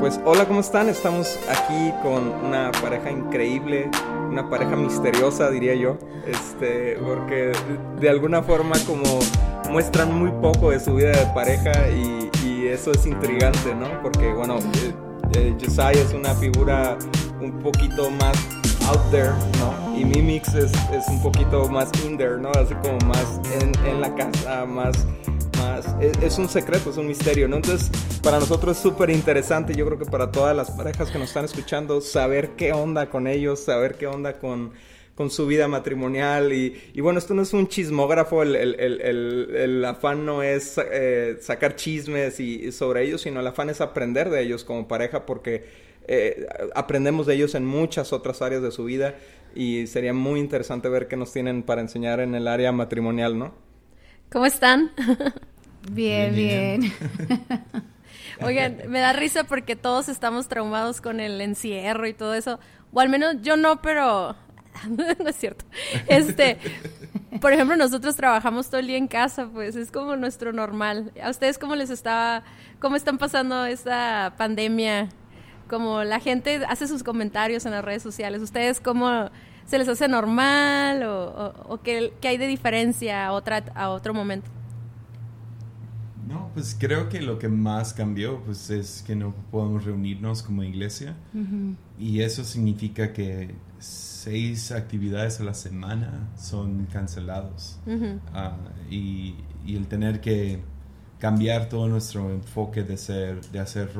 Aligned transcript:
Pues 0.00 0.18
hola, 0.24 0.46
¿cómo 0.46 0.60
están? 0.60 0.88
Estamos 0.88 1.38
aquí 1.48 1.92
con 2.02 2.26
una 2.44 2.72
pareja 2.72 3.10
increíble, 3.10 3.90
una 4.30 4.48
pareja 4.48 4.74
misteriosa, 4.74 5.50
diría 5.50 5.74
yo, 5.74 5.98
este, 6.26 6.96
porque 7.04 7.52
de 8.00 8.08
alguna 8.08 8.42
forma 8.42 8.76
como 8.86 9.20
muestran 9.70 10.12
muy 10.12 10.30
poco 10.40 10.70
de 10.70 10.80
su 10.80 10.94
vida 10.94 11.10
de 11.10 11.26
pareja 11.34 11.70
y, 11.90 12.28
eso 12.66 12.92
es 12.92 13.04
intrigante, 13.04 13.74
¿no? 13.74 14.00
Porque 14.00 14.32
bueno, 14.32 14.58
eh, 14.58 14.94
eh, 15.34 15.56
Josiah 15.60 15.90
es 15.90 16.12
una 16.12 16.34
figura 16.34 16.96
un 17.40 17.58
poquito 17.58 18.10
más 18.12 18.36
out 18.90 19.10
there, 19.10 19.32
¿no? 19.58 19.96
Y 19.96 20.04
Mimix 20.04 20.54
es, 20.54 20.72
es 20.92 21.06
un 21.08 21.22
poquito 21.22 21.68
más 21.68 21.90
in 22.04 22.18
there, 22.18 22.38
¿no? 22.38 22.50
Así 22.52 22.74
como 22.74 22.98
más 23.06 23.40
en, 23.60 23.72
en 23.86 24.00
la 24.00 24.14
casa, 24.14 24.66
más 24.66 25.06
es, 26.00 26.38
un 26.38 26.48
secreto, 26.48 26.90
es 26.90 26.96
un 26.96 27.06
misterio, 27.06 27.48
¿no? 27.48 27.56
Entonces, 27.56 27.90
para 28.22 28.38
nosotros 28.38 28.76
es 28.76 28.82
súper 28.82 29.10
interesante, 29.10 29.74
yo 29.74 29.86
creo 29.86 29.98
que 29.98 30.06
para 30.06 30.30
todas 30.30 30.56
las 30.56 30.70
parejas 30.70 31.10
que 31.10 31.18
nos 31.18 31.28
están 31.28 31.44
escuchando, 31.44 32.00
saber 32.00 32.50
qué 32.56 32.72
onda 32.72 33.10
con 33.10 33.26
ellos, 33.26 33.60
saber 33.60 33.96
qué 33.96 34.06
onda 34.06 34.38
con, 34.38 34.72
con 35.14 35.30
su 35.30 35.46
vida 35.46 35.68
matrimonial 35.68 36.52
y, 36.52 37.00
bueno, 37.00 37.18
esto 37.18 37.34
no 37.34 37.42
es 37.42 37.52
un 37.52 37.68
chismógrafo, 37.68 38.42
el, 38.42 38.56
el, 38.56 38.74
el, 38.80 39.54
el 39.54 39.84
afán 39.84 40.24
no 40.24 40.42
es 40.42 40.78
eh, 40.78 41.36
sacar 41.40 41.76
chismes 41.76 42.40
y, 42.40 42.72
sobre 42.72 43.04
ellos, 43.04 43.22
sino 43.22 43.40
el 43.40 43.46
afán 43.46 43.70
es 43.70 43.80
aprender 43.80 44.30
de 44.30 44.42
ellos 44.42 44.64
como 44.64 44.88
pareja 44.88 45.26
porque 45.26 45.89
eh, 46.12 46.48
aprendemos 46.74 47.24
de 47.28 47.34
ellos 47.34 47.54
en 47.54 47.64
muchas 47.64 48.12
otras 48.12 48.42
áreas 48.42 48.62
de 48.62 48.72
su 48.72 48.82
vida 48.82 49.14
y 49.54 49.86
sería 49.86 50.12
muy 50.12 50.40
interesante 50.40 50.88
ver 50.88 51.06
qué 51.06 51.16
nos 51.16 51.32
tienen 51.32 51.62
para 51.62 51.82
enseñar 51.82 52.18
en 52.18 52.34
el 52.34 52.48
área 52.48 52.72
matrimonial, 52.72 53.38
¿no? 53.38 53.54
¿Cómo 54.28 54.44
están? 54.44 54.90
Bien, 55.92 56.34
bien. 56.34 56.92
Oigan, 58.42 58.82
me 58.88 58.98
da 58.98 59.14
risa 59.14 59.44
porque 59.44 59.76
todos 59.76 60.10
estamos 60.10 60.46
traumados 60.46 61.00
con 61.00 61.20
el 61.20 61.40
encierro 61.40 62.06
y 62.06 62.12
todo 62.12 62.34
eso. 62.34 62.58
O 62.92 63.00
al 63.00 63.08
menos 63.08 63.36
yo 63.40 63.56
no, 63.56 63.80
pero 63.80 64.36
no 64.88 65.28
es 65.28 65.36
cierto. 65.36 65.64
Este, 66.06 66.58
por 67.40 67.52
ejemplo, 67.52 67.76
nosotros 67.76 68.16
trabajamos 68.16 68.68
todo 68.68 68.80
el 68.80 68.88
día 68.88 68.98
en 68.98 69.08
casa, 69.08 69.48
pues 69.50 69.74
es 69.76 69.90
como 69.90 70.16
nuestro 70.16 70.52
normal. 70.52 71.12
¿A 71.22 71.30
ustedes 71.30 71.56
cómo 71.56 71.76
les 71.76 71.88
está, 71.88 72.42
cómo 72.78 72.96
están 72.96 73.16
pasando 73.16 73.64
esta 73.64 74.34
pandemia? 74.36 75.08
Como 75.70 76.04
la 76.04 76.20
gente 76.20 76.60
hace 76.68 76.86
sus 76.88 77.02
comentarios 77.02 77.64
en 77.64 77.70
las 77.70 77.84
redes 77.84 78.02
sociales. 78.02 78.42
¿Ustedes 78.42 78.80
cómo 78.80 79.30
se 79.64 79.78
les 79.78 79.88
hace 79.88 80.08
normal 80.08 81.04
o, 81.04 81.54
o, 81.68 81.80
qué, 81.80 82.12
qué, 82.20 82.28
hay 82.28 82.36
de 82.38 82.48
diferencia 82.48 83.28
a, 83.28 83.32
otra, 83.32 83.64
a 83.76 83.90
otro 83.90 84.12
momento? 84.12 84.50
No, 86.30 86.50
pues 86.54 86.76
creo 86.78 87.08
que 87.08 87.20
lo 87.20 87.38
que 87.38 87.48
más 87.48 87.92
cambió 87.92 88.40
pues 88.44 88.70
es 88.70 89.02
que 89.02 89.16
no 89.16 89.34
podemos 89.50 89.84
reunirnos 89.84 90.44
como 90.44 90.62
iglesia 90.62 91.16
y 91.98 92.20
eso 92.20 92.44
significa 92.44 93.12
que 93.12 93.54
seis 93.80 94.70
actividades 94.70 95.40
a 95.40 95.44
la 95.44 95.54
semana 95.54 96.28
son 96.36 96.86
cancelados 96.86 97.80
ah, 98.32 98.56
y, 98.88 99.34
el 99.66 99.88
tener 99.88 100.20
que 100.20 100.62
cambiar 101.18 101.68
todo 101.68 101.88
nuestro 101.88 102.30
enfoque 102.30 102.82
de 102.84 102.96
ser 102.96 103.40
de 103.50 103.58
hacer 103.58 103.90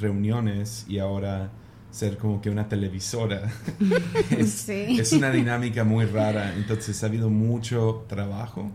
reuniones 0.00 0.84
y 0.88 0.98
ahora 0.98 1.50
ser 1.90 2.18
como 2.18 2.40
que 2.40 2.50
una 2.50 2.68
televisora. 2.68 3.50
Es, 4.30 4.68
es, 4.68 5.12
una 5.12 5.30
dinámica 5.30 5.84
muy 5.84 6.06
rara. 6.06 6.54
Entonces 6.56 7.02
ha 7.02 7.06
habido 7.06 7.30
mucho 7.30 8.04
trabajo 8.08 8.70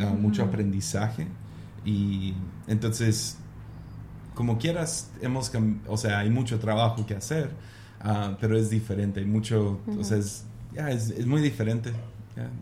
ah, 0.00 0.14
mucho 0.18 0.44
aprendizaje 0.44 1.26
y 1.84 2.34
entonces, 2.68 3.38
como 4.34 4.58
quieras, 4.58 5.10
hemos, 5.20 5.50
o 5.88 5.96
sea, 5.96 6.20
hay 6.20 6.30
mucho 6.30 6.58
trabajo 6.58 7.04
que 7.06 7.14
hacer, 7.14 7.50
ah, 8.00 8.36
pero 8.40 8.56
es 8.56 8.70
diferente, 8.70 9.20
hay 9.20 9.26
mucho, 9.26 9.80
o 9.98 10.04
sea, 10.04 10.18
es, 10.18 10.44
es, 10.86 11.26
muy 11.26 11.42
diferente. 11.42 11.92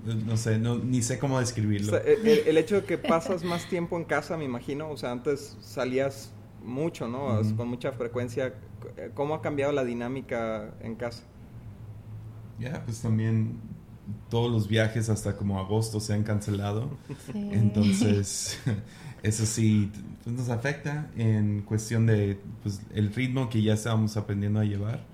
no 0.04 0.36
sé, 0.36 0.58
no, 0.58 0.78
ni 0.78 1.02
sé 1.02 1.18
cómo 1.18 1.38
describirlo. 1.38 1.98
el, 1.98 2.56
hecho 2.56 2.76
de 2.76 2.84
que 2.84 2.96
pasas 2.96 3.44
más 3.44 3.68
tiempo 3.68 3.98
en 3.98 4.04
casa, 4.04 4.36
me 4.36 4.44
imagino, 4.44 4.90
o 4.90 4.96
sea, 4.96 5.12
antes 5.12 5.58
salías 5.60 6.32
mucho, 6.64 7.08
¿no? 7.08 7.40
Con 7.56 7.68
mucha 7.68 7.92
frecuencia. 7.92 8.54
¿Cómo 9.14 9.34
ha 9.34 9.42
cambiado 9.42 9.72
la 9.72 9.84
dinámica 9.84 10.74
en 10.80 10.94
casa? 10.94 11.24
Ya, 12.58 12.84
pues 12.84 13.00
también 13.00 13.58
todos 14.28 14.50
los 14.50 14.68
viajes 14.68 15.08
hasta 15.08 15.36
como 15.36 15.58
agosto 15.58 16.00
se 16.00 16.14
han 16.14 16.22
cancelado. 16.22 16.90
Entonces, 17.34 18.58
eso 19.22 19.46
sí 19.46 19.90
pues, 20.22 20.36
nos 20.36 20.48
afecta 20.48 21.10
en 21.16 21.62
cuestión 21.62 22.06
de 22.06 22.38
pues, 22.62 22.80
el 22.94 23.12
ritmo 23.14 23.48
que 23.48 23.62
ya 23.62 23.74
estábamos 23.74 24.16
aprendiendo 24.16 24.60
a 24.60 24.64
llevar. 24.64 25.04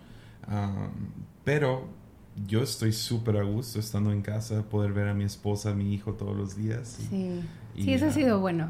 pero 1.44 1.88
yo 2.46 2.62
estoy 2.62 2.92
súper 2.92 3.38
a 3.38 3.42
gusto 3.42 3.78
estando 3.78 4.12
en 4.12 4.20
casa, 4.20 4.62
poder 4.62 4.92
ver 4.92 5.08
a 5.08 5.14
mi 5.14 5.24
esposa, 5.24 5.70
a 5.70 5.74
mi 5.74 5.94
hijo 5.94 6.12
todos 6.12 6.36
los 6.36 6.56
días. 6.56 6.98
sí, 7.08 7.40
sí, 7.74 7.92
eso 7.92 8.06
ha 8.06 8.12
sido 8.12 8.40
bueno. 8.40 8.68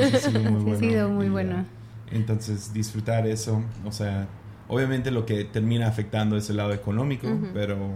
eso 0.00 0.28
ha 0.28 0.78
sido 0.78 1.08
muy 1.08 1.28
bueno. 1.30 1.64
Entonces, 2.10 2.72
disfrutar 2.72 3.26
eso, 3.26 3.62
o 3.84 3.92
sea, 3.92 4.28
obviamente 4.68 5.10
lo 5.10 5.26
que 5.26 5.44
termina 5.44 5.86
afectando 5.86 6.36
es 6.36 6.48
el 6.50 6.56
lado 6.56 6.72
económico, 6.72 7.28
pero 7.52 7.94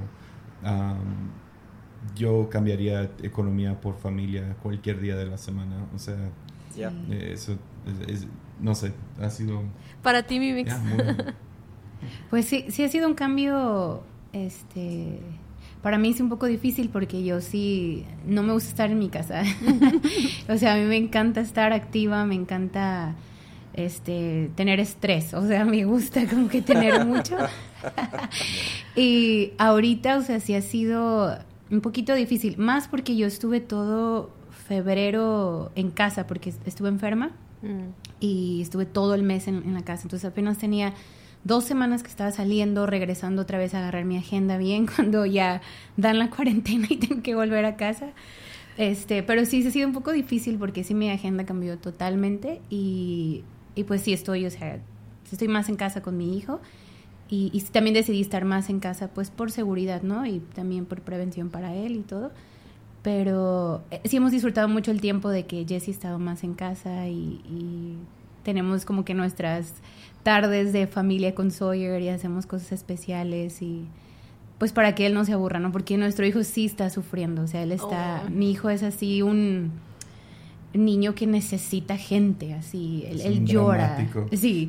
yo 2.15 2.49
cambiaría 2.51 3.11
economía 3.23 3.81
por 3.81 3.97
familia 3.99 4.57
cualquier 4.63 5.01
día 5.01 5.17
de 5.17 5.27
la 5.27 5.39
semana. 5.39 5.87
O 5.95 5.99
sea, 5.99 6.31
eh, 6.77 7.31
eso, 7.33 7.57
no 8.61 8.75
sé, 8.75 8.93
ha 9.21 9.31
sido... 9.31 9.63
Para 10.03 10.23
ti, 10.25 10.39
mi 10.39 10.65
pues 12.31 12.47
sí, 12.47 12.67
sí 12.69 12.85
ha 12.85 12.89
sido 12.89 13.09
un 13.09 13.15
cambio, 13.15 14.03
este... 14.33 15.21
Para 15.83 15.97
mí 15.97 16.11
es 16.11 16.21
un 16.21 16.29
poco 16.29 16.47
difícil 16.47 16.89
porque 16.89 17.23
yo 17.23 17.41
sí 17.41 18.05
no 18.27 18.43
me 18.43 18.53
gusta 18.53 18.71
estar 18.71 18.91
en 18.91 18.99
mi 18.99 19.11
casa. 19.11 19.45
o 20.49 20.57
sea, 20.57 20.75
a 20.75 20.77
mí 20.77 20.83
me 20.83 20.97
encanta 20.97 21.41
estar 21.41 21.73
activa, 21.73 22.25
me 22.25 22.35
encanta 22.35 23.15
este 23.79 24.51
tener 24.55 24.81
estrés, 24.81 25.35
o 25.35 25.47
sea, 25.47 25.65
me 25.65 25.85
gusta 25.85 26.27
como 26.27 26.49
que 26.49 26.63
tener 26.63 27.05
mucho. 27.07 27.37
y 28.97 29.53
ahorita, 29.59 30.19
o 30.19 30.23
sea, 30.23 30.41
sí 30.41 30.55
ha 30.55 30.63
sido 30.63 31.39
un 31.71 31.81
poquito 31.81 32.15
difícil, 32.15 32.59
más 32.59 32.89
porque 32.89 33.17
yo 33.17 33.27
estuve 33.27 33.61
todo 33.61 34.31
febrero 34.69 35.71
en 35.75 35.91
casa 35.91 36.27
porque 36.27 36.53
estuve 36.67 36.89
enferma 36.89 37.31
mm. 37.63 38.21
y 38.21 38.61
estuve 38.63 38.87
todo 38.87 39.15
el 39.15 39.23
mes 39.23 39.49
en, 39.49 39.75
la 39.75 39.83
casa. 39.83 40.03
Entonces 40.05 40.29
apenas 40.29 40.59
tenía 40.59 40.93
dos 41.45 41.65
semanas 41.65 42.03
que 42.03 42.09
estaba 42.09 42.31
saliendo, 42.33 42.87
regresando 42.87 43.43
otra 43.43 43.59
vez 43.59 43.75
a 43.75 43.79
agarrar 43.79 44.05
mi 44.05 44.17
agenda 44.17 44.59
bien 44.59 44.87
cuando 44.95 45.27
ya 45.27 45.63
dan 45.97 46.19
la 46.19 46.31
cuarentena 46.31 46.87
y 46.91 46.97
tengo 46.97 47.23
que 47.23 47.35
volver 47.35 47.65
a 47.65 47.77
casa. 47.77 48.11
Este, 48.77 49.25
pero 49.25 49.45
sí, 49.45 49.63
se 49.63 49.69
ha 49.69 49.71
sido 49.73 49.89
un 49.89 49.95
poco 49.95 50.13
difícil 50.13 50.57
porque 50.57 50.85
sí 50.85 50.95
mi 50.95 51.11
agenda 51.11 51.45
cambió 51.45 51.79
totalmente 51.79 52.61
y, 52.71 53.43
y 53.79 53.85
pues 53.85 54.03
sí 54.03 54.13
estoy, 54.13 54.47
o 54.47 54.51
sea, 54.51 54.81
estoy 55.31 55.49
más 55.49 55.69
en 55.69 55.77
casa 55.77 56.03
con 56.03 56.17
mi 56.17 56.37
hijo 56.37 56.61
y, 57.29 57.51
y 57.53 57.61
también 57.63 57.95
decidí 57.95 58.21
estar 58.21 58.45
más 58.45 58.71
en 58.71 58.81
casa 58.81 59.09
pues 59.09 59.31
por 59.31 59.51
seguridad, 59.51 60.03
¿no? 60.03 60.27
Y 60.27 60.41
también 60.41 60.87
por 60.87 61.01
prevención 61.01 61.51
para 61.51 61.75
él 61.75 61.97
y 61.97 62.03
todo 62.03 62.31
pero 63.03 63.83
eh, 63.91 64.01
sí 64.05 64.17
hemos 64.17 64.33
disfrutado 64.33 64.69
mucho 64.69 64.91
el 64.91 65.01
tiempo 65.01 65.31
de 65.31 65.47
que 65.47 65.65
Jessie 65.67 65.93
ha 65.93 65.97
estado 65.97 66.19
más 66.19 66.45
en 66.45 66.55
casa 66.55 67.09
y, 67.09 67.97
tenemos 68.45 68.87
como 68.87 69.05
que 69.05 69.13
nuestras 69.13 69.75
tardes 70.23 70.73
de 70.73 70.87
familia 70.87 71.35
con 71.35 71.51
Sawyer 71.51 72.01
y 72.01 72.09
hacemos 72.09 72.47
cosas 72.47 72.73
especiales 72.73 73.61
y 73.61 73.85
pues 74.57 74.73
para 74.73 74.95
que 74.95 75.05
él 75.05 75.13
no 75.13 75.27
se 75.27 75.35
aburra, 75.35 75.59
¿no? 75.59 75.71
Porque 75.71 75.99
nuestro 75.99 76.25
hijo 76.25 76.43
sí 76.45 76.65
está 76.65 76.89
sufriendo, 76.89 77.43
o 77.43 77.47
sea, 77.47 77.63
él 77.63 77.73
está, 77.73 78.23
oh. 78.27 78.31
mi 78.31 78.51
hijo 78.51 78.71
es 78.71 78.83
así 78.83 79.21
un 79.21 79.73
niño 80.75 81.15
que 81.15 81.27
necesita 81.27 81.97
gente, 81.97 82.53
así, 82.53 83.05
él, 83.09 83.45
llora. 83.47 84.07
Sí, 84.33 84.69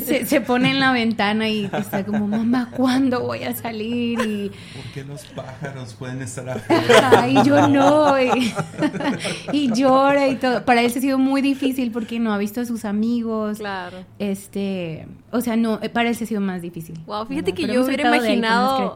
se, 0.26 0.40
pone 0.40 0.70
en 0.70 0.80
la 0.80 0.92
ventana 0.92 1.48
y 1.48 1.70
está 1.72 2.04
como, 2.04 2.26
mamá, 2.26 2.70
¿cuándo 2.76 3.20
voy 3.20 3.44
a 3.44 3.54
salir? 3.54 4.18
Y... 4.20 4.48
¿Por 4.48 4.92
qué 4.92 5.04
los 5.04 5.24
pájaros 5.26 5.94
pueden 5.94 6.22
estar 6.22 6.48
afuera? 6.50 7.28
y 7.28 7.44
yo 7.44 7.68
no, 7.68 8.14
y, 9.52 9.72
llora 9.72 10.28
y 10.28 10.36
todo. 10.36 10.64
Para 10.64 10.82
él 10.82 10.90
se 10.90 10.98
ha 10.98 11.02
sido 11.02 11.18
muy 11.18 11.42
difícil 11.42 11.92
porque 11.92 12.18
no 12.18 12.32
ha 12.32 12.38
visto 12.38 12.60
a 12.60 12.64
sus 12.64 12.84
amigos. 12.84 13.58
Claro. 13.58 14.04
Este, 14.18 15.06
o 15.30 15.40
sea, 15.40 15.56
no, 15.56 15.80
para 15.92 16.08
él 16.08 16.16
se 16.16 16.24
ha 16.24 16.26
sido 16.26 16.40
más 16.40 16.60
difícil. 16.60 16.98
Wow, 17.06 17.26
fíjate 17.26 17.52
que 17.52 17.68
yo 17.68 17.84
hubiera 17.84 18.08
imaginado 18.08 18.92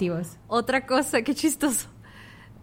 otra 0.49 0.85
cosa, 0.87 1.23
qué 1.23 1.35
chistoso. 1.35 1.89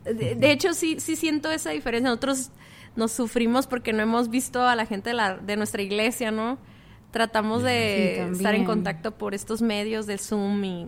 De, 0.03 0.35
de, 0.35 0.51
hecho, 0.51 0.73
sí, 0.73 0.99
sí 0.99 1.15
siento 1.15 1.51
esa 1.51 1.69
diferencia. 1.69 2.09
Nosotros 2.09 2.49
nos 2.95 3.11
sufrimos 3.11 3.67
porque 3.67 3.93
no 3.93 4.01
hemos 4.01 4.29
visto 4.29 4.67
a 4.67 4.75
la 4.75 4.85
gente 4.85 5.11
de, 5.11 5.15
la, 5.15 5.37
de 5.37 5.55
nuestra 5.55 5.81
iglesia, 5.81 6.31
¿no? 6.31 6.57
Tratamos 7.11 7.63
de 7.63 8.29
estar 8.31 8.55
en 8.55 8.65
contacto 8.65 9.11
por 9.11 9.33
estos 9.33 9.61
medios 9.61 10.05
del 10.05 10.19
Zoom 10.19 10.63
y 10.63 10.87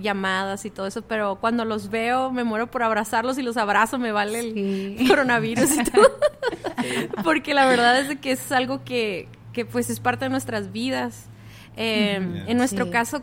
llamadas 0.00 0.66
y 0.66 0.70
todo 0.70 0.86
eso, 0.86 1.02
pero 1.02 1.36
cuando 1.36 1.64
los 1.64 1.88
veo 1.88 2.30
me 2.30 2.44
muero 2.44 2.70
por 2.70 2.82
abrazarlos 2.82 3.38
y 3.38 3.42
los 3.42 3.56
abrazo, 3.56 3.98
me 3.98 4.12
vale 4.12 4.40
el 4.40 4.96
coronavirus 5.08 5.78
y 5.78 5.84
todo. 5.84 6.18
Porque 7.24 7.54
la 7.54 7.66
verdad 7.66 7.98
es 8.00 8.18
que 8.18 8.32
es 8.32 8.52
algo 8.52 8.84
que, 8.84 9.28
que 9.52 9.64
pues 9.64 9.88
es 9.88 10.00
parte 10.00 10.26
de 10.26 10.28
nuestras 10.28 10.72
vidas. 10.72 11.28
Eh, 11.76 12.44
en 12.46 12.56
nuestro 12.56 12.90
caso, 12.90 13.22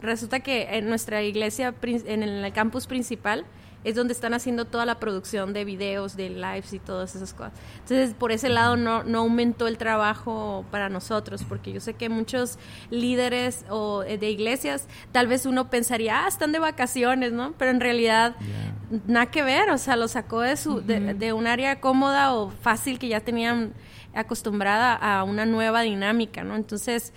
resulta 0.00 0.40
que 0.40 0.76
en 0.76 0.88
nuestra 0.88 1.22
iglesia, 1.22 1.74
en 1.82 2.22
el 2.22 2.52
campus 2.52 2.86
principal, 2.86 3.46
es 3.84 3.94
donde 3.94 4.12
están 4.12 4.34
haciendo 4.34 4.64
toda 4.64 4.86
la 4.86 4.98
producción 4.98 5.52
de 5.52 5.64
videos, 5.64 6.16
de 6.16 6.30
lives 6.30 6.72
y 6.72 6.78
todas 6.78 7.14
esas 7.14 7.34
cosas. 7.34 7.52
Entonces, 7.80 8.14
por 8.14 8.32
ese 8.32 8.48
lado 8.48 8.76
no, 8.76 9.02
no 9.04 9.20
aumentó 9.20 9.66
el 9.66 9.78
trabajo 9.78 10.64
para 10.70 10.88
nosotros, 10.88 11.44
porque 11.48 11.72
yo 11.72 11.80
sé 11.80 11.94
que 11.94 12.08
muchos 12.08 12.58
líderes 12.90 13.64
o 13.68 14.02
eh, 14.04 14.18
de 14.18 14.30
iglesias, 14.30 14.86
tal 15.10 15.26
vez 15.26 15.46
uno 15.46 15.70
pensaría, 15.70 16.24
ah, 16.24 16.28
están 16.28 16.52
de 16.52 16.58
vacaciones, 16.58 17.32
¿no? 17.32 17.52
Pero 17.58 17.70
en 17.70 17.80
realidad, 17.80 18.36
nada 19.06 19.26
que 19.26 19.42
ver, 19.42 19.70
o 19.70 19.78
sea, 19.78 19.96
lo 19.96 20.08
sacó 20.08 20.40
de, 20.40 20.56
su, 20.56 20.80
de, 20.80 21.14
de 21.14 21.32
un 21.32 21.46
área 21.46 21.80
cómoda 21.80 22.34
o 22.34 22.50
fácil 22.50 22.98
que 22.98 23.08
ya 23.08 23.20
tenían 23.20 23.72
acostumbrada 24.14 24.94
a 24.94 25.24
una 25.24 25.46
nueva 25.46 25.82
dinámica, 25.82 26.44
¿no? 26.44 26.56
Entonces, 26.56 27.12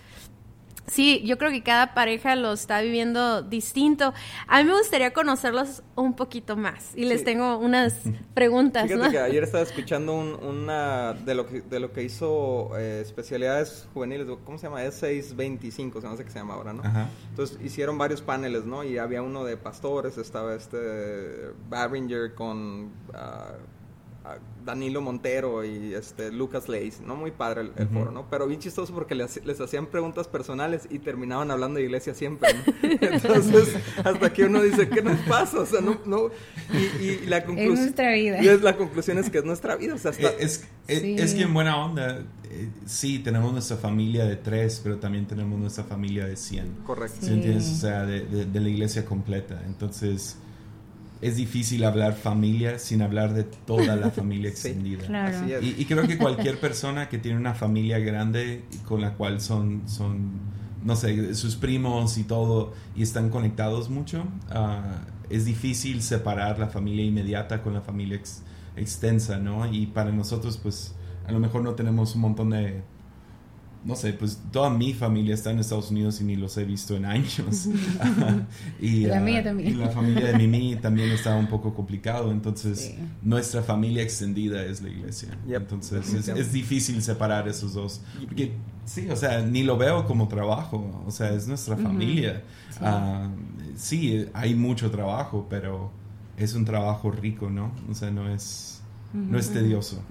Sí, 0.87 1.21
yo 1.25 1.37
creo 1.37 1.51
que 1.51 1.63
cada 1.63 1.93
pareja 1.93 2.35
lo 2.35 2.53
está 2.53 2.81
viviendo 2.81 3.41
distinto. 3.41 4.13
A 4.47 4.61
mí 4.61 4.69
me 4.69 4.77
gustaría 4.77 5.13
conocerlos 5.13 5.83
un 5.95 6.15
poquito 6.15 6.55
más 6.55 6.95
y 6.95 7.05
les 7.05 7.23
tengo 7.23 7.57
unas 7.57 7.95
preguntas. 8.33 8.87
Fíjate 8.87 9.11
que 9.11 9.19
ayer 9.19 9.43
estaba 9.43 9.63
escuchando 9.63 10.13
una 10.15 11.13
de 11.13 11.35
lo 11.35 11.47
que 11.47 11.61
de 11.61 11.79
lo 11.79 11.91
que 11.91 12.03
hizo 12.03 12.77
eh, 12.77 13.01
especialidades 13.01 13.87
juveniles, 13.93 14.27
¿cómo 14.43 14.57
se 14.57 14.67
llama? 14.67 14.83
Es 14.83 14.95
625, 14.95 16.01
no 16.01 16.17
sé 16.17 16.23
qué 16.23 16.31
se 16.31 16.39
llama 16.39 16.53
ahora, 16.53 16.73
¿no? 16.73 16.83
Entonces 17.29 17.57
hicieron 17.63 17.97
varios 17.97 18.21
paneles, 18.21 18.65
¿no? 18.65 18.83
Y 18.83 18.97
había 18.97 19.21
uno 19.21 19.43
de 19.43 19.57
pastores, 19.57 20.17
estaba 20.17 20.55
este 20.55 21.49
Barringer 21.69 22.35
con 22.35 22.91
ah, 23.13 23.53
Danilo 24.65 24.99
Montero 24.99 25.63
y 25.63 25.93
este 25.93 26.31
Lucas 26.31 26.67
Leis, 26.67 26.99
¿no? 26.99 27.15
Muy 27.15 27.31
padre 27.31 27.69
el, 27.77 27.87
foro, 27.87 28.11
¿no? 28.11 28.27
Pero 28.29 28.47
bien 28.47 28.59
chistoso 28.59 28.93
porque 28.93 29.13
les, 29.13 29.61
hacían 29.61 29.85
preguntas 29.85 30.27
personales 30.27 30.87
y 30.89 30.99
terminaban 30.99 31.51
hablando 31.51 31.77
de 31.77 31.85
iglesia 31.85 32.15
siempre, 32.15 32.49
¿no? 32.53 32.73
Entonces, 33.01 33.75
hasta 34.03 34.33
que 34.33 34.45
uno 34.45 34.63
dice, 34.63 34.89
¿qué 34.89 35.03
nos 35.03 35.19
pasa? 35.21 35.59
O 35.59 35.65
sea, 35.65 35.81
no, 35.81 35.99
no, 36.05 36.31
y, 36.99 37.27
la 37.27 37.45
conclusión... 37.45 37.73
Es 37.73 37.79
nuestra 37.81 38.11
vida. 38.13 38.43
Y 38.43 38.47
es, 38.47 38.61
la 38.61 38.75
conclusión 38.75 39.17
es 39.19 39.29
que 39.29 39.37
es 39.37 39.45
nuestra 39.45 39.75
vida, 39.75 39.93
o 39.93 39.97
sea, 39.99 40.11
es, 40.11 40.67
es, 40.87 41.33
que 41.33 41.41
en 41.43 41.53
buena 41.53 41.77
onda, 41.77 42.23
eh, 42.49 42.69
sí, 42.87 43.19
tenemos 43.19 43.53
nuestra 43.53 43.77
familia 43.77 44.25
de 44.25 44.35
tres, 44.35 44.81
pero 44.83 44.97
también 44.97 45.27
tenemos 45.27 45.59
nuestra 45.59 45.83
familia 45.83 46.25
de 46.25 46.35
cien. 46.35 46.73
Correcto. 46.85 47.17
¿Sí 47.21 47.33
entiendes? 47.33 47.69
O 47.71 47.75
sea, 47.75 48.05
de, 48.05 48.45
de 48.45 48.59
la 48.59 48.69
iglesia 48.69 49.05
completa. 49.05 49.61
Entonces 49.67 50.37
es 51.21 51.37
difícil 51.37 51.83
hablar 51.83 52.13
familia 52.13 52.79
sin 52.79 53.01
hablar 53.01 53.33
de 53.33 53.43
toda 53.43 53.95
la 53.95 54.11
familia 54.11 54.49
extendida. 54.49 55.05
y, 55.61 55.85
creo 55.85 56.07
que 56.07 56.17
cualquier 56.17 56.59
persona 56.59 57.09
que 57.09 57.17
tiene 57.17 57.37
una 57.37 57.53
familia 57.53 57.99
grande 57.99 58.63
con 58.85 59.01
la 59.01 59.13
cual 59.13 59.41
son, 59.41 59.83
son 59.87 60.39
no 60.83 60.95
sé, 60.95 61.33
sus 61.33 61.55
primos 61.55 62.17
y 62.17 62.23
todo, 62.23 62.73
y 62.95 63.01
están 63.01 63.29
conectados 63.29 63.89
mucho, 63.89 64.23
ah, 64.51 65.01
es 65.29 65.45
difícil 65.45 66.01
separar 66.03 66.59
la 66.59 66.67
familia 66.67 67.03
inmediata 67.03 67.61
con 67.61 67.73
la 67.73 67.81
familia 67.81 68.21
extensa, 68.75 69.37
¿no? 69.37 69.71
Y 69.71 69.87
para 69.87 70.11
nosotros, 70.11 70.57
pues, 70.61 70.93
a 71.25 71.31
lo 71.31 71.39
mejor 71.39 71.63
no 71.63 71.73
tenemos 71.73 72.13
un 72.13 72.21
montón 72.21 72.51
de 72.51 72.83
no 73.85 73.95
sé, 73.95 74.13
pues 74.13 74.41
toda 74.51 74.71
mi 74.71 74.93
familia 74.95 75.35
está 75.35 75.51
en 75.51 75.59
Estados 75.59 75.91
Unidos 75.91 76.19
y 76.19 76.23
ni 76.23 76.35
los 76.35 76.57
he 76.57 76.65
visto 76.65 76.95
en 76.95 77.05
años. 77.05 77.69
y 78.81 79.05
la 79.05 79.19
mía 79.19 79.43
también. 79.43 79.73
Y 79.73 79.75
la 79.75 79.89
familia 79.89 80.25
de 80.25 80.37
Mimi 80.37 80.75
también 80.75 81.11
está 81.11 81.35
un 81.35 81.47
poco 81.47 81.73
complicado, 81.73 82.31
entonces 82.31 82.95
nuestra 83.21 83.61
familia 83.61 84.01
extendida 84.01 84.63
es 84.65 84.81
la 84.81 84.89
iglesia. 84.89 85.37
Entonces 85.47 86.27
es, 86.27 86.51
difícil 86.51 87.01
separar 87.03 87.47
esos 87.47 87.75
dos. 87.75 88.01
Porque 88.25 88.53
sí, 88.85 89.07
o 89.09 89.15
sea, 89.15 89.41
ni 89.41 89.61
lo 89.61 89.77
veo 89.77 90.05
como 90.05 90.27
trabajo, 90.27 91.03
o 91.05 91.11
sea, 91.11 91.31
es 91.33 91.47
nuestra 91.47 91.77
familia. 91.77 92.41
Ah, 92.81 93.29
sí. 93.75 94.25
hay 94.33 94.55
mucho 94.55 94.89
trabajo, 94.89 95.45
pero 95.47 95.91
es 96.37 96.55
un 96.55 96.65
trabajo 96.65 97.11
rico, 97.11 97.51
¿no? 97.51 97.71
O 97.89 97.93
sea, 97.93 98.09
no 98.09 98.33
es, 98.33 98.81
no 99.13 99.37
es 99.37 99.51
tedioso. 99.51 100.01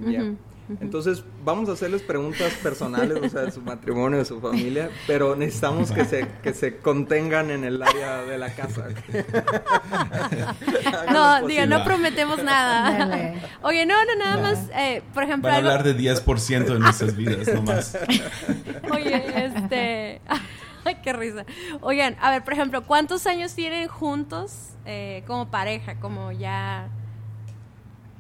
Entonces, 0.81 1.23
vamos 1.45 1.69
a 1.69 1.73
hacerles 1.73 2.03
preguntas 2.03 2.53
personales, 2.63 3.19
o 3.23 3.29
sea, 3.29 3.43
de 3.43 3.51
su 3.51 3.61
matrimonio, 3.61 4.19
de 4.19 4.25
su 4.25 4.41
familia, 4.41 4.91
pero 5.07 5.37
necesitamos 5.37 5.93
que 5.93 6.05
se, 6.05 6.27
que 6.43 6.55
se 6.55 6.79
contengan 6.79 7.51
en 7.51 7.65
el 7.65 7.83
área 7.83 8.23
de 8.23 8.39
la 8.39 8.55
casa. 8.55 8.89
no, 11.13 11.47
diga, 11.47 11.67
no 11.67 11.85
prometemos 11.85 12.43
nada. 12.43 13.35
Oye, 13.63 13.85
no, 13.85 13.95
no, 14.05 14.15
nada 14.17 14.37
más, 14.39 14.71
eh, 14.75 15.03
por 15.13 15.25
ejemplo... 15.25 15.51
Van 15.51 15.57
a 15.57 15.59
hablar 15.59 15.83
de 15.83 15.97
10% 15.97 16.65
de 16.65 16.79
nuestras 16.79 17.15
vidas, 17.15 17.47
nomás. 17.55 17.99
Oye, 18.91 19.47
este... 19.47 20.21
Ay, 20.85 20.97
qué 21.03 21.13
risa. 21.13 21.47
Oigan, 21.81 22.17
a 22.21 22.31
ver, 22.31 22.45
por 22.45 22.53
ejemplo, 22.53 22.85
¿cuántos 22.85 23.27
años 23.27 23.55
tienen 23.55 23.89
juntos 23.89 24.75
eh, 24.85 25.25
como 25.27 25.51
pareja, 25.51 25.99
como 25.99 26.31
ya 26.31 26.91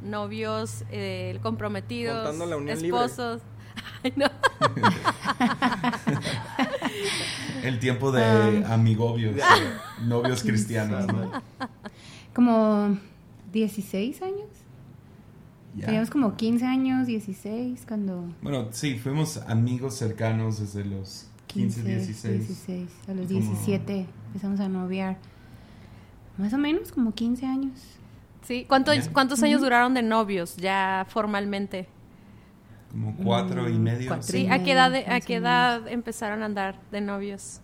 novios, 0.04 0.84
eh, 0.90 1.38
comprometidos, 1.42 2.34
esposos. 2.68 3.40
Ay, 4.04 4.12
no. 4.16 4.26
El 7.62 7.78
tiempo 7.80 8.12
de 8.12 8.22
ah. 8.22 8.74
amigobios, 8.74 9.36
novios 10.02 10.42
cristianos, 10.42 11.06
¿no? 11.06 11.42
Como 12.34 12.98
16 13.52 14.20
años. 14.22 14.48
Teníamos 15.80 16.10
como 16.10 16.36
15 16.36 16.66
años, 16.66 17.06
16, 17.06 17.84
cuando... 17.88 18.28
Bueno, 18.42 18.68
sí, 18.70 18.96
fuimos 18.96 19.38
amigos 19.48 19.96
cercanos 19.96 20.60
desde 20.60 20.84
los 20.84 21.26
15, 21.48 21.82
16. 21.82 22.48
16. 22.48 22.90
A 23.08 23.14
los 23.14 23.28
17 23.28 24.06
empezamos 24.26 24.60
a 24.60 24.68
noviar. 24.68 25.16
Más 26.38 26.52
o 26.52 26.58
menos, 26.58 26.92
como 26.92 27.12
15 27.12 27.46
años. 27.46 27.80
Sí. 28.46 28.64
¿Cuántos, 28.68 29.08
¿Cuántos 29.08 29.42
años 29.42 29.60
duraron 29.60 29.94
de 29.94 30.02
novios 30.02 30.56
ya 30.56 31.06
formalmente? 31.08 31.88
Como 32.90 33.16
cuatro 33.16 33.68
y 33.68 33.78
medio. 33.78 34.22
sí, 34.22 34.46
¿a 34.48 34.62
qué, 34.62 34.72
edad, 34.72 34.94
¿a 34.94 35.20
qué 35.20 35.36
edad 35.36 35.88
empezaron 35.88 36.42
a 36.42 36.46
andar 36.46 36.80
de 36.92 37.00
novios? 37.00 37.60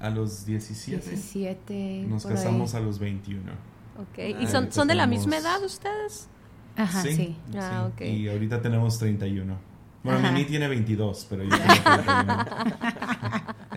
A 0.00 0.08
los 0.10 0.46
17. 0.46 1.10
17. 1.10 2.04
Nos 2.08 2.24
casamos 2.24 2.74
a 2.74 2.80
los 2.80 2.98
21. 2.98 3.52
Ok. 3.98 4.40
¿Y 4.40 4.46
son, 4.46 4.72
son 4.72 4.88
de 4.88 4.94
la 4.94 5.06
misma 5.06 5.38
edad 5.38 5.62
ustedes? 5.62 6.28
Ajá, 6.76 7.02
sí. 7.02 7.36
Ah, 7.58 7.88
ok. 7.92 8.02
Y 8.02 8.28
ahorita 8.28 8.60
tenemos 8.62 8.98
31. 8.98 9.56
Bueno, 10.02 10.20
Mimi 10.20 10.44
tiene 10.44 10.68
22, 10.68 11.26
pero 11.28 11.42
yo 11.42 11.50
tengo 11.50 11.64
31. 11.66 12.46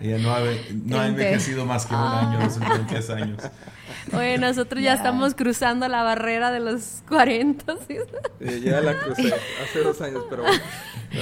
Ella 0.00 0.18
no 0.18 0.32
ha, 0.32 0.40
no 0.84 1.00
ha 1.00 1.06
envejecido 1.08 1.66
más 1.66 1.84
que 1.86 1.94
un 1.94 2.00
año, 2.00 2.40
los 2.40 2.58
23 2.58 3.10
años. 3.10 3.42
Oye, 4.12 4.38
nosotros 4.38 4.82
ya 4.82 4.94
estamos 4.94 5.34
cruzando 5.34 5.88
la 5.88 6.02
barrera 6.02 6.50
de 6.50 6.60
los 6.60 7.02
40. 7.08 7.76
¿sí? 7.86 7.96
ya 8.62 8.80
la 8.80 8.98
crucé 8.98 9.32
hace 9.62 9.80
dos 9.82 10.00
años, 10.00 10.24
pero 10.28 10.42
bueno, 10.42 10.60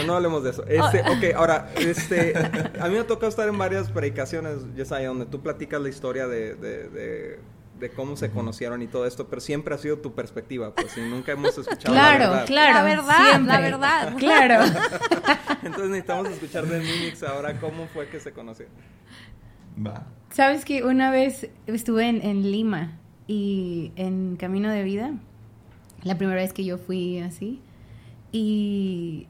no, 0.07 0.15
hablemos 0.15 0.45
de 0.45 0.51
eso. 0.51 0.65
Este, 0.67 1.01
ok, 1.01 1.37
ahora, 1.37 1.71
este, 1.77 2.35
a 2.81 2.89
mí 2.89 2.95
me 2.95 3.01
ha 3.01 3.07
tocado 3.07 3.29
estar 3.29 3.49
en 3.49 3.59
varias 3.59 3.91
predicaciones, 3.91 4.59
ya 4.77 4.85
sabes, 4.85 5.07
donde 5.07 5.27
tú 5.27 5.41
platicas 5.43 5.81
la 5.81 5.89
historia 5.89 6.27
de, 6.27 6.55
de, 6.55 7.39
de 7.79 7.91
cómo 7.91 8.17
se 8.17 8.31
conocieron 8.31 8.83
y 8.83 8.87
todo 8.87 9.07
esto, 9.07 9.29
pero 9.29 9.41
siempre 9.41 9.75
ha 9.75 9.79
sido 9.79 9.99
tu 9.99 10.15
perspectiva, 10.15 10.75
pues, 10.75 10.97
y 10.97 11.01
nunca 11.01 11.33
hemos 11.33 11.57
escuchado 11.57 11.95
claro, 11.95 12.19
la 12.19 12.31
verdad. 12.31 12.47
Claro, 12.47 12.75
la 12.75 12.83
verdad, 12.83 13.41
la 13.41 13.61
verdad. 13.61 14.17
Claro. 14.17 14.65
Entonces 15.63 15.91
necesitamos 15.91 16.29
escuchar 16.29 16.67
de 16.67 16.81
Minix 16.81 17.23
ahora 17.23 17.59
cómo 17.61 17.87
fue 17.89 18.09
que 18.09 18.21
se 18.21 18.33
conocieron. 18.33 18.75
Va. 19.87 20.07
Sabes 20.31 20.65
que 20.65 20.85
una 20.85 21.11
vez 21.11 21.49
estuve 21.67 22.09
en, 22.09 22.51
Lima 22.51 22.99
y 23.27 23.93
en 23.97 24.37
Camino 24.37 24.71
de 24.71 24.83
Vida, 24.83 25.13
la 26.03 26.17
primera 26.17 26.41
vez 26.41 26.53
que 26.53 26.65
yo 26.65 26.79
fui 26.79 27.19
así, 27.19 27.61
y 28.31 29.27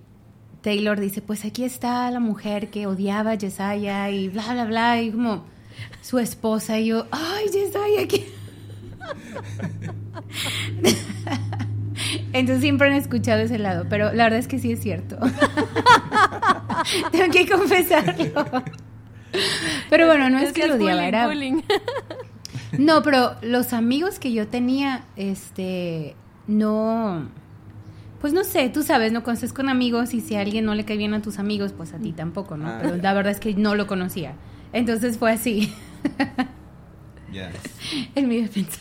Taylor 0.61 0.99
dice, 0.99 1.23
pues 1.23 1.45
aquí 1.45 1.65
está 1.65 2.11
la 2.11 2.21
mujer 2.21 2.71
que 2.71 2.87
odiaba 2.87 3.33
a 3.33 3.35
Yesaya 3.35 4.11
y 4.11 4.29
bla, 4.29 4.53
bla, 4.53 4.65
bla, 4.65 5.01
y 5.01 5.13
como 5.13 5.45
su 6.03 6.19
esposa 6.19 6.79
y 6.79 6.87
yo, 6.87 7.07
ay, 7.11 7.47
Yesaya, 7.53 8.03
aquí. 8.03 8.25
Entonces 12.33 12.61
siempre 12.61 12.89
han 12.89 12.95
escuchado 12.95 13.41
ese 13.41 13.59
lado, 13.59 13.87
pero 13.89 14.13
la 14.13 14.25
verdad 14.25 14.39
es 14.39 14.49
que 14.49 14.59
sí 14.59 14.73
es 14.73 14.81
cierto. 14.81 15.19
Tengo 17.13 17.33
que 17.33 17.49
confesarlo. 17.49 18.45
Pero 19.91 20.07
bueno, 20.07 20.31
no 20.31 20.39
es, 20.39 20.53
que, 20.53 20.67
lo 20.67 20.75
odiaba, 20.75 21.07
era... 21.07 21.29
No, 22.79 23.03
pero 23.03 23.35
los 23.41 23.73
amigos 23.73 24.19
que 24.19 24.33
yo 24.33 24.47
tenía, 24.47 25.05
este, 25.17 26.15
no... 26.47 27.29
Pues 28.21 28.33
no 28.33 28.43
sé, 28.43 28.69
tú 28.69 28.83
sabes, 28.83 29.13
no 29.13 29.23
conoces 29.23 29.53
con 29.53 29.69
amigos 29.69 30.13
y 30.13 30.21
si 30.21 30.35
a 30.35 30.41
alguien 30.41 30.65
no 30.65 30.75
le 30.75 30.85
cae 30.85 30.97
bien 30.97 31.15
a 31.15 31.23
tus 31.23 31.39
amigos, 31.39 31.73
pues 31.73 31.95
a 31.95 31.99
ti 31.99 32.13
tampoco, 32.13 32.57
¿no? 32.57 32.69
Ah. 32.69 32.79
Pero 32.83 32.97
la 32.97 33.15
verdad 33.15 33.31
es 33.31 33.39
que 33.39 33.55
no 33.55 33.77
lo 33.77 33.87
conocía. 33.87 34.35
Entonces 34.73 35.19
fue 35.19 35.33
así. 35.33 35.73
Yes. 37.33 38.09
En 38.15 38.29
mi 38.29 38.41
defensa. 38.43 38.79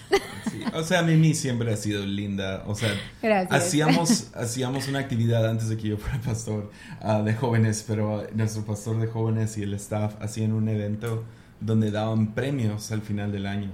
Sí, 0.52 0.62
O 0.74 0.84
sea, 0.84 1.02
Mimi 1.02 1.34
siempre 1.34 1.72
ha 1.74 1.78
sido 1.78 2.06
linda. 2.06 2.64
O 2.68 2.76
sea, 2.76 2.94
Gracias. 3.22 3.52
hacíamos, 3.54 4.32
hacíamos 4.36 4.88
una 4.88 5.00
actividad 5.00 5.48
antes 5.50 5.70
de 5.70 5.78
que 5.78 5.90
yo 5.90 5.98
fuera 5.98 6.20
pastor 6.22 6.72
ah, 7.02 7.22
de 7.22 7.34
jóvenes, 7.34 7.84
pero 7.88 8.26
nuestro 8.34 8.64
pastor 8.66 9.00
de 9.00 9.08
jóvenes 9.08 9.58
y 9.58 9.64
el 9.64 9.74
staff 9.74 10.16
hacían 10.22 10.54
un 10.54 10.70
evento 10.70 11.24
donde 11.60 11.92
daban 11.92 12.34
premios 12.34 12.92
al 12.92 13.02
final 13.02 13.32
del 13.32 13.46
año. 13.48 13.70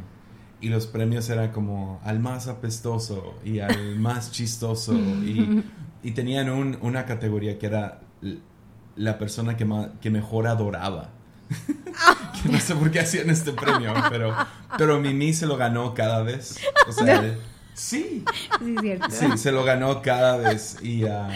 Y 0.62 0.70
los 0.70 0.88
premios 0.88 1.30
eran 1.30 1.52
como 1.52 2.00
al 2.04 2.20
más 2.20 2.48
apestoso 2.48 3.36
y 3.44 3.60
al 3.60 4.00
más 4.00 4.32
chistoso. 4.32 4.94
Y, 4.94 5.64
y 6.02 6.12
tenían 6.12 6.50
un- 6.50 6.78
una 6.82 7.06
categoría 7.06 7.60
que 7.60 7.66
era 7.68 8.00
la 8.96 9.18
persona 9.18 9.58
que, 9.58 9.66
ma- 9.66 9.92
que 10.02 10.10
mejor 10.10 10.48
adoraba. 10.48 11.10
No 12.52 12.60
sé 12.60 12.76
por 12.76 12.92
qué 12.92 13.00
hacían 13.00 13.30
este 13.30 13.54
premio, 13.54 13.94
pero, 14.10 14.36
pero 14.78 15.00
Mimi 15.00 15.34
se 15.34 15.46
lo 15.46 15.58
ganó 15.58 15.94
cada 15.94 16.24
vez. 16.24 16.60
O 16.88 16.92
sea, 16.92 17.36
sí, 17.74 18.24
Sí, 18.60 18.76
es 18.76 18.82
cierto. 18.82 19.08
sí, 19.10 19.38
se 19.38 19.52
lo 19.52 19.64
ganó 19.64 20.02
cada 20.02 20.38
vez. 20.38 20.78
Y 20.82 21.06
ah, 21.06 21.30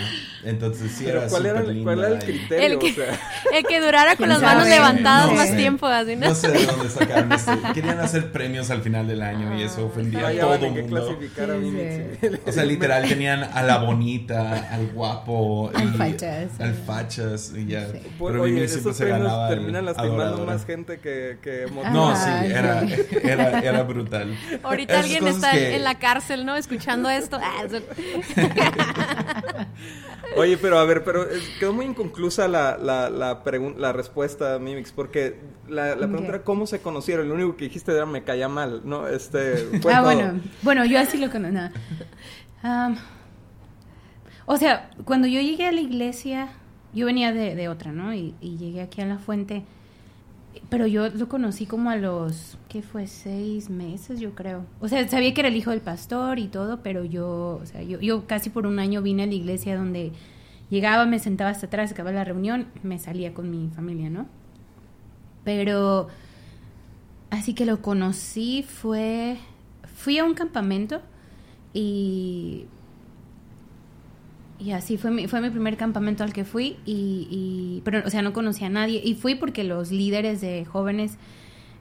entonces 0.44 0.92
sí 0.92 1.04
Pero 1.06 1.20
era 1.22 1.30
¿cuál 1.30 1.46
era, 1.46 1.60
el- 1.62 1.84
cuál 1.84 2.00
era 2.00 2.08
el 2.10 2.14
linda 2.20 2.26
y- 2.26 2.38
criterio? 2.40 2.66
El 2.74 2.80
que- 2.80 2.92
O 2.92 2.96
sea, 3.06 3.20
El 3.58 3.66
que 3.66 3.80
durara 3.82 4.10
con 4.16 4.18
¿Quién 4.18 4.30
las 4.30 4.42
manos 4.42 4.64
sabe? 4.64 4.76
levantadas 4.76 5.28
No 5.28 5.34
más 5.36 5.50
sé. 5.50 5.56
tiempo, 5.56 5.86
así, 5.88 6.16
¿no? 6.16 6.28
No 6.30 6.36
sé 6.36 6.50
de 6.52 6.66
dónde 6.66 6.90
sacaron 6.90 7.32
esto. 7.32 7.52
Querían 7.74 8.00
hacer 8.00 8.32
premios 8.32 8.70
al 8.70 8.82
final 8.82 9.08
del 9.08 9.22
año 9.22 9.58
y 9.58 9.64
eso 9.64 9.86
ofendía 9.86 10.20
a 10.20 10.24
fallaban 10.24 10.58
todo 10.60 10.68
el 10.70 10.74
que 10.76 10.82
mundo. 10.82 10.96
clasificar 11.08 11.52
a 11.52 11.60
Sí, 11.60 11.72
sí. 12.22 12.28
O 12.46 12.52
sea, 12.52 12.64
literal 12.66 13.08
tenían 13.08 13.44
a 13.44 13.64
la 13.64 13.78
bonita, 13.80 14.70
al 14.72 14.88
guapo, 14.88 15.72
Al 15.74 15.94
fachas. 15.96 16.60
al 16.60 16.74
fachas 16.76 17.54
y 17.56 17.66
ya. 17.68 17.88
Sí. 17.92 18.00
Pero 18.20 18.42
oye, 18.44 18.64
esos 18.64 18.96
se 18.96 19.06
premios 19.06 19.50
terminan 19.50 19.86
lastimando 19.86 20.22
adoradora. 20.24 20.54
más 20.54 20.66
gente 20.66 21.00
que, 21.00 21.38
que 21.42 21.66
No, 21.92 22.10
Ah, 22.10 22.16
sí, 22.16 22.52
era, 22.52 22.84
era, 23.24 23.60
era 23.60 23.84
brutal. 23.84 24.36
Ahorita 24.64 24.94
Esas 24.94 25.06
alguien 25.06 25.28
está 25.28 25.52
que- 25.52 25.76
en 25.76 25.84
la 25.84 25.96
cárcel, 26.00 26.27
¿no? 26.46 26.56
Escuchando 26.56 27.10
esto. 27.10 27.40
Ah, 27.42 27.64
Oye, 30.36 30.58
pero 30.58 30.78
a 30.78 30.86
ver, 30.86 31.04
pero 31.04 31.24
eh, 31.24 31.40
quedó 31.60 31.74
muy 31.74 31.86
inconclusa 31.86 32.48
la, 32.48 32.78
la, 32.78 33.10
la, 33.10 33.94
respuesta, 33.94 34.60
Mimix, 34.60 34.92
porque 34.92 35.40
la, 35.68 35.96
la 35.96 36.08
pregunta 36.08 36.30
era 36.30 36.44
cómo 36.44 36.68
se 36.68 36.82
conocieron. 36.82 37.30
Lo 37.30 37.36
único 37.36 37.56
que 37.56 37.66
dijiste 37.66 37.94
era 37.94 38.06
me 38.06 38.24
caía 38.24 38.50
mal, 38.50 38.82
¿no? 38.84 39.08
Este, 39.08 39.58
fue 39.82 39.94
ah, 39.94 40.02
todo. 40.02 40.14
bueno. 40.14 40.42
Bueno, 40.62 40.86
yo 40.86 41.00
así 41.00 41.18
lo 41.18 41.32
conozco. 41.32 41.74
no. 42.64 42.96
O 44.46 44.58
sea, 44.58 44.92
cuando 45.04 45.28
yo 45.28 45.42
llegué 45.42 45.68
a 45.68 45.74
la 45.74 45.82
iglesia, 45.82 46.50
yo 46.94 47.06
venía 47.06 47.34
de, 47.34 47.56
de 47.56 47.68
otra, 47.68 47.92
¿no? 47.92 48.14
Y, 48.14 48.34
y 48.40 48.58
llegué 48.58 48.82
aquí 48.82 49.02
a 49.02 49.06
la 49.06 49.18
fuente. 49.18 49.66
Pero 50.70 50.86
yo 50.86 51.08
lo 51.10 51.30
conocí 51.30 51.66
como 51.66 51.90
a 51.90 51.96
los, 51.96 52.58
¿qué 52.68 52.82
fue? 52.82 53.08
Seis 53.08 53.70
meses, 53.70 54.20
yo 54.20 54.36
creo. 54.36 54.66
O 54.82 54.90
sea, 54.90 55.08
sabía 55.08 55.34
que 55.34 55.42
era 55.42 55.48
el 55.48 55.56
hijo 55.56 55.72
del 55.72 55.80
pastor 55.80 56.40
y 56.40 56.48
todo, 56.48 56.84
pero 56.84 57.06
yo, 57.06 57.60
o 57.62 57.66
sea, 57.66 57.82
yo, 57.84 58.02
yo 58.02 58.28
casi 58.28 58.50
por 58.50 58.68
un 58.68 58.80
año 58.80 59.02
vine 59.02 59.24
a 59.24 59.28
la 59.28 59.34
iglesia 59.34 59.78
donde 59.78 60.12
llegaba, 60.70 61.06
me 61.06 61.20
sentaba 61.20 61.52
hasta 61.52 61.68
atrás, 61.68 61.92
acababa 61.92 62.16
la 62.18 62.26
reunión, 62.26 62.68
me 62.84 63.00
salía 63.00 63.34
con 63.34 63.50
mi 63.50 63.70
familia, 63.70 64.10
¿no? 64.10 64.28
Pero 65.46 66.10
así 67.30 67.54
que 67.54 67.66
lo 67.66 67.82
conocí 67.82 68.64
fue, 68.64 69.38
fui 69.96 70.18
a 70.18 70.26
un 70.26 70.34
campamento 70.34 71.02
y 71.74 72.66
y 74.60 74.72
así 74.72 74.98
fue 74.98 75.12
mi, 75.12 75.28
fue 75.28 75.40
mi 75.42 75.50
primer 75.50 75.78
campamento 75.78 76.24
al 76.24 76.34
que 76.34 76.44
fui 76.46 76.78
y, 76.86 77.28
y- 77.30 77.82
pero 77.86 78.02
o 78.06 78.10
sea 78.10 78.22
no 78.22 78.34
conocía 78.34 78.68
a 78.68 78.70
nadie 78.72 79.02
y 79.04 79.14
fui 79.16 79.36
porque 79.36 79.64
los 79.64 79.92
líderes 79.92 80.42
de 80.42 80.66
jóvenes 80.66 81.18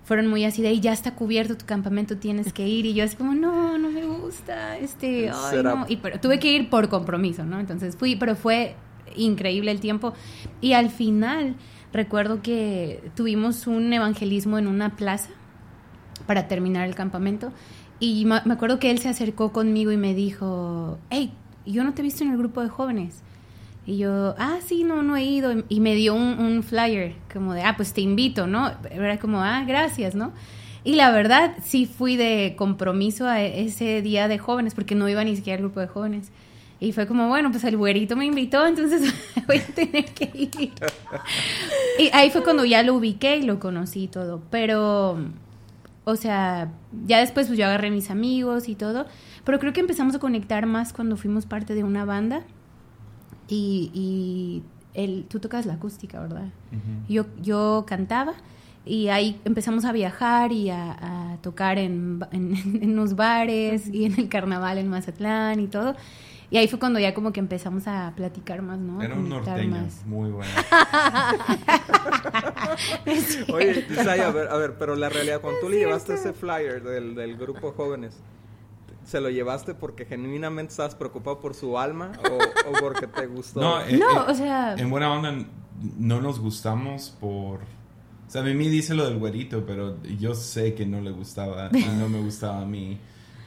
fueron 0.04 0.28
muy 0.28 0.44
así 0.44 0.62
de 0.62 0.68
"Ey, 0.68 0.80
ya 0.80 0.92
está 0.92 1.14
cubierto 1.14 1.56
tu 1.56 1.66
campamento 1.66 2.16
tienes 2.18 2.52
que 2.52 2.68
ir 2.68 2.86
y 2.86 2.94
yo 2.94 3.02
así 3.04 3.16
como 3.16 3.34
no 3.34 3.78
no 3.78 3.90
me 3.90 4.04
gusta 4.04 4.76
este 4.78 5.30
ay, 5.30 5.62
no". 5.62 5.86
y 5.88 5.96
pero 5.96 6.20
tuve 6.20 6.38
que 6.38 6.52
ir 6.52 6.68
por 6.70 6.88
compromiso 6.88 7.44
no 7.44 7.58
entonces 7.60 7.96
fui 7.96 8.14
pero 8.16 8.36
fue 8.36 8.74
increíble 9.16 9.70
el 9.70 9.80
tiempo 9.80 10.12
y 10.60 10.74
al 10.74 10.90
final 10.90 11.54
recuerdo 11.92 12.42
que 12.42 13.02
tuvimos 13.16 13.66
un 13.66 13.90
evangelismo 13.92 14.58
en 14.58 14.66
una 14.66 14.96
plaza 14.96 15.30
para 16.26 16.48
terminar 16.48 16.86
el 16.88 16.94
campamento. 16.94 17.52
Y 18.00 18.24
me 18.26 18.34
acuerdo 18.52 18.78
que 18.78 18.90
él 18.90 18.98
se 18.98 19.08
acercó 19.08 19.52
conmigo 19.52 19.92
y 19.92 19.96
me 19.96 20.12
dijo, 20.12 20.98
hey, 21.08 21.32
yo 21.72 21.84
no 21.84 21.94
te 21.94 22.02
he 22.02 22.04
visto 22.04 22.24
en 22.24 22.30
el 22.30 22.38
grupo 22.38 22.62
de 22.62 22.68
jóvenes. 22.68 23.22
Y 23.86 23.98
yo, 23.98 24.34
ah, 24.38 24.58
sí, 24.64 24.82
no, 24.82 25.02
no 25.02 25.16
he 25.16 25.24
ido. 25.24 25.64
Y 25.68 25.80
me 25.80 25.94
dio 25.94 26.14
un, 26.14 26.38
un 26.40 26.62
flyer 26.62 27.14
como 27.32 27.54
de, 27.54 27.62
ah, 27.62 27.74
pues 27.76 27.92
te 27.92 28.00
invito, 28.00 28.46
¿no? 28.46 28.72
Era 28.90 29.18
como, 29.18 29.42
ah, 29.42 29.64
gracias, 29.66 30.14
¿no? 30.14 30.32
Y 30.86 30.94
la 30.94 31.10
verdad, 31.10 31.56
sí 31.64 31.86
fui 31.86 32.16
de 32.16 32.54
compromiso 32.56 33.26
a 33.26 33.42
ese 33.42 34.02
día 34.02 34.28
de 34.28 34.38
jóvenes, 34.38 34.74
porque 34.74 34.94
no 34.94 35.08
iba 35.08 35.24
ni 35.24 35.34
siquiera 35.34 35.56
al 35.56 35.62
grupo 35.62 35.80
de 35.80 35.88
jóvenes. 35.88 36.30
Y 36.78 36.92
fue 36.92 37.08
como, 37.08 37.28
bueno, 37.28 37.50
pues 37.50 37.64
el 37.64 37.76
güerito 37.76 38.16
me 38.16 38.26
invitó, 38.26 38.66
entonces 38.66 39.12
voy 39.48 39.58
a 39.58 39.66
tener 39.66 40.04
que 40.04 40.30
ir. 40.32 40.72
Y 41.98 42.10
ahí 42.12 42.30
fue 42.30 42.44
cuando 42.44 42.64
ya 42.64 42.82
lo 42.82 42.94
ubiqué 42.94 43.38
y 43.38 43.42
lo 43.42 43.58
conocí 43.58 44.04
y 44.04 44.08
todo. 44.08 44.42
Pero, 44.50 45.18
o 46.04 46.16
sea, 46.16 46.70
ya 47.06 47.18
después 47.18 47.48
pues 47.48 47.58
yo 47.58 47.66
agarré 47.66 47.90
mis 47.90 48.10
amigos 48.10 48.68
y 48.68 48.74
todo. 48.74 49.06
Pero 49.46 49.58
creo 49.58 49.72
que 49.72 49.80
empezamos 49.80 50.14
a 50.14 50.18
conectar 50.18 50.66
más 50.66 50.92
cuando 50.92 51.16
fuimos 51.16 51.46
parte 51.46 51.74
de 51.74 51.84
una 51.84 52.04
banda. 52.04 52.42
Y, 53.48 53.90
y 53.94 54.62
el, 54.94 55.24
tú 55.28 55.38
tocas 55.40 55.66
la 55.66 55.74
acústica, 55.74 56.20
¿verdad? 56.20 56.46
Ujú. 56.72 57.06
Yo, 57.08 57.26
yo 57.40 57.84
cantaba 57.86 58.34
y 58.84 59.08
ahí 59.08 59.40
empezamos 59.44 59.84
a 59.84 59.92
viajar 59.92 60.52
y 60.52 60.70
a, 60.70 61.32
a 61.32 61.36
tocar 61.42 61.78
en, 61.78 62.20
en, 62.32 62.54
en 62.82 62.90
unos 62.90 63.14
bares 63.16 63.88
y 63.88 64.04
en 64.04 64.18
el 64.18 64.28
carnaval 64.28 64.78
en 64.78 64.88
Mazatlán 64.88 65.60
y 65.60 65.68
todo. 65.68 65.94
Y 66.50 66.58
ahí 66.58 66.68
fue 66.68 66.78
cuando 66.78 66.98
ya 67.00 67.12
como 67.14 67.32
que 67.32 67.40
empezamos 67.40 67.88
a 67.88 68.12
platicar 68.14 68.62
más, 68.62 68.78
¿no? 68.78 69.02
Era 69.02 69.14
un 69.14 69.28
norteño 69.28 69.70
más. 69.70 70.04
muy 70.06 70.30
bueno. 70.30 70.50
Oye, 73.52 73.86
Isai, 73.90 74.20
a 74.20 74.30
ver, 74.30 74.48
a 74.48 74.56
ver, 74.56 74.74
pero 74.78 74.96
la 74.96 75.08
realidad, 75.08 75.40
cuando 75.40 75.60
tú 75.60 75.68
le 75.68 75.78
llevaste 75.78 76.14
ese 76.14 76.32
flyer 76.32 76.82
del, 76.82 77.14
del 77.14 77.36
grupo 77.36 77.72
jóvenes, 77.72 78.18
¿se 79.06 79.20
lo 79.22 79.30
llevaste 79.30 79.74
porque 79.74 80.04
genuinamente 80.04 80.72
estabas 80.72 80.94
preocupado 80.94 81.40
por 81.40 81.54
su 81.54 81.78
alma 81.78 82.12
o, 82.30 82.34
o 82.70 82.72
porque 82.80 83.06
te 83.06 83.26
gustó? 83.26 83.60
No, 83.60 83.80
eh, 83.80 83.96
No, 83.96 84.22
eh, 84.28 84.30
o 84.30 84.34
sea- 84.34 84.74
En 84.74 84.90
buena 84.90 85.10
onda 85.10 85.46
no 85.98 86.20
nos 86.20 86.38
gustamos 86.40 87.16
por... 87.18 87.60
O 87.60 88.28
sea, 88.30 88.42
Mimi 88.42 88.68
dice 88.68 88.94
lo 88.94 89.04
del 89.06 89.18
güerito, 89.18 89.64
pero 89.64 90.02
yo 90.18 90.34
sé 90.34 90.74
que 90.74 90.84
no 90.84 91.00
le 91.00 91.12
gustaba 91.12 91.70
y 91.72 91.84
no 91.98 92.08
me 92.08 92.20
gustaba 92.20 92.62
a 92.62 92.66
mí. 92.66 92.98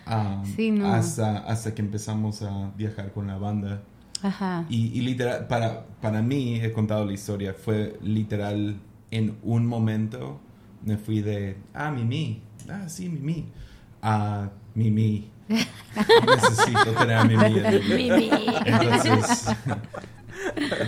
um, 0.08 0.46
Sí, 0.56 0.72
no. 0.72 0.88
hasta, 0.92 1.40
hasta 1.40 1.76
que 1.76 1.82
empezamos 1.82 2.42
a 2.42 2.72
viajar 2.78 3.12
con 3.12 3.28
la 3.28 3.38
banda. 3.38 3.82
Ajá. 4.24 4.66
Y, 4.70 4.88
y 4.98 5.02
literal, 5.02 5.48
para, 5.48 5.86
para 6.02 6.22
mí, 6.22 6.60
he 6.62 6.72
contado 6.72 7.06
la 7.06 7.14
historia, 7.14 7.54
fue 7.54 7.98
literal 8.02 8.80
en 9.12 9.38
un 9.44 9.66
momento 9.66 10.40
me 10.86 10.98
fui 10.98 11.22
de, 11.22 11.58
ah, 11.74 11.92
Mimi, 11.92 12.42
ah, 12.70 12.88
sí, 12.88 13.10
Mimi, 13.10 13.46
a 14.02 14.50
Mimi. 14.76 15.30
Necesito 16.26 16.92
tener 16.92 17.18
a 17.18 17.24
Mimi. 17.24 17.62
Mimi. 17.96 18.30
Entonces, 18.66 19.56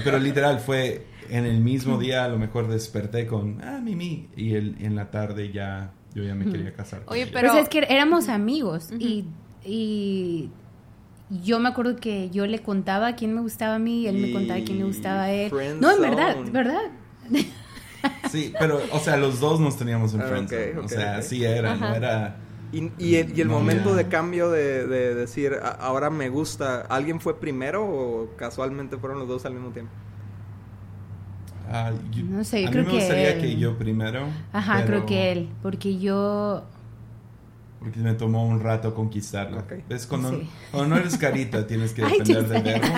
pero 0.03 0.19
literal 0.19 0.59
fue 0.59 1.05
en 1.29 1.45
el 1.45 1.59
mismo 1.61 1.97
día, 1.97 2.25
a 2.25 2.27
lo 2.27 2.37
mejor 2.37 2.67
desperté 2.67 3.25
con, 3.27 3.61
ah, 3.63 3.79
Mimi, 3.81 4.27
y 4.35 4.55
el, 4.55 4.75
en 4.79 4.95
la 4.95 5.11
tarde 5.11 5.51
ya, 5.51 5.91
yo 6.13 6.23
ya 6.23 6.35
me 6.35 6.45
quería 6.45 6.73
casar. 6.73 7.03
con 7.05 7.13
Oye, 7.13 7.23
ella. 7.23 7.31
pero- 7.33 7.51
Pues 7.51 7.63
es 7.63 7.69
que 7.69 7.85
éramos 7.89 8.27
amigos 8.29 8.89
y, 8.99 9.25
y 9.63 10.49
yo 11.29 11.59
me 11.59 11.69
acuerdo 11.69 11.95
que 11.95 12.29
yo 12.31 12.45
le 12.47 12.59
contaba 12.59 13.07
a 13.07 13.15
quién 13.15 13.33
me 13.33 13.41
gustaba 13.41 13.75
a 13.75 13.79
mí 13.79 14.01
y 14.01 14.07
él 14.07 14.17
me 14.17 14.31
contaba 14.33 14.59
a 14.59 14.63
quién 14.63 14.79
le 14.79 14.83
gustaba 14.83 15.23
a 15.23 15.31
él. 15.31 15.49
Friend 15.49 15.81
No, 15.81 15.91
en 15.91 16.01
verdad. 16.01 16.35
¿verdad? 16.51 16.81
Sí, 18.31 18.51
pero, 18.59 18.81
o 18.91 18.99
sea, 18.99 19.15
los 19.15 19.39
dos 19.39 19.59
nos 19.59 19.77
teníamos 19.77 20.13
en 20.15 20.21
Ah, 20.21 20.25
friendzone. 20.25 20.71
ok, 20.71 20.77
ok, 20.79 20.85
o 20.85 20.87
sea, 20.89 21.11
ok. 21.13 21.19
así 21.19 21.43
era, 21.45 21.75
no 21.75 21.93
era... 21.93 22.35
Y, 22.71 22.91
y 22.97 23.15
el, 23.15 23.37
y 23.37 23.41
el 23.41 23.49
No, 23.49 23.55
momento 23.59 23.89
ya. 23.91 23.95
de 23.97 24.07
cambio 24.07 24.49
de, 24.49 24.87
de 24.87 25.13
decir, 25.15 25.53
"A- 25.61 25.69
ahora 25.71 26.09
me 26.09 26.29
gusta, 26.29 26.81
¿alguien 26.81 27.19
fue 27.19 27.39
primero 27.39 27.83
o 27.85 28.29
casualmente 28.37 28.97
fueron 28.97 29.19
los 29.19 29.27
dos 29.27 29.45
al 29.45 29.53
mismo 29.53 29.71
tiempo? 29.71 29.91
Ah, 31.69 31.91
yo- 32.11 32.23
No 32.25 32.43
sé, 32.43 32.61
yo 32.63 32.67
a 32.67 32.71
creo 32.71 32.83
mí 32.83 32.85
me 32.85 32.91
que 32.91 32.97
gustaría 32.97 33.33
él. 33.33 33.41
que 33.41 33.57
yo 33.57 33.77
primero. 33.77 34.27
Ajá, 34.51 34.83
pero- 34.85 34.87
creo 34.87 35.05
que 35.05 35.31
él, 35.31 35.49
porque 35.61 35.99
yo... 35.99 36.63
Porque 37.81 37.99
me 37.99 38.13
tomó 38.13 38.45
un 38.47 38.59
rato 38.59 38.93
conquistarlo. 38.93 39.57
Ok. 39.61 39.73
¿Ves? 39.89 40.05
Cuando, 40.05 40.29
Sí. 40.29 40.47
cuando 40.69 40.95
no 40.95 41.01
eres 41.01 41.17
carita, 41.17 41.65
tienes 41.67 41.93
que 41.93 42.03
depender 42.03 42.47
del 42.47 42.63
verbo. 42.63 42.95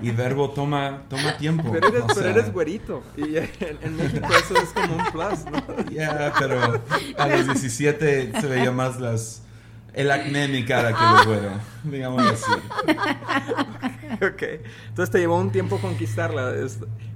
Y 0.00 0.10
verbo 0.10 0.50
toma, 0.50 1.02
toma 1.10 1.36
tiempo. 1.36 1.70
Pero 1.70 1.88
eres, 1.88 2.02
pero 2.06 2.14
sea, 2.20 2.30
eres 2.30 2.50
güerito. 2.50 3.02
Y 3.14 3.36
en, 3.36 3.50
en 3.82 3.96
México 3.96 4.26
eso 4.32 4.56
es 4.56 4.70
como 4.70 4.96
un 4.96 5.04
plus, 5.12 5.44
¿no? 5.44 5.90
Ya, 5.90 6.32
pero 6.38 6.82
a 7.18 7.26
los 7.28 7.44
17 7.44 8.32
se 8.40 8.46
veía 8.46 8.72
más 8.72 8.98
las. 8.98 9.42
El 9.92 10.10
acné 10.10 10.44
en 10.46 10.52
mi 10.52 10.64
cara 10.64 10.88
que 10.94 11.04
lo 11.04 11.30
güero. 11.30 11.50
Digámoslo 11.84 12.30
así. 12.30 12.52
ok. 14.24 14.42
Entonces 14.88 15.10
te 15.10 15.18
llevó 15.18 15.38
un 15.38 15.52
tiempo 15.52 15.76
conquistarla. 15.78 16.54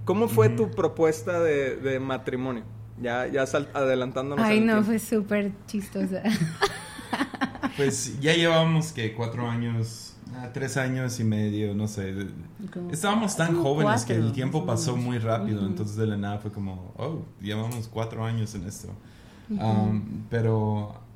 ¿Cómo 0.05 0.29
fue 0.29 0.51
tu 0.51 0.71
propuesta 0.71 1.41
de, 1.41 1.77
de 1.77 1.99
matrimonio? 1.99 2.65
Ya, 3.01 3.27
ya 3.27 3.45
adelantándonos. 3.73 4.45
Ay, 4.45 4.61
no, 4.61 4.83
fue 4.85 4.99
súper 4.99 5.53
chistosa. 5.67 6.23
pues 7.77 8.21
ya 8.21 8.35
llevamos 8.35 8.93
que 8.93 9.15
cuatro 9.15 9.49
años, 9.49 10.15
ah, 10.35 10.51
tres 10.53 10.77
años 10.77 11.19
y 11.21 11.25
medio, 11.25 11.75
no 11.75 11.89
sé. 11.89 12.15
Estábamos 12.91 13.37
tan 13.37 13.63
jóvenes 13.63 14.05
que 14.05 14.15
el 14.15 14.33
tiempo 14.33 14.65
pasó 14.67 14.97
muy 14.97 15.19
rápido, 15.19 15.67
entonces 15.67 15.97
de 15.97 16.07
la 16.07 16.17
nada 16.17 16.39
fue 16.39 16.53
como, 16.53 16.93
oh, 16.97 17.23
llevamos 17.41 17.89
cuatro 17.89 18.25
años 18.25 18.55
en 18.55 18.67
esto. 18.67 18.89
Um, 19.49 20.25
pero 20.29 21.07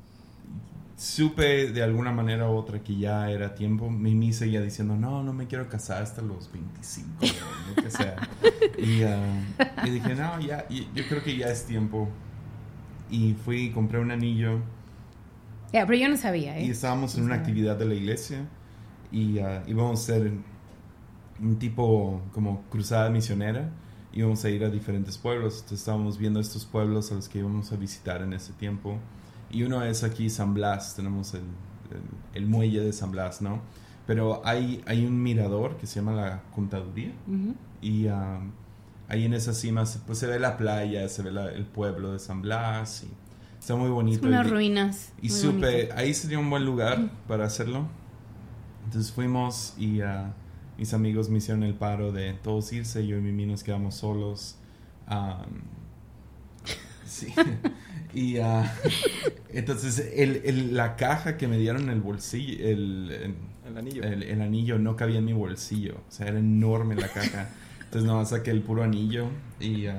supe 1.01 1.71
de 1.71 1.81
alguna 1.81 2.11
manera 2.11 2.47
u 2.47 2.55
otra 2.55 2.83
que 2.83 2.95
ya 2.95 3.29
era 3.31 3.55
tiempo. 3.55 3.89
Mimi 3.89 4.33
seguía 4.33 4.61
diciendo, 4.61 4.95
no, 4.95 5.23
no 5.23 5.33
me 5.33 5.47
quiero 5.47 5.67
casar 5.67 6.03
hasta 6.03 6.21
los 6.21 6.51
25, 6.51 7.25
lo 7.75 7.83
que 7.83 7.91
sea. 7.91 8.15
Uh, 8.81 9.85
y, 9.85 9.89
dije, 9.89 10.15
no, 10.15 10.39
ya, 10.39 10.67
yo 10.69 11.03
creo 11.07 11.23
que 11.23 11.35
ya 11.35 11.47
es 11.47 11.65
tiempo. 11.65 12.07
Y 13.09 13.33
fui 13.33 13.65
y 13.65 13.71
compré 13.71 13.99
un 13.99 14.11
anillo. 14.11 14.59
Ya, 15.73 15.85
pero 15.85 15.97
yo 15.97 16.09
no 16.09 16.17
sabía, 16.17 16.57
¿eh? 16.57 16.65
Y 16.65 16.69
estábamos 16.71 17.17
en 17.17 17.23
una 17.23 17.35
actividad 17.35 17.77
de 17.77 17.85
la 17.85 17.93
iglesia 17.93 18.45
y 19.11 19.39
uh, 19.39 19.61
íbamos 19.67 19.99
a 19.99 20.03
hacer 20.03 20.31
un 21.41 21.59
tipo 21.59 22.21
como 22.33 22.63
cruzada 22.69 23.09
misionera. 23.09 23.69
Íbamos 24.13 24.43
a 24.43 24.49
ir 24.49 24.63
a 24.65 24.69
diferentes 24.69 25.17
pueblos. 25.17 25.55
Entonces 25.55 25.79
estábamos 25.79 26.17
viendo 26.17 26.39
estos 26.39 26.65
pueblos 26.65 27.11
a 27.11 27.15
los 27.15 27.29
que 27.29 27.39
íbamos 27.39 27.71
a 27.71 27.77
visitar 27.77 28.21
en 28.21 28.33
ese 28.33 28.53
tiempo. 28.53 28.97
Y 29.49 29.63
uno 29.63 29.83
es 29.83 30.03
aquí 30.03 30.29
San 30.29 30.53
Blas, 30.53 30.95
tenemos 30.95 31.33
el, 31.33 31.41
el, 32.33 32.45
muelle 32.45 32.81
de 32.81 32.93
San 32.93 33.11
Blas, 33.11 33.41
¿no? 33.41 33.61
Pero 34.07 34.41
hay, 34.45 34.81
hay 34.85 35.05
un 35.05 35.21
mirador 35.21 35.77
que 35.77 35.87
se 35.87 35.99
llama 35.99 36.13
la 36.13 36.43
Contaduría 36.53 37.11
y 37.81 38.07
um, 38.07 38.51
ahí 39.07 39.25
en 39.25 39.33
esas 39.33 39.57
cimas 39.57 40.01
pues 40.05 40.19
se 40.19 40.27
ve 40.27 40.39
la 40.39 40.57
playa, 40.57 41.07
se 41.07 41.21
ve 41.21 41.31
el 41.53 41.65
pueblo 41.65 42.13
de 42.13 42.19
San 42.19 42.41
Blas 42.41 43.03
y 43.03 43.20
está 43.61 43.75
muy 43.75 43.89
bonito. 43.89 44.27
unas 44.27 44.49
ruinas. 44.49 45.13
Y 45.21 45.29
supe, 45.29 45.89
ahí 45.95 46.13
sería 46.15 46.39
un 46.39 46.49
buen 46.49 46.65
lugar 46.65 47.11
para 47.27 47.45
hacerlo. 47.45 47.87
Entonces 48.85 49.11
fuimos 49.11 49.75
y 49.77 50.01
uh, 50.01 50.33
mis 50.79 50.93
amigos 50.95 51.29
me 51.29 51.37
hicieron 51.37 51.61
el 51.63 51.75
paro 51.75 52.11
de 52.11 52.33
todos 52.33 52.73
irse, 52.73 53.05
yo 53.05 53.17
y 53.17 53.21
Mimi 53.21 53.45
nos 53.45 53.63
quedamos 53.63 53.95
solos. 53.95 54.57
Um, 55.07 55.61
sí. 57.05 57.27
Y 58.15 58.39
uh, 58.39 58.63
entonces 59.49 60.11
el, 60.15 60.41
el, 60.43 60.75
la 60.75 60.95
caja 60.95 61.37
que 61.37 61.47
me 61.47 61.59
dieron 61.59 61.83
en 61.83 61.89
el 61.89 62.01
bolsillo, 62.01 62.67
el, 62.67 63.35
el 63.67 63.77
anillo. 63.77 64.03
El, 64.03 64.41
anillo 64.41 64.79
no 64.79 64.95
cabía 64.95 65.19
en 65.19 65.25
mi 65.25 65.33
bolsillo. 65.33 65.97
O 66.09 66.11
sea, 66.11 66.27
era 66.27 66.39
enorme 66.39 66.95
la 66.95 67.09
caja. 67.09 67.49
Entonces 67.79 68.09
no, 68.09 68.25
saqué 68.25 68.49
el 68.49 68.63
puro 68.63 68.81
anillo 68.81 69.27
y 69.59 69.85
uh, 69.87 69.91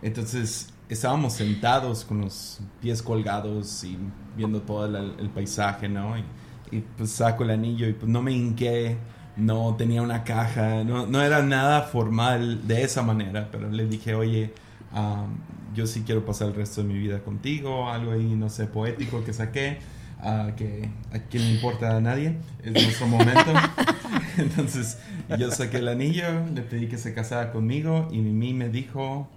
entonces 0.00 0.73
estábamos 0.88 1.32
sentados 1.34 2.04
con 2.04 2.20
los 2.20 2.60
pies 2.80 3.02
colgados 3.02 3.84
y 3.84 3.98
viendo 4.36 4.62
todo 4.62 4.86
el, 4.86 5.30
paisaje, 5.30 5.88
¿no? 5.88 6.16
Y, 6.18 6.24
y, 6.70 6.84
pues 6.96 7.10
saco 7.10 7.44
el 7.44 7.50
anillo 7.50 7.88
y 7.88 7.92
pues 7.92 8.10
no 8.10 8.22
me 8.22 8.32
hinqué, 8.32 8.98
no 9.36 9.74
tenía 9.76 10.02
una 10.02 10.24
caja, 10.24 10.84
no, 10.84 11.06
no 11.06 11.22
era 11.22 11.42
nada 11.42 11.82
formal 11.82 12.66
de 12.66 12.82
esa 12.82 13.02
manera, 13.02 13.48
pero 13.50 13.70
le 13.70 13.86
dije, 13.86 14.14
oye, 14.14 14.52
um, 14.94 15.36
yo 15.74 15.86
sí 15.86 16.02
quiero 16.06 16.24
pasar 16.24 16.48
el 16.48 16.54
resto 16.54 16.82
de 16.82 16.88
mi 16.88 16.98
vida 16.98 17.20
contigo, 17.20 17.90
algo 17.90 18.12
ahí, 18.12 18.34
no 18.36 18.48
sé, 18.48 18.66
poético 18.66 19.24
que 19.24 19.32
saqué, 19.32 19.78
uh, 20.22 20.54
que 20.54 20.88
a 21.12 21.18
quien 21.18 21.44
le 21.44 21.50
importa 21.54 21.96
a 21.96 22.00
nadie, 22.00 22.38
es 22.62 22.72
nuestro 22.72 23.06
momento. 23.08 23.52
Entonces 24.38 24.98
yo 25.38 25.50
saqué 25.50 25.78
el 25.78 25.88
anillo, 25.88 26.24
le 26.54 26.62
pedí 26.62 26.86
que 26.86 26.98
se 26.98 27.12
casara 27.14 27.50
conmigo 27.52 28.08
y 28.12 28.18
Mimi 28.18 28.54
me 28.54 28.68
dijo... 28.68 29.28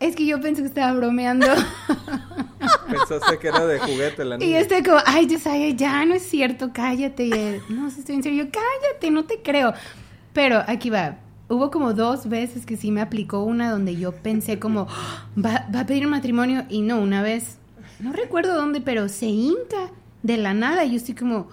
Es 0.00 0.14
que 0.14 0.26
yo 0.26 0.40
pensé 0.40 0.62
que 0.62 0.68
estaba 0.68 0.92
bromeando. 0.92 1.46
Pensaste 2.90 3.38
que 3.38 3.48
era 3.48 3.66
de 3.66 3.78
juguete 3.80 4.22
el 4.22 4.32
anillo. 4.32 4.48
Y 4.48 4.52
yo 4.52 4.58
estoy 4.58 4.82
como, 4.82 4.98
ay, 5.06 5.28
Josiah, 5.28 5.70
ya 5.70 6.04
no 6.04 6.14
es 6.14 6.22
cierto, 6.22 6.70
cállate. 6.72 7.60
No, 7.68 7.88
estoy 7.88 8.14
en 8.14 8.22
serio, 8.22 8.48
cállate, 8.52 9.10
no 9.10 9.24
te 9.24 9.42
creo. 9.42 9.74
Pero 10.32 10.62
aquí 10.66 10.88
va, 10.88 11.16
hubo 11.48 11.70
como 11.70 11.94
dos 11.94 12.28
veces 12.28 12.64
que 12.64 12.76
sí 12.76 12.92
me 12.92 13.00
aplicó 13.00 13.42
una 13.42 13.70
donde 13.70 13.96
yo 13.96 14.12
pensé 14.12 14.58
como, 14.58 14.86
va, 15.36 15.66
va 15.74 15.80
a 15.80 15.86
pedir 15.86 16.06
matrimonio 16.06 16.64
y 16.68 16.82
no, 16.82 17.00
una 17.00 17.22
vez, 17.22 17.58
no 17.98 18.12
recuerdo 18.12 18.54
dónde, 18.54 18.80
pero 18.80 19.08
se 19.08 19.26
hinca 19.26 19.90
de 20.22 20.36
la 20.36 20.54
nada 20.54 20.84
y 20.84 20.90
yo 20.90 20.96
estoy 20.96 21.14
como... 21.14 21.48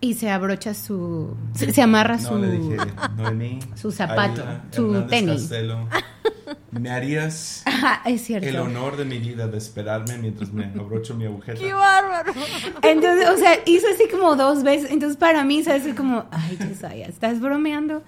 Y 0.00 0.14
se 0.14 0.28
abrocha 0.28 0.74
su... 0.74 1.34
Se, 1.54 1.80
amarra 1.80 2.18
su... 2.18 2.28
su 3.74 3.90
zapato, 3.90 4.42
su 4.70 5.02
tenis. 5.06 5.50
¿Me 6.70 6.90
harías 6.90 7.64
es 8.04 8.30
el 8.30 8.56
honor 8.56 8.96
de 8.96 9.04
mi 9.04 9.18
vida 9.18 9.46
de 9.46 9.58
esperarme 9.58 10.18
mientras 10.18 10.52
me 10.52 10.66
abrocho 10.66 11.14
mi 11.14 11.26
agujeta? 11.26 11.60
¡Qué 11.60 11.72
bárbaro! 11.72 12.32
Entonces, 12.82 13.28
o 13.28 13.36
sea, 13.36 13.58
hizo 13.66 13.86
así 13.92 14.08
como 14.08 14.36
dos 14.36 14.62
veces. 14.62 14.90
Entonces, 14.90 15.16
para 15.16 15.44
mí, 15.44 15.62
¿sabes? 15.62 15.94
Como, 15.94 16.24
ay, 16.30 16.58
Josiah, 16.58 17.06
¿estás 17.06 17.40
bromeando? 17.40 18.02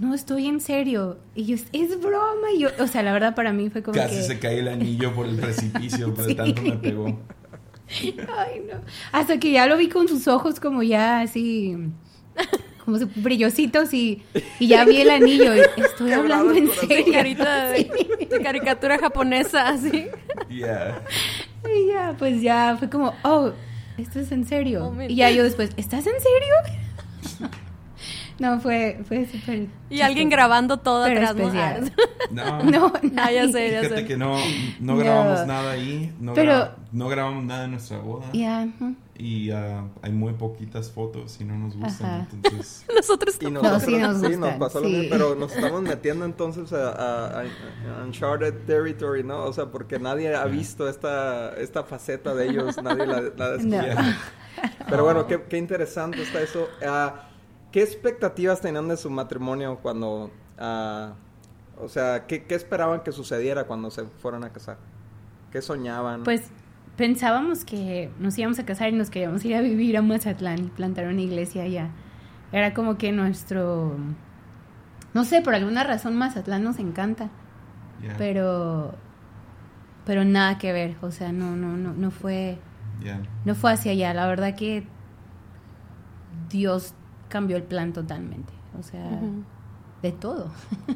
no 0.00 0.14
estoy 0.14 0.46
en 0.46 0.60
serio. 0.60 1.18
Y 1.34 1.44
yo, 1.44 1.56
es 1.72 2.00
broma. 2.00 2.52
Y 2.54 2.60
yo, 2.60 2.68
o 2.78 2.86
sea, 2.86 3.02
la 3.02 3.12
verdad 3.12 3.34
para 3.34 3.52
mí 3.52 3.70
fue 3.70 3.82
como 3.82 3.96
Casi 3.96 4.22
se 4.22 4.38
cae 4.38 4.60
el 4.60 4.68
anillo 4.68 5.14
por 5.14 5.26
el 5.26 5.36
precipicio, 5.36 6.14
pero 6.14 6.34
tanto 6.36 6.62
me 6.62 6.72
pegó. 6.72 7.06
Ay, 8.36 8.62
no. 8.70 8.80
Hasta 9.12 9.38
que 9.38 9.52
ya 9.52 9.66
lo 9.66 9.76
vi 9.76 9.88
con 9.88 10.08
sus 10.08 10.28
ojos 10.28 10.60
como 10.60 10.82
ya 10.82 11.20
así, 11.20 11.76
como 12.88 13.10
brillositos 13.16 13.92
y, 13.92 14.22
y 14.58 14.68
ya 14.68 14.84
vi 14.84 15.02
el 15.02 15.10
anillo. 15.10 15.52
estoy 15.52 16.12
hablando 16.12 16.54
en 16.54 16.70
serio. 16.70 17.12
Carita 17.12 17.68
de, 17.68 18.40
caricatura 18.42 18.98
japonesa, 18.98 19.68
así. 19.68 20.06
Yeah. 20.48 21.02
Y 21.64 21.88
ya, 21.88 22.14
pues 22.18 22.40
ya 22.40 22.76
fue 22.78 22.88
como, 22.88 23.14
oh, 23.22 23.52
esto 23.98 24.20
es 24.20 24.32
en 24.32 24.46
serio. 24.46 24.94
Oh, 24.96 25.02
y 25.02 25.16
ya 25.16 25.30
yo 25.30 25.44
después, 25.44 25.70
¿estás 25.76 26.06
en 26.06 26.14
serio? 26.20 27.50
No, 28.38 28.60
fue, 28.60 29.00
fue 29.06 29.26
súper. 29.26 29.66
Y 29.90 30.00
alguien 30.00 30.28
grabando 30.28 30.76
todo 30.76 31.04
atrás, 31.04 31.34
¿no? 31.34 31.50
No, 32.30 32.62
no, 32.62 32.92
ya 33.30 33.48
sé, 33.50 33.72
ya 33.72 33.80
Fíjate 33.80 34.04
que 34.04 34.16
no, 34.16 34.36
no 34.80 34.96
grabamos 34.96 35.46
nada 35.46 35.72
ahí. 35.72 36.14
No, 36.20 36.34
Pero, 36.34 36.70
no 36.92 37.08
grabamos 37.08 37.44
nada 37.44 37.64
en 37.64 37.72
nuestra 37.72 37.98
boda. 37.98 38.26
Ya. 38.32 38.68
Y 39.16 39.50
uh, 39.50 39.88
hay 40.02 40.12
muy 40.12 40.34
poquitas 40.34 40.90
fotos 40.90 41.40
y 41.40 41.44
no 41.44 41.56
nos 41.56 41.76
gustan. 41.76 42.28
Entonces... 42.32 42.84
Nosotros 42.94 43.36
y 43.40 43.50
nosotros, 43.50 43.82
sí, 43.82 43.96
nos, 43.96 44.20
sí, 44.20 44.36
nos 44.36 44.54
pasó 44.54 44.80
lo 44.80 44.88
mismo, 44.88 45.08
pero 45.10 45.34
nos 45.34 45.54
estamos 45.54 45.82
metiendo 45.82 46.24
entonces 46.24 46.72
a, 46.72 47.40
a, 47.40 47.44
Uncharted 48.04 48.66
Territory, 48.66 49.24
¿no? 49.24 49.44
O 49.44 49.52
sea, 49.52 49.66
porque 49.66 49.98
nadie 49.98 50.34
ha 50.34 50.44
visto 50.44 50.88
esta, 50.88 51.54
esta 51.54 51.82
faceta 51.82 52.34
de 52.34 52.48
ellos, 52.48 52.80
nadie 52.82 53.06
la, 53.06 53.22
la 53.36 53.50
descubrió. 53.52 53.94
Pero 54.88 55.04
bueno, 55.04 55.26
qué, 55.26 55.42
qué 55.48 55.56
interesante 55.56 56.22
está 56.22 56.40
eso. 56.40 56.68
Uh, 56.82 57.27
¿Qué 57.72 57.82
expectativas 57.82 58.60
tenían 58.60 58.88
de 58.88 58.96
su 58.96 59.10
matrimonio 59.10 59.78
cuando... 59.82 60.30
Uh, 60.58 61.12
o 61.80 61.88
sea, 61.88 62.26
¿qué, 62.26 62.44
¿qué, 62.44 62.54
esperaban 62.54 63.02
que 63.02 63.12
sucediera 63.12 63.64
cuando 63.64 63.90
se 63.90 64.04
fueran 64.04 64.42
a 64.44 64.50
casar? 64.50 64.78
¿Qué 65.52 65.62
soñaban? 65.62 66.24
Pues 66.24 66.50
pensábamos 66.96 67.64
que 67.64 68.10
nos 68.18 68.36
íbamos 68.38 68.58
a 68.58 68.66
casar 68.66 68.88
y 68.88 68.92
nos 68.92 69.10
queríamos 69.10 69.44
ir 69.44 69.54
a 69.54 69.60
vivir 69.60 69.96
a 69.96 70.02
Mazatlán 70.02 70.58
y 70.58 70.68
plantar 70.68 71.06
una 71.06 71.20
iglesia 71.20 71.62
allá. 71.62 71.90
Era 72.52 72.74
como 72.74 72.98
que 72.98 73.12
nuestro... 73.12 73.96
No 75.14 75.24
sé, 75.24 75.42
por 75.42 75.54
alguna 75.54 75.84
razón 75.84 76.16
Mazatlán 76.16 76.64
nos 76.64 76.78
encanta. 76.78 77.30
Pero... 78.16 78.94
Pero 80.04 80.24
nada 80.24 80.56
que 80.56 80.72
ver, 80.72 80.96
o 81.02 81.10
sea, 81.10 81.32
no, 81.32 81.54
no, 81.54 81.76
no, 81.76 81.92
no 81.92 82.10
fue... 82.10 82.58
No 83.44 83.54
fue 83.54 83.72
hacia 83.72 83.92
allá, 83.92 84.12
la 84.12 84.26
verdad 84.26 84.56
que 84.56 84.84
Dios 86.48 86.94
cambió 87.28 87.56
el 87.56 87.62
plan 87.62 87.92
totalmente. 87.92 88.52
O 88.78 88.82
sea, 88.82 89.20
de 90.02 90.12
todo. 90.12 90.50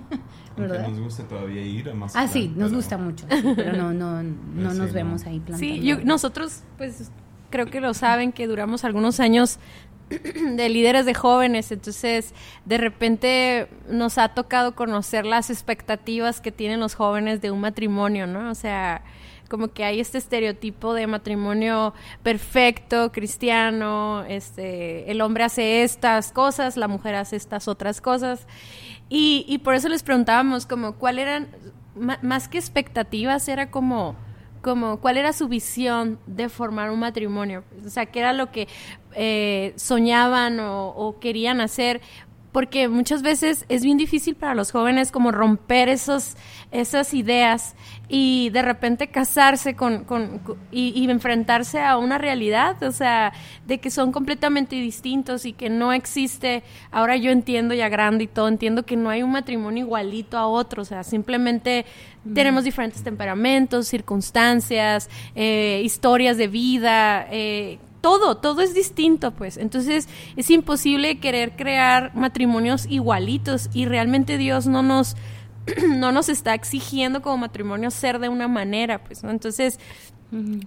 ¿verdad? 0.57 0.89
nos 0.89 1.01
gusta 1.01 1.25
todavía 1.25 1.63
ir 1.63 1.89
a 1.91 1.95
más. 1.95 2.15
Ah, 2.15 2.29
sí, 2.29 2.53
nos 2.55 2.73
gusta 2.73 2.99
mucho, 2.99 3.27
pero 3.29 3.73
no, 3.73 3.93
no, 3.93 4.23
no 4.55 4.75
nos 4.75 4.93
vemos 4.93 5.25
ahí 5.25 5.41
plantando. 5.41 5.59
Sí, 5.59 6.05
nosotros, 6.05 6.63
pues, 6.77 7.11
creo 7.51 7.67
que 7.67 7.81
lo 7.81 7.95
saben 7.95 8.33
que 8.33 8.47
duramos 8.47 8.85
algunos 8.85 9.21
años 9.21 9.59
de 10.11 10.69
líderes 10.69 11.07
de 11.07 11.15
jóvenes, 11.15 11.73
entonces 11.73 12.35
de 12.65 12.79
repente 12.79 13.69
nos 13.89 14.19
ha 14.19 14.29
tocado 14.29 14.75
conocer 14.75 15.25
las 15.25 15.51
expectativas 15.51 16.41
que 16.41 16.53
tienen 16.53 16.81
los 16.81 16.95
jóvenes 16.95 17.41
de 17.41 17.51
un 17.51 17.61
matrimonio, 17.61 18.27
¿no? 18.27 18.51
O 18.51 18.55
sea, 18.55 19.03
como 19.53 19.69
que 19.69 19.85
hay 19.85 20.01
este 20.01 20.17
estereotipo 20.17 20.95
de 20.95 21.07
matrimonio 21.07 21.93
perfecto, 22.23 23.13
cristiano, 23.13 24.25
este, 24.27 25.11
el 25.11 25.21
hombre 25.21 25.45
hace 25.45 25.83
estas 25.83 26.33
cosas, 26.33 26.79
la 26.79 26.89
mujer 26.89 27.17
hace 27.17 27.37
estas 27.37 27.69
otras 27.69 28.01
cosas. 28.01 28.47
Y, 29.11 29.45
y 29.47 29.59
por 29.59 29.75
eso 29.75 29.91
les 29.91 30.03
preguntábamos 30.03 30.65
como 30.65 30.95
cuál 30.95 31.19
eran, 31.19 31.49
más 31.95 32.49
que 32.49 32.57
expectativas, 32.57 33.47
era 33.47 33.71
como, 33.71 34.17
como 34.63 35.01
cuál 35.01 35.19
era 35.19 35.35
su 35.35 35.49
visión 35.49 36.19
de 36.27 36.49
formar 36.49 36.91
un 36.91 37.01
matrimonio. 37.01 37.63
O 37.85 37.91
sea, 37.91 38.07
qué 38.07 38.21
era 38.21 38.33
lo 38.33 38.51
que 38.51 38.69
eh, 39.15 39.75
soñaban 39.77 40.61
o, 40.61 40.89
o 40.97 41.21
querían 41.21 41.61
hacer 41.61 42.01
porque 42.53 42.89
muchas 42.89 43.23
veces 43.23 43.65
es 43.69 43.83
bien 43.83 43.97
difícil 43.97 44.37
para 44.37 44.55
los 44.55 44.71
jóvenes 44.71 45.11
como 45.11 45.33
romper 45.33 45.89
esos, 45.89 46.37
esas 46.71 47.15
ideas 47.15 47.75
y 48.15 48.51
de 48.51 48.61
repente 48.61 49.07
casarse 49.07 49.75
con, 49.75 50.05
con, 50.05 50.43
y, 50.71 50.93
y, 50.95 51.11
enfrentarse 51.11 51.81
a 51.81 51.97
una 51.97 52.19
realidad, 52.19 52.83
o 52.83 52.93
sea, 52.93 53.33
de 53.67 53.79
que 53.79 53.91
son 53.91 54.13
completamente 54.13 54.77
distintos 54.77 55.47
y 55.47 55.55
que 55.55 55.71
no 55.71 55.95
existe, 55.95 56.63
ahora 56.91 57.17
yo 57.17 57.31
entiendo 57.31 57.73
ya 57.73 57.89
grande 57.89 58.25
y 58.25 58.27
todo, 58.27 58.49
entiendo 58.49 58.83
que 58.85 58.97
no 58.97 59.09
hay 59.09 59.23
un 59.23 59.33
matrimonio 59.33 59.87
igualito 59.87 60.37
a 60.37 60.47
otro, 60.47 60.83
o 60.83 60.85
sea, 60.85 61.05
simplemente 61.05 61.87
tenemos 62.35 62.65
diferentes 62.65 63.03
temperamentos, 63.03 63.89
circunstancias, 63.89 65.09
eh, 65.35 65.81
historias 65.83 66.37
de 66.37 66.49
vida, 66.49 67.27
eh, 67.31 67.79
todo, 68.03 68.37
todo 68.37 68.61
es 68.61 68.75
distinto, 68.75 69.31
pues. 69.31 69.57
Entonces 69.57 70.07
es 70.37 70.51
imposible 70.51 71.19
querer 71.19 71.53
crear 71.53 72.15
matrimonios 72.15 72.85
igualitos 72.91 73.71
y 73.73 73.87
realmente 73.87 74.37
Dios 74.37 74.67
no 74.67 74.83
nos, 74.83 75.17
no 75.89 76.13
nos 76.13 76.29
está 76.29 76.55
exigiendo 76.55 77.23
como 77.23 77.39
matrimonio 77.39 77.91
ser 77.91 78.19
de 78.19 78.29
una 78.29 78.49
manera, 78.49 79.03
pues, 79.05 79.23
¿no? 79.23 79.31
Entonces, 79.31 79.79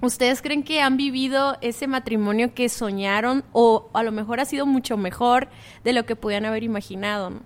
¿ustedes 0.01 0.41
creen 0.41 0.63
que 0.63 0.81
han 0.81 0.97
vivido 0.97 1.57
ese 1.61 1.87
matrimonio 1.87 2.53
que 2.53 2.69
soñaron 2.69 3.43
o 3.51 3.89
a 3.93 4.03
lo 4.03 4.11
mejor 4.11 4.39
ha 4.39 4.45
sido 4.45 4.65
mucho 4.65 4.97
mejor 4.97 5.49
de 5.83 5.93
lo 5.93 6.05
que 6.05 6.15
podían 6.15 6.45
haber 6.45 6.63
imaginado, 6.63 7.29
¿no? 7.29 7.39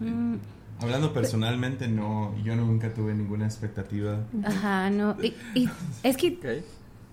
Mm. 0.00 0.36
Hablando 0.80 1.12
personalmente, 1.12 1.88
no, 1.88 2.34
yo 2.42 2.56
nunca 2.56 2.92
tuve 2.92 3.14
ninguna 3.14 3.46
expectativa. 3.46 4.18
Ajá, 4.44 4.90
no. 4.90 5.16
Y, 5.22 5.34
es 6.02 6.16
que 6.16 6.62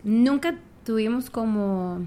nunca 0.03 0.55
tuvimos 0.83 1.29
como 1.29 2.05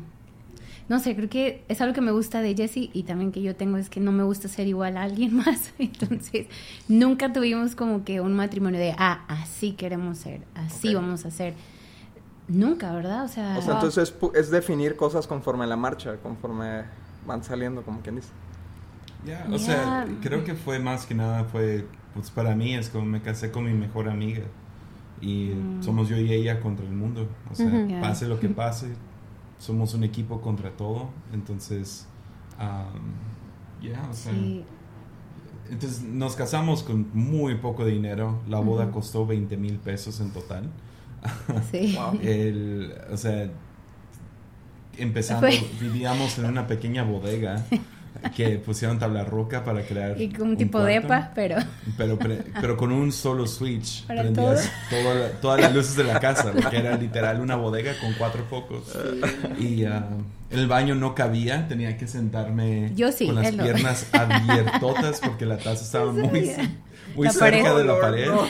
no 0.89 0.99
sé, 0.99 1.17
creo 1.17 1.31
que 1.31 1.65
es 1.69 1.81
algo 1.81 1.95
que 1.95 2.03
me 2.03 2.13
gusta 2.13 2.43
de 2.43 2.55
Jessie 2.55 2.91
y 2.93 3.05
también 3.05 3.33
que 3.33 3.41
yo 3.41 3.57
tengo 3.57 3.79
es 3.79 3.89
que 3.89 4.01
no 4.01 4.13
me 4.13 4.23
gusta 4.23 4.49
ser 4.49 4.67
igual 4.67 4.97
a 4.97 5.03
alguien 5.03 5.35
más. 5.37 5.73
Entonces, 5.79 6.47
nunca 6.89 7.33
tuvimos 7.33 7.75
como 7.75 8.05
que 8.05 8.21
un 8.21 8.35
matrimonio 8.35 8.79
de, 8.79 8.95
ah, 8.99 9.25
así 9.29 9.73
queremos 9.73 10.19
ser, 10.19 10.43
así 10.55 10.95
vamos 10.95 11.25
a 11.25 11.31
ser. 11.31 11.55
Nunca, 12.47 12.93
¿verdad? 12.93 13.25
O 13.25 13.29
sea, 13.29 13.57
o 13.59 13.63
sea 13.63 13.75
entonces 13.75 14.15
es, 14.35 14.51
definir 14.51 14.97
cosas 14.97 15.27
conforme 15.27 15.67
la 15.67 15.77
marcha, 15.77 16.19
conforme 16.19 16.85
van 17.27 17.43
saliendo, 17.43 17.83
como 17.83 18.01
quien 18.01 18.17
dice. 18.17 18.29
Ya, 19.25 19.47
o 19.51 19.59
sea, 19.59 20.07
creo 20.21 20.45
que 20.45 20.55
fue 20.55 20.79
más 20.79 21.07
que 21.07 21.15
nada, 21.15 21.45
fue, 21.45 21.87
pues 22.13 22.31
para 22.31 22.55
mí 22.55 22.75
es 22.75 22.91
como 22.91 23.07
me 23.07 23.23
casé 23.23 23.51
con 23.51 23.65
mi 23.65 23.73
mejor 23.73 24.11
amiga 24.11 24.43
y 25.23 25.55
mm. 25.55 25.83
somos 25.83 26.11
yo 26.11 26.19
y 26.19 26.31
ella 26.31 26.61
contra 26.61 26.85
el 26.85 26.93
mundo. 26.93 27.27
O 27.51 27.55
sea, 27.55 27.71
pase 28.03 28.29
lo 28.29 28.39
que 28.39 28.51
pase, 28.51 28.89
somos 29.59 29.95
un 29.95 30.05
equipo 30.05 30.41
contra 30.41 30.71
todo. 30.71 31.11
Entonces, 31.33 32.07
ya, 33.83 34.09
o 34.11 34.15
sea. 34.15 34.33
Entonces 35.71 36.03
nos 36.03 36.37
casamos 36.37 36.83
con 36.83 37.09
muy 37.15 37.57
poco 37.57 37.87
dinero. 37.87 38.41
La 38.49 38.59
boda 38.61 38.91
costó 38.91 39.27
20 39.27 39.57
mil 39.57 39.79
pesos 39.79 40.21
en 40.21 40.31
total. 40.31 40.71
Sí. 41.71 41.97
el, 42.21 42.95
o 43.11 43.17
sea, 43.17 43.51
empezando, 44.99 45.47
vivíamos 45.81 46.39
en 46.39 46.45
una 46.45 46.67
pequeña 46.67 47.03
bodega 47.03 47.65
que 48.37 48.59
pusieron 48.59 48.99
tabla 48.99 49.25
roca 49.25 49.65
para 49.65 49.83
crear 49.83 50.21
y 50.21 50.33
un, 50.41 50.57
tipo 50.57 50.81
de 50.83 50.97
EPA, 50.97 51.33
pero 51.35 51.57
pero 51.97 52.19
pero 52.61 52.77
con 52.77 52.93
un 52.93 53.13
solo 53.13 53.47
switch 53.47 54.05
prendías 54.07 54.71
todas 55.41 55.61
las 55.61 55.75
luces 55.75 55.97
de 55.97 56.05
la 56.05 56.21
casa 56.21 56.53
que 56.71 56.77
era 56.77 56.97
literal 56.97 57.41
una 57.41 57.57
bodega 57.57 57.93
con 58.01 58.13
cuatro 58.15 58.45
focos. 58.49 58.97
Y 59.59 59.85
uh, 59.85 60.03
el 60.51 60.67
baño 60.67 60.95
no 60.95 61.15
cabía 61.15 61.67
tenía 61.69 61.97
que 61.97 62.07
sentarme 62.07 62.93
con 63.27 63.35
las 63.35 63.53
piernas 63.53 64.07
abiertotas 64.13 65.21
porque 65.21 65.47
la 65.47 65.57
taza 65.57 65.85
estaba 65.85 66.13
muy 66.13 66.53
muy 67.15 67.31
cerca 67.31 67.75
de 67.75 67.85
la 67.85 68.01
pared. 68.01 68.27
No, 68.27 68.47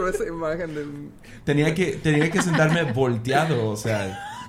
no, 0.00 0.08
esa 0.08 0.26
imagen 0.26 1.10
Tenía 1.44 1.74
que, 1.74 1.92
tenía 2.02 2.30
que 2.30 2.40
sentarme 2.40 2.84
volteado, 2.84 3.70
o 3.70 3.76
sea, 3.76 4.44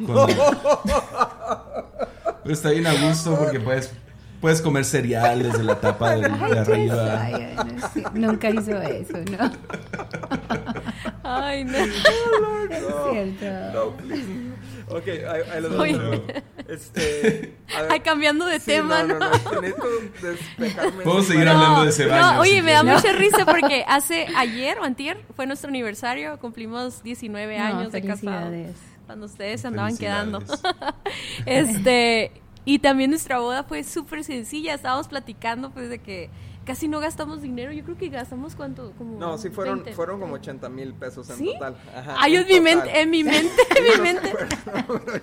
pero 2.45 2.53
está 2.53 2.69
bien 2.69 2.85
a 2.85 2.93
gusto 2.93 3.35
porque 3.39 3.59
puedes, 3.59 3.91
puedes 4.39 4.61
comer 4.61 4.85
cereal 4.85 5.41
desde 5.41 5.63
la 5.63 5.81
tapa 5.81 6.15
de, 6.15 6.25
arriba. 6.59 7.27
nunca 8.13 8.51
hizo 8.51 8.79
eso, 8.83 9.17
¿no? 9.31 9.51
Ay, 11.23 11.63
no. 11.63 11.75
es 12.69 12.85
cierto. 13.09 13.71
No, 13.73 14.95
ok, 14.95 15.07
ahí, 15.07 15.59
lo 15.59 15.69
dejo. 15.69 16.23
Este, 16.67 17.55
Ay, 17.89 18.01
cambiando 18.01 18.45
de 18.45 18.59
tema, 18.59 19.01
¿no? 19.01 19.17
no, 19.17 19.31
despejarme. 20.21 21.03
Puedo 21.03 21.23
seguir 21.23 21.49
hablando 21.49 21.85
de 21.85 21.89
ese 21.89 22.05
baño. 22.05 22.33
No, 22.33 22.41
oye, 22.41 22.61
me 22.61 22.73
da 22.73 22.83
mucha 22.83 23.11
risa 23.11 23.43
porque 23.43 23.83
hace 23.87 24.27
ayer 24.37 24.77
o 24.77 24.83
antier 24.83 25.17
fue 25.35 25.47
nuestro 25.47 25.69
aniversario, 25.69 26.37
cumplimos 26.37 27.01
19 27.01 27.57
años 27.57 27.91
de 27.91 28.03
casados 28.03 28.53
cuando 29.05 29.25
ustedes 29.25 29.61
se 29.61 29.67
andaban 29.67 29.97
quedando. 29.97 30.43
este, 31.45 32.31
y 32.65 32.79
también 32.79 33.11
nuestra 33.11 33.39
boda 33.39 33.63
fue 33.63 33.83
súper 33.83 34.23
sencilla, 34.23 34.73
estábamos 34.73 35.07
platicando 35.07 35.71
pues 35.71 35.89
de 35.89 35.99
que 35.99 36.29
casi 36.65 36.87
no 36.87 36.99
gastamos 36.99 37.41
dinero. 37.41 37.71
Yo 37.71 37.83
creo 37.83 37.97
que 37.97 38.09
gastamos 38.09 38.55
cuánto, 38.55 38.91
como. 38.97 39.19
No, 39.19 39.37
sí 39.37 39.49
fueron, 39.49 39.85
fueron 39.93 40.19
como 40.19 40.33
80 40.35 40.67
mil 40.69 40.93
pesos 40.93 41.29
en 41.29 41.45
total. 41.53 41.77
Ajá, 41.95 42.15
Ay, 42.19 42.35
en, 42.35 42.47
mi 42.47 42.59
mente, 42.59 42.99
en 42.99 43.09
mi 43.09 43.23
mente, 43.23 43.61
en 43.77 43.83
mi 43.83 44.01
mente. 44.01 44.33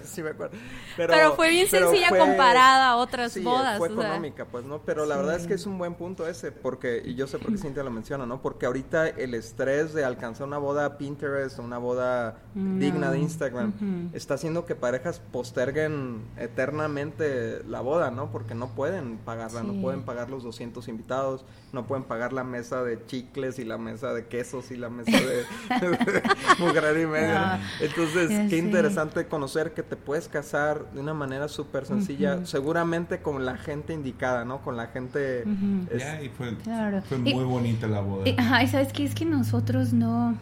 sí 0.05 0.23
me 0.23 0.31
acuerdo. 0.31 0.57
Pero, 0.97 1.35
fue 1.35 1.51
bien 1.51 1.69
sencilla 1.69 2.09
comparada 2.09 2.91
a 2.91 2.97
otras 2.97 3.41
bodas. 3.43 3.79
Fue 3.79 3.89
económica, 3.89 4.47
pues, 4.47 4.65
¿no? 4.65 4.81
Pero 4.81 5.05
la 5.05 5.17
verdad 5.17 5.37
es 5.37 5.47
que 5.47 5.55
es 5.55 5.67
un 5.67 5.77
buen 5.79 5.95
punto 5.95 6.27
ese, 6.27 6.53
porque, 6.53 7.03
y 7.05 7.15
yo 7.15 7.27
sé 7.27 7.39
por 7.39 7.51
qué 7.53 7.59
Cintia 7.63 7.83
lo 7.83 7.91
menciona, 7.91 8.25
¿no? 8.25 8.41
Porque 8.41 8.67
ahorita 8.67 9.09
el 9.09 9.35
estrés 9.35 9.93
de 9.93 10.05
alcanzar 10.05 10.47
una 10.47 10.59
boda 10.59 10.97
Pinterest, 10.97 11.59
una 11.59 11.79
boda 11.79 12.39
digna 12.55 13.11
de 13.11 13.19
Instagram, 13.19 14.11
está 14.13 14.35
haciendo 14.35 14.65
que 14.65 14.75
parejas 14.75 15.21
posterguen 15.33 16.23
eternamente 16.37 17.63
la 17.65 17.81
boda, 17.81 18.11
¿no? 18.11 18.31
Porque 18.31 18.55
no 18.55 18.69
pueden 18.75 19.19
pagarla, 19.19 19.63
no 19.63 19.81
pueden 19.81 20.05
pagar 20.05 20.31
los 20.31 20.43
200 20.45 20.87
invitados 20.89 21.32
no 21.73 21.87
pueden 21.87 22.05
pagar 22.05 22.33
la 22.33 22.45
mesa 22.45 22.83
de 22.83 23.05
chicles 23.07 23.59
y 23.59 23.65
la 23.65 23.79
mesa 23.79 24.13
de 24.13 24.27
quesos 24.27 24.71
y 24.71 24.77
la 24.77 24.91
mesa 24.91 25.11
de, 25.11 25.45
mujer 26.59 26.99
y 27.01 27.07
media. 27.07 27.61
Entonces, 27.81 28.51
qué 28.51 28.59
interesante 28.59 29.27
conocer 29.27 29.73
que 29.73 29.83
te 29.83 29.97
puedes 29.97 30.29
casar 30.29 30.91
de 30.93 31.01
una 31.01 31.15
manera 31.15 31.49
súper 31.49 31.87
sencilla, 31.87 32.45
seguramente 32.45 33.23
con 33.23 33.45
la 33.45 33.57
gente 33.57 33.95
indicada, 33.95 34.45
¿no? 34.45 34.63
Con 34.63 34.77
la 34.77 34.89
gente... 34.89 35.45
y 35.47 36.29
fue, 36.29 37.19
muy 37.19 37.45
bonita 37.45 37.87
la 37.87 38.01
boda. 38.01 38.29
Y, 38.29 38.37
ajá, 38.39 38.63
y 38.63 38.69
sabes 38.69 38.93
qué 38.93 39.05
es 39.05 39.15
que 39.15 39.25
nosotros 39.25 39.93
no, 39.93 40.37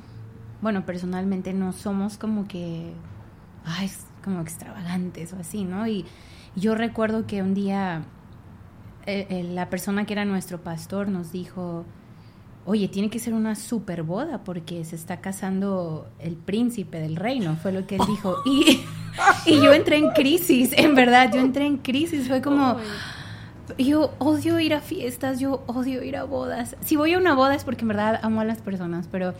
bueno, 0.60 0.84
personalmente 0.84 1.52
no 1.52 1.72
somos 1.72 2.18
como 2.18 2.48
que, 2.48 2.92
ay, 3.64 3.90
como 4.24 4.40
extravagantes 4.40 5.32
o 5.32 5.36
así, 5.36 5.64
¿no? 5.64 5.86
Y 5.86 6.04
yo 6.56 6.74
recuerdo 6.74 7.26
que 7.26 7.42
un 7.42 7.54
día 7.54 8.02
eh, 9.06 9.26
eh, 9.30 9.44
la 9.44 9.70
persona 9.70 10.04
que 10.04 10.12
era 10.12 10.24
nuestro 10.24 10.60
pastor 10.60 11.08
nos 11.08 11.32
dijo, 11.32 11.84
oye, 12.66 12.88
tiene 12.88 13.10
que 13.10 13.18
ser 13.18 13.34
una 13.34 13.54
super 13.54 14.02
boda 14.02 14.44
porque 14.44 14.84
se 14.84 14.96
está 14.96 15.20
casando 15.20 16.08
el 16.18 16.36
príncipe 16.36 17.00
del 17.00 17.16
reino, 17.16 17.56
fue 17.56 17.72
lo 17.72 17.86
que 17.86 17.96
él 17.96 18.02
dijo. 18.06 18.36
Y, 18.44 18.80
y 19.46 19.60
yo 19.60 19.72
entré 19.72 19.96
en 19.96 20.10
crisis, 20.10 20.72
en 20.76 20.94
verdad, 20.94 21.32
yo 21.32 21.40
entré 21.40 21.66
en 21.66 21.78
crisis, 21.78 22.28
fue 22.28 22.40
como... 22.40 22.76
Yo 23.78 24.12
odio 24.18 24.58
ir 24.58 24.74
a 24.74 24.80
fiestas, 24.80 25.38
yo 25.38 25.62
odio 25.66 26.02
ir 26.02 26.16
a 26.16 26.24
bodas. 26.24 26.76
Si 26.80 26.96
voy 26.96 27.14
a 27.14 27.18
una 27.18 27.34
boda 27.34 27.54
es 27.54 27.62
porque 27.62 27.82
en 27.82 27.88
verdad 27.88 28.18
amo 28.22 28.40
a 28.40 28.44
las 28.44 28.58
personas, 28.58 29.06
pero 29.06 29.32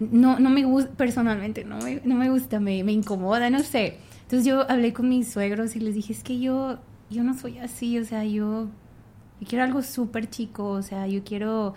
no, 0.00 0.38
no 0.40 0.50
me 0.50 0.64
gusta, 0.64 0.90
personalmente, 0.96 1.64
no 1.64 1.78
me, 1.78 2.00
no 2.04 2.16
me 2.16 2.28
gusta, 2.28 2.58
me, 2.58 2.82
me 2.82 2.92
incomoda, 2.92 3.50
no 3.50 3.60
sé. 3.60 3.98
Entonces 4.22 4.46
yo 4.46 4.68
hablé 4.70 4.92
con 4.92 5.08
mis 5.08 5.30
suegros 5.30 5.76
y 5.76 5.80
les 5.80 5.94
dije, 5.94 6.12
es 6.12 6.22
que 6.24 6.40
yo, 6.40 6.78
yo 7.12 7.22
no 7.22 7.34
soy 7.34 7.58
así, 7.58 7.98
o 7.98 8.04
sea, 8.04 8.24
yo 8.24 8.68
yo 9.42 9.48
quiero 9.48 9.64
algo 9.64 9.82
súper 9.82 10.30
chico, 10.30 10.68
o 10.68 10.82
sea, 10.82 11.08
yo 11.08 11.24
quiero 11.24 11.74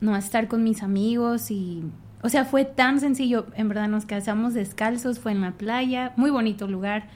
no 0.00 0.16
estar 0.16 0.46
con 0.46 0.62
mis 0.62 0.84
amigos 0.84 1.50
y, 1.50 1.82
o 2.22 2.28
sea, 2.28 2.44
fue 2.44 2.64
tan 2.64 3.00
sencillo, 3.00 3.46
en 3.56 3.68
verdad 3.68 3.88
nos 3.88 4.06
casamos 4.06 4.54
descalzos, 4.54 5.18
fue 5.18 5.32
en 5.32 5.40
la 5.40 5.50
playa, 5.50 6.12
muy 6.16 6.30
bonito 6.30 6.68
lugar. 6.68 7.08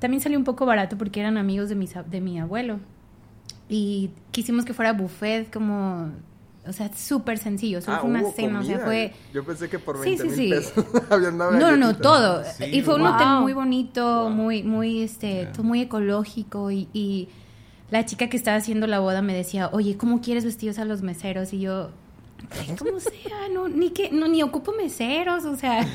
También 0.00 0.20
salió 0.20 0.36
un 0.36 0.44
poco 0.44 0.66
barato 0.66 0.98
porque 0.98 1.20
eran 1.20 1.36
amigos 1.36 1.68
de 1.68 1.76
mi, 1.76 1.88
de 2.10 2.20
mi 2.20 2.40
abuelo. 2.40 2.80
Y 3.68 4.10
quisimos 4.32 4.64
que 4.64 4.74
fuera 4.74 4.92
buffet, 4.92 5.52
como 5.52 6.10
o 6.66 6.72
sea, 6.72 6.92
súper 6.94 7.38
sencillo, 7.38 7.80
solo 7.80 8.00
fue 8.00 8.10
una 8.10 8.30
cena, 8.30 8.60
o 8.60 8.62
sea, 8.62 8.78
fue... 8.78 9.12
Yo 9.34 9.44
pensé 9.44 9.68
que 9.68 9.80
por 9.80 10.00
20 10.00 10.22
sí, 10.22 10.30
sí, 10.30 10.36
sí. 10.36 10.50
pesos 10.50 10.84
habían 11.10 11.36
No, 11.36 11.50
no, 11.50 11.76
no, 11.76 11.96
todo. 11.96 12.44
y 12.70 12.82
fue 12.82 12.94
un 12.94 13.06
hotel 13.06 13.28
muy 13.40 13.52
bonito, 13.52 14.30
muy, 14.30 14.62
muy, 14.62 15.02
este, 15.02 15.48
muy 15.60 15.80
ecológico 15.80 16.70
y, 16.70 16.88
y, 16.92 17.28
la 17.90 18.06
chica 18.06 18.28
que 18.28 18.38
estaba 18.38 18.56
haciendo 18.56 18.86
la 18.86 19.00
boda 19.00 19.20
me 19.20 19.34
decía, 19.34 19.68
oye, 19.70 19.98
¿cómo 19.98 20.22
quieres 20.22 20.46
vestidos 20.46 20.78
a 20.78 20.86
los 20.86 21.02
meseros? 21.02 21.52
Y 21.52 21.60
yo, 21.60 21.90
como 22.78 22.98
sea, 23.00 23.48
no, 23.52 23.68
ni 23.68 23.90
que, 23.90 24.10
no, 24.10 24.28
ni 24.28 24.42
ocupo 24.42 24.72
meseros, 24.72 25.44
o 25.44 25.56
sea, 25.56 25.86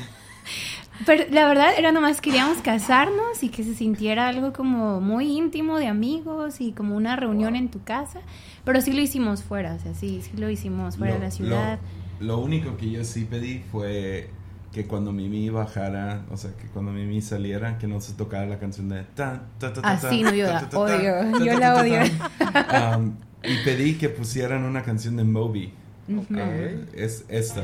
Pero 1.06 1.24
la 1.30 1.46
verdad 1.46 1.70
era 1.76 1.92
nomás 1.92 2.20
queríamos 2.20 2.58
casarnos 2.58 3.42
y 3.42 3.48
que 3.48 3.62
se 3.62 3.74
sintiera 3.74 4.28
algo 4.28 4.52
como 4.52 5.00
muy 5.00 5.36
íntimo 5.36 5.78
de 5.78 5.86
amigos 5.86 6.60
y 6.60 6.72
como 6.72 6.96
una 6.96 7.16
reunión 7.16 7.56
en 7.56 7.70
tu 7.70 7.82
casa. 7.82 8.20
Pero 8.64 8.80
sí 8.80 8.92
lo 8.92 9.00
hicimos 9.00 9.42
fuera, 9.42 9.74
o 9.74 9.78
sea, 9.78 9.94
sí, 9.94 10.20
sí 10.22 10.36
lo 10.36 10.50
hicimos 10.50 10.96
fuera 10.96 11.14
de 11.14 11.20
la 11.20 11.30
ciudad. 11.30 11.78
Lo, 12.20 12.38
único 12.38 12.76
que 12.76 12.90
yo 12.90 13.04
sí 13.04 13.24
pedí 13.24 13.60
fue 13.70 14.30
que 14.72 14.86
cuando 14.86 15.12
Mimi 15.12 15.48
bajara, 15.50 16.24
o 16.30 16.36
sea, 16.36 16.50
que 16.56 16.66
cuando 16.66 16.92
Mimi 16.92 17.22
saliera, 17.22 17.78
que 17.78 17.86
no 17.86 18.00
se 18.00 18.12
tocara 18.14 18.46
la 18.46 18.58
canción 18.58 18.88
de 18.88 19.04
ta 19.14 19.44
ta 19.58 19.72
ta 19.72 19.80
Así 19.82 20.22
no, 20.22 20.34
yo 20.34 20.46
la 20.46 20.68
odio, 20.74 21.44
yo 21.44 21.58
la 21.58 21.76
odio. 21.76 22.00
y 23.44 23.64
pedí 23.64 23.94
que 23.94 24.08
pusieran 24.08 24.64
una 24.64 24.82
canción 24.82 25.16
de 25.16 25.24
Moby. 25.24 25.72
Okay. 26.08 26.86
Es 26.94 27.24
esta. 27.28 27.62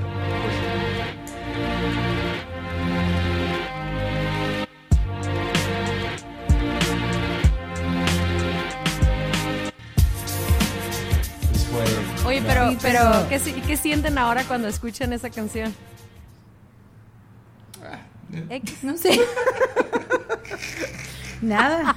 Pero, 12.83 13.01
¿qué, 13.29 13.41
¿qué, 13.67 13.77
sienten 13.77 14.19
ahora 14.19 14.45
cuando 14.45 14.69
escuchan 14.69 15.13
esa 15.13 15.31
canción? 15.31 15.75
Ah, 17.83 18.01
X, 18.51 18.85
no 18.85 18.97
sé. 18.97 19.21
Nada. 21.43 21.97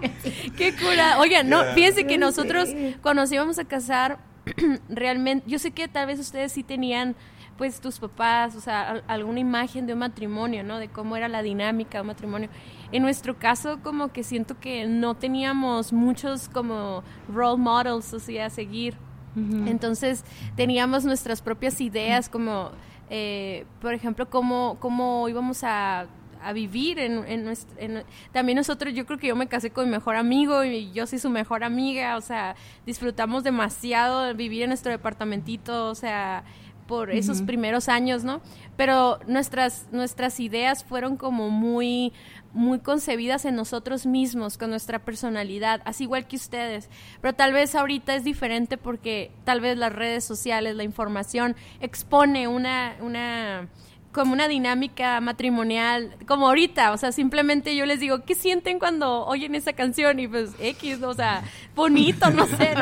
Qué 0.56 0.74
cura. 0.76 1.18
Oigan, 1.18 1.48
no, 1.48 1.64
fíjense 1.74 2.06
que 2.06 2.18
nosotros 2.18 2.68
cuando 3.02 3.22
nos 3.22 3.32
íbamos 3.32 3.58
a 3.58 3.64
casar, 3.64 4.18
realmente, 4.88 5.44
yo 5.48 5.58
sé 5.58 5.72
que 5.72 5.88
tal 5.88 6.06
vez 6.06 6.18
ustedes 6.18 6.52
sí 6.52 6.62
tenían 6.62 7.16
pues 7.56 7.80
tus 7.80 7.98
papás, 8.00 8.56
o 8.56 8.60
sea, 8.60 9.02
alguna 9.06 9.38
imagen 9.38 9.86
de 9.86 9.92
un 9.92 10.00
matrimonio, 10.00 10.64
¿no? 10.64 10.78
De 10.78 10.88
cómo 10.88 11.16
era 11.16 11.28
la 11.28 11.42
dinámica 11.42 11.98
de 11.98 12.02
un 12.02 12.08
matrimonio. 12.08 12.48
En 12.90 13.02
nuestro 13.02 13.38
caso, 13.38 13.78
como 13.82 14.12
que 14.12 14.24
siento 14.24 14.58
que 14.58 14.86
no 14.86 15.14
teníamos 15.14 15.92
muchos 15.92 16.48
como 16.48 17.04
role 17.28 17.58
models, 17.58 18.12
o 18.12 18.18
sea, 18.18 18.46
a 18.46 18.50
seguir. 18.50 18.96
Entonces, 19.36 20.24
teníamos 20.56 21.04
nuestras 21.04 21.42
propias 21.42 21.80
ideas, 21.80 22.28
como, 22.28 22.70
eh, 23.10 23.66
por 23.80 23.92
ejemplo, 23.94 24.30
cómo, 24.30 24.76
cómo 24.80 25.28
íbamos 25.28 25.64
a 25.64 26.06
a 26.44 26.52
vivir 26.52 26.98
en, 26.98 27.24
en, 27.26 28.04
también 28.30 28.56
nosotros 28.56 28.92
yo 28.92 29.06
creo 29.06 29.18
que 29.18 29.28
yo 29.28 29.36
me 29.36 29.46
casé 29.46 29.70
con 29.70 29.86
mi 29.86 29.90
mejor 29.92 30.14
amigo 30.14 30.62
y 30.62 30.92
yo 30.92 31.06
soy 31.06 31.18
su 31.18 31.30
mejor 31.30 31.64
amiga 31.64 32.18
o 32.18 32.20
sea 32.20 32.54
disfrutamos 32.84 33.44
demasiado 33.44 34.24
de 34.24 34.34
vivir 34.34 34.62
en 34.62 34.68
nuestro 34.68 34.92
departamentito 34.92 35.88
o 35.88 35.94
sea 35.94 36.44
por 36.86 37.10
esos 37.10 37.40
primeros 37.40 37.88
años 37.88 38.24
no 38.24 38.42
pero 38.76 39.18
nuestras 39.26 39.86
nuestras 39.90 40.38
ideas 40.38 40.84
fueron 40.84 41.16
como 41.16 41.48
muy 41.48 42.12
muy 42.54 42.78
concebidas 42.78 43.44
en 43.44 43.56
nosotros 43.56 44.06
mismos, 44.06 44.56
con 44.56 44.70
nuestra 44.70 45.00
personalidad, 45.00 45.82
así 45.84 46.04
igual 46.04 46.26
que 46.26 46.36
ustedes. 46.36 46.88
Pero 47.20 47.34
tal 47.34 47.52
vez 47.52 47.74
ahorita 47.74 48.14
es 48.14 48.24
diferente 48.24 48.78
porque 48.78 49.30
tal 49.44 49.60
vez 49.60 49.76
las 49.76 49.92
redes 49.92 50.24
sociales, 50.24 50.76
la 50.76 50.84
información 50.84 51.56
expone 51.80 52.48
una, 52.48 52.96
una 53.00 53.68
como 54.14 54.32
una 54.32 54.46
dinámica 54.46 55.20
matrimonial, 55.20 56.14
como 56.28 56.46
ahorita, 56.46 56.92
o 56.92 56.96
sea, 56.96 57.10
simplemente 57.10 57.74
yo 57.74 57.84
les 57.84 57.98
digo, 57.98 58.24
¿qué 58.24 58.36
sienten 58.36 58.78
cuando 58.78 59.26
oyen 59.26 59.56
esa 59.56 59.72
canción? 59.72 60.20
Y 60.20 60.28
pues 60.28 60.52
X, 60.60 61.02
o 61.02 61.14
sea, 61.14 61.42
bonito, 61.74 62.30
no 62.30 62.46
sé, 62.46 62.74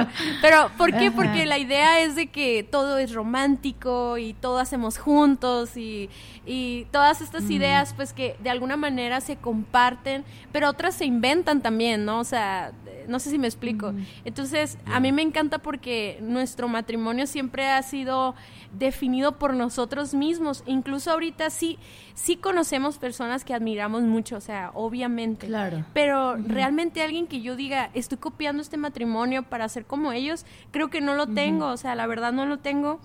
pero 0.42 0.70
¿por 0.76 0.94
qué? 0.94 1.10
Porque 1.10 1.46
la 1.46 1.56
idea 1.56 2.02
es 2.02 2.16
de 2.16 2.26
que 2.26 2.62
todo 2.70 2.98
es 2.98 3.14
romántico 3.14 4.18
y 4.18 4.34
todo 4.34 4.58
hacemos 4.58 4.98
juntos 4.98 5.78
y, 5.78 6.10
y 6.44 6.86
todas 6.90 7.22
estas 7.22 7.48
ideas 7.48 7.94
pues 7.94 8.12
que 8.12 8.36
de 8.42 8.50
alguna 8.50 8.76
manera 8.76 9.22
se 9.22 9.36
comparten, 9.36 10.24
pero 10.52 10.68
otras 10.68 10.94
se 10.94 11.06
inventan 11.06 11.62
también, 11.62 12.04
¿no? 12.04 12.20
O 12.20 12.24
sea, 12.24 12.72
no 13.08 13.18
sé 13.18 13.30
si 13.30 13.38
me 13.38 13.46
explico. 13.46 13.94
Entonces, 14.26 14.76
a 14.84 15.00
mí 15.00 15.12
me 15.12 15.22
encanta 15.22 15.58
porque 15.58 16.18
nuestro 16.20 16.68
matrimonio 16.68 17.26
siempre 17.26 17.68
ha 17.68 17.82
sido 17.82 18.34
definido 18.72 19.38
por 19.38 19.54
nosotros 19.54 20.14
mismos. 20.14 20.62
Incluso 20.66 21.10
ahorita 21.10 21.21
sí, 21.50 21.78
sí 22.14 22.36
conocemos 22.36 22.98
personas 22.98 23.44
que 23.44 23.54
admiramos 23.54 24.02
mucho, 24.02 24.36
o 24.36 24.40
sea, 24.40 24.70
obviamente. 24.74 25.46
Claro. 25.46 25.84
Pero 25.92 26.36
realmente 26.36 27.02
alguien 27.02 27.26
que 27.26 27.40
yo 27.40 27.56
diga, 27.56 27.90
estoy 27.94 28.18
copiando 28.18 28.62
este 28.62 28.76
matrimonio 28.76 29.42
para 29.42 29.68
ser 29.68 29.86
como 29.86 30.12
ellos, 30.12 30.46
creo 30.70 30.90
que 30.90 31.00
no 31.00 31.14
lo 31.14 31.26
tengo, 31.26 31.66
o 31.66 31.76
sea, 31.76 31.94
la 31.94 32.06
verdad 32.06 32.32
no 32.32 32.46
lo 32.46 32.58
tengo. 32.58 33.00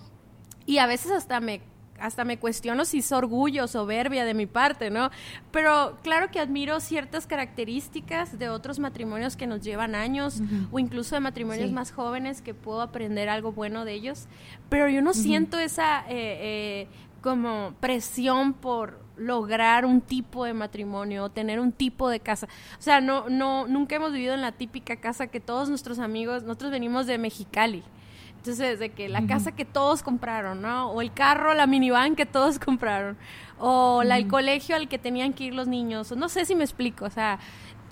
Y 0.66 0.78
a 0.78 0.86
veces 0.86 1.12
hasta 1.12 1.40
me 1.40 1.62
hasta 2.00 2.24
me 2.24 2.38
cuestiono 2.38 2.84
si 2.84 2.98
es 2.98 3.12
orgullo, 3.12 3.66
soberbia 3.66 4.24
de 4.24 4.34
mi 4.34 4.46
parte, 4.46 4.90
¿no? 4.90 5.10
Pero 5.50 5.98
claro 6.02 6.30
que 6.30 6.40
admiro 6.40 6.80
ciertas 6.80 7.26
características 7.26 8.38
de 8.38 8.48
otros 8.48 8.78
matrimonios 8.78 9.36
que 9.36 9.46
nos 9.46 9.62
llevan 9.62 9.94
años 9.94 10.40
o 10.70 10.78
incluso 10.78 11.14
de 11.14 11.20
matrimonios 11.20 11.72
más 11.72 11.90
jóvenes 11.90 12.40
que 12.42 12.54
puedo 12.54 12.82
aprender 12.82 13.28
algo 13.28 13.52
bueno 13.52 13.84
de 13.84 13.94
ellos, 13.94 14.26
pero 14.68 14.88
yo 14.88 15.02
no 15.02 15.12
siento 15.12 15.58
esa 15.58 16.00
eh, 16.08 16.86
eh, 16.86 16.88
como 17.20 17.74
presión 17.80 18.52
por 18.52 19.00
lograr 19.16 19.84
un 19.84 20.00
tipo 20.00 20.44
de 20.44 20.54
matrimonio 20.54 21.24
o 21.24 21.30
tener 21.30 21.60
un 21.60 21.72
tipo 21.72 22.08
de 22.08 22.20
casa. 22.20 22.46
O 22.78 22.82
sea, 22.82 23.00
no, 23.00 23.28
no, 23.28 23.66
nunca 23.66 23.96
hemos 23.96 24.12
vivido 24.12 24.34
en 24.34 24.42
la 24.42 24.52
típica 24.52 24.96
casa 24.96 25.26
que 25.26 25.40
todos 25.40 25.68
nuestros 25.68 25.98
amigos, 25.98 26.42
nosotros 26.44 26.70
venimos 26.70 27.06
de 27.06 27.18
Mexicali. 27.18 27.82
Entonces, 28.36 28.78
de 28.78 28.90
que 28.90 29.08
la 29.08 29.26
casa 29.26 29.52
que 29.52 29.64
todos 29.64 30.04
compraron, 30.04 30.62
¿no? 30.62 30.92
O 30.92 31.02
el 31.02 31.12
carro, 31.12 31.54
la 31.54 31.66
minivan 31.66 32.14
que 32.14 32.24
todos 32.24 32.58
compraron. 32.60 33.18
O 33.58 34.04
la, 34.04 34.16
el 34.16 34.28
colegio 34.28 34.76
al 34.76 34.88
que 34.88 34.96
tenían 34.96 35.32
que 35.32 35.44
ir 35.44 35.54
los 35.54 35.66
niños. 35.66 36.16
No 36.16 36.28
sé 36.28 36.44
si 36.44 36.54
me 36.54 36.62
explico. 36.62 37.04
O 37.04 37.10
sea, 37.10 37.40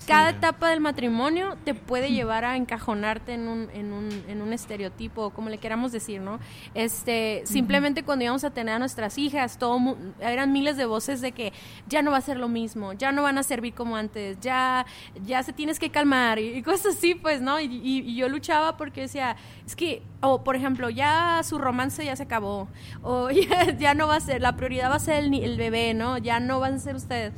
cada 0.07 0.29
etapa 0.29 0.69
del 0.69 0.79
matrimonio 0.79 1.57
te 1.65 1.73
puede 1.73 2.11
llevar 2.11 2.45
a 2.45 2.55
encajonarte 2.55 3.33
en 3.33 3.49
un, 3.49 3.69
en 3.73 3.91
un, 3.91 4.09
en 4.29 4.41
un 4.41 4.53
estereotipo, 4.53 5.31
como 5.31 5.49
le 5.49 5.57
queramos 5.57 5.91
decir, 5.91 6.21
¿no? 6.21 6.39
Este, 6.73 7.43
simplemente 7.45 8.03
cuando 8.03 8.23
íbamos 8.23 8.45
a 8.45 8.51
tener 8.51 8.75
a 8.75 8.79
nuestras 8.79 9.17
hijas, 9.17 9.57
todo 9.59 9.97
eran 10.21 10.53
miles 10.53 10.77
de 10.77 10.85
voces 10.85 11.19
de 11.19 11.33
que 11.33 11.51
ya 11.87 12.01
no 12.01 12.11
va 12.11 12.17
a 12.17 12.21
ser 12.21 12.37
lo 12.37 12.47
mismo, 12.47 12.93
ya 12.93 13.11
no 13.11 13.21
van 13.21 13.37
a 13.37 13.43
servir 13.43 13.73
como 13.73 13.97
antes, 13.97 14.39
ya, 14.39 14.85
ya 15.25 15.43
se 15.43 15.51
tienes 15.51 15.77
que 15.77 15.89
calmar 15.89 16.39
y, 16.39 16.63
cosas 16.63 16.95
así, 16.95 17.13
pues, 17.13 17.41
¿no? 17.41 17.59
Y, 17.59 18.15
yo 18.15 18.29
luchaba 18.29 18.77
porque 18.77 19.01
decía, 19.01 19.35
es 19.65 19.75
que, 19.75 20.01
o 20.21 20.43
por 20.43 20.55
ejemplo, 20.55 20.89
ya 20.89 21.41
su 21.43 21.57
romance 21.57 22.03
ya 22.05 22.15
se 22.15 22.23
acabó, 22.23 22.69
o 23.03 23.29
ya, 23.77 23.93
no 23.93 24.07
va 24.07 24.15
a 24.15 24.21
ser, 24.21 24.41
la 24.41 24.55
prioridad 24.55 24.89
va 24.89 24.95
a 24.95 24.99
ser 24.99 25.25
el, 25.25 25.33
el 25.33 25.57
bebé, 25.57 25.93
¿no? 25.93 26.17
Ya 26.17 26.39
no 26.39 26.61
van 26.61 26.75
a 26.75 26.79
ser 26.79 26.95
ustedes. 26.95 27.33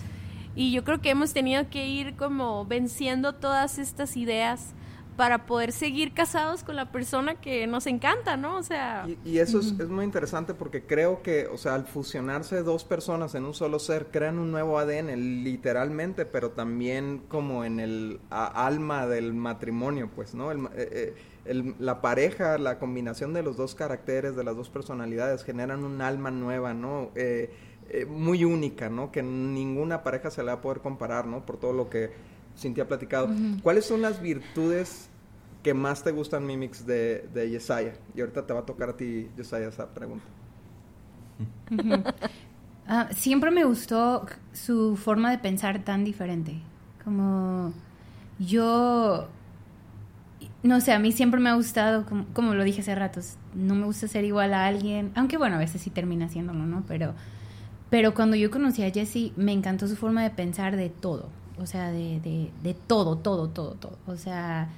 Y 0.55 0.71
yo 0.71 0.83
creo 0.83 1.01
que 1.01 1.09
hemos 1.09 1.33
tenido 1.33 1.69
que 1.69 1.87
ir 1.87 2.15
como 2.15 2.65
venciendo 2.65 3.35
todas 3.35 3.79
estas 3.79 4.17
ideas 4.17 4.73
para 5.19 5.45
poder 5.45 5.73
seguir 5.73 6.13
casados 6.13 6.63
con 6.63 6.77
la 6.77 6.93
persona 6.93 7.35
que 7.35 7.67
nos 7.67 7.87
encanta, 7.87 8.37
¿no? 8.37 8.55
O 8.55 8.63
sea... 8.63 9.05
Y, 9.25 9.39
eso 9.39 9.59
es, 9.59 9.89
muy 9.89 10.05
interesante 10.05 10.53
porque 10.53 10.83
creo 10.83 11.21
que, 11.21 11.45
o 11.47 11.57
sea, 11.57 11.75
al 11.75 11.85
fusionarse 11.85 12.63
dos 12.63 12.85
personas 12.85 13.35
en 13.35 13.43
un 13.43 13.53
solo 13.53 13.79
ser, 13.79 14.07
crean 14.11 14.39
un 14.39 14.49
nuevo 14.49 14.79
ADN, 14.79 15.43
literalmente, 15.43 16.25
pero 16.25 16.51
también 16.51 17.21
como 17.27 17.65
en 17.65 17.81
el 17.81 18.21
alma 18.29 19.07
del 19.07 19.33
matrimonio, 19.33 20.09
pues, 20.15 20.33
¿no? 20.33 20.51
El, 20.51 20.67
eh, 20.73 21.13
eh, 21.43 21.73
la 21.79 21.99
pareja, 21.99 22.57
la 22.57 22.79
combinación 22.79 23.33
de 23.33 23.43
los 23.43 23.57
dos 23.57 23.75
caracteres, 23.75 24.37
de 24.37 24.45
las 24.45 24.55
dos 24.55 24.69
personalidades, 24.69 25.43
generan 25.43 25.83
un 25.83 26.01
alma 26.01 26.31
nueva, 26.31 26.73
¿no? 26.73 27.11
Eh, 27.15 27.51
eh, 27.89 28.05
muy 28.05 28.45
única, 28.45 28.89
¿no? 28.89 29.11
Que 29.11 29.23
ninguna 29.23 30.03
pareja 30.03 30.31
se 30.31 30.41
le 30.41 30.47
va 30.47 30.53
a 30.53 30.61
poder 30.61 30.79
comparar, 30.81 31.25
¿no? 31.25 31.45
Por 31.45 31.57
todo 31.57 31.73
lo 31.73 31.89
que 31.89 32.11
Cintia 32.57 32.83
ha 32.83 32.87
platicado. 32.87 33.29
¿Cuáles 33.63 33.85
son 33.85 34.01
las 34.01 34.21
virtudes 34.21 35.09
que 35.63 35.73
más 35.73 36.03
te 36.03 36.11
gustan, 36.11 36.45
Mimix, 36.45 36.85
de, 36.85 37.27
de 37.33 37.49
Yesaya? 37.49 37.93
Y 38.15 38.21
ahorita 38.21 38.45
te 38.45 38.53
va 38.53 38.59
a 38.61 38.65
tocar 38.65 38.89
a 38.89 38.97
ti, 38.97 39.29
Yesaya, 39.37 39.67
esa 39.67 39.87
pregunta. 39.93 40.25
Ah, 42.91 43.07
siempre 43.11 43.51
me 43.51 43.65
gustó 43.65 44.25
su 44.51 44.97
forma 44.97 45.29
de 45.29 45.37
pensar 45.37 45.83
tan 45.83 46.03
diferente. 46.03 46.59
Como 47.03 47.71
yo 48.39 49.29
no 50.63 50.81
sé, 50.81 50.91
a 50.91 50.99
mí 50.99 51.11
siempre 51.11 51.39
me 51.39 51.49
ha 51.49 51.53
gustado, 51.53 52.05
como, 52.05 52.25
como, 52.33 52.53
lo 52.53 52.63
dije 52.63 52.81
hace 52.81 52.95
ratos, 52.95 53.37
no 53.53 53.75
me 53.75 53.85
gusta 53.85 54.07
ser 54.07 54.25
igual 54.25 54.53
a 54.53 54.65
alguien, 54.65 55.11
aunque 55.15 55.37
bueno, 55.37 55.55
a 55.55 55.59
veces 55.59 55.81
sí 55.81 55.89
termina 55.89 56.25
haciéndolo, 56.25 56.65
¿no? 56.65 56.83
Pero 56.87 57.13
pero 57.89 58.13
cuando 58.13 58.35
yo 58.35 58.51
conocí 58.51 58.83
a 58.83 58.91
Jessie, 58.91 59.33
me 59.35 59.51
encantó 59.51 59.87
su 59.87 59.95
forma 59.95 60.23
de 60.23 60.29
pensar 60.29 60.75
de 60.75 60.89
todo. 60.89 61.29
O 61.57 61.65
sea, 61.65 61.91
de, 61.91 62.19
de, 62.19 62.51
de 62.63 62.73
todo, 62.73 63.17
todo, 63.17 63.49
todo, 63.49 63.71
todo. 63.71 63.97
O 64.07 64.15
sea, 64.15 64.69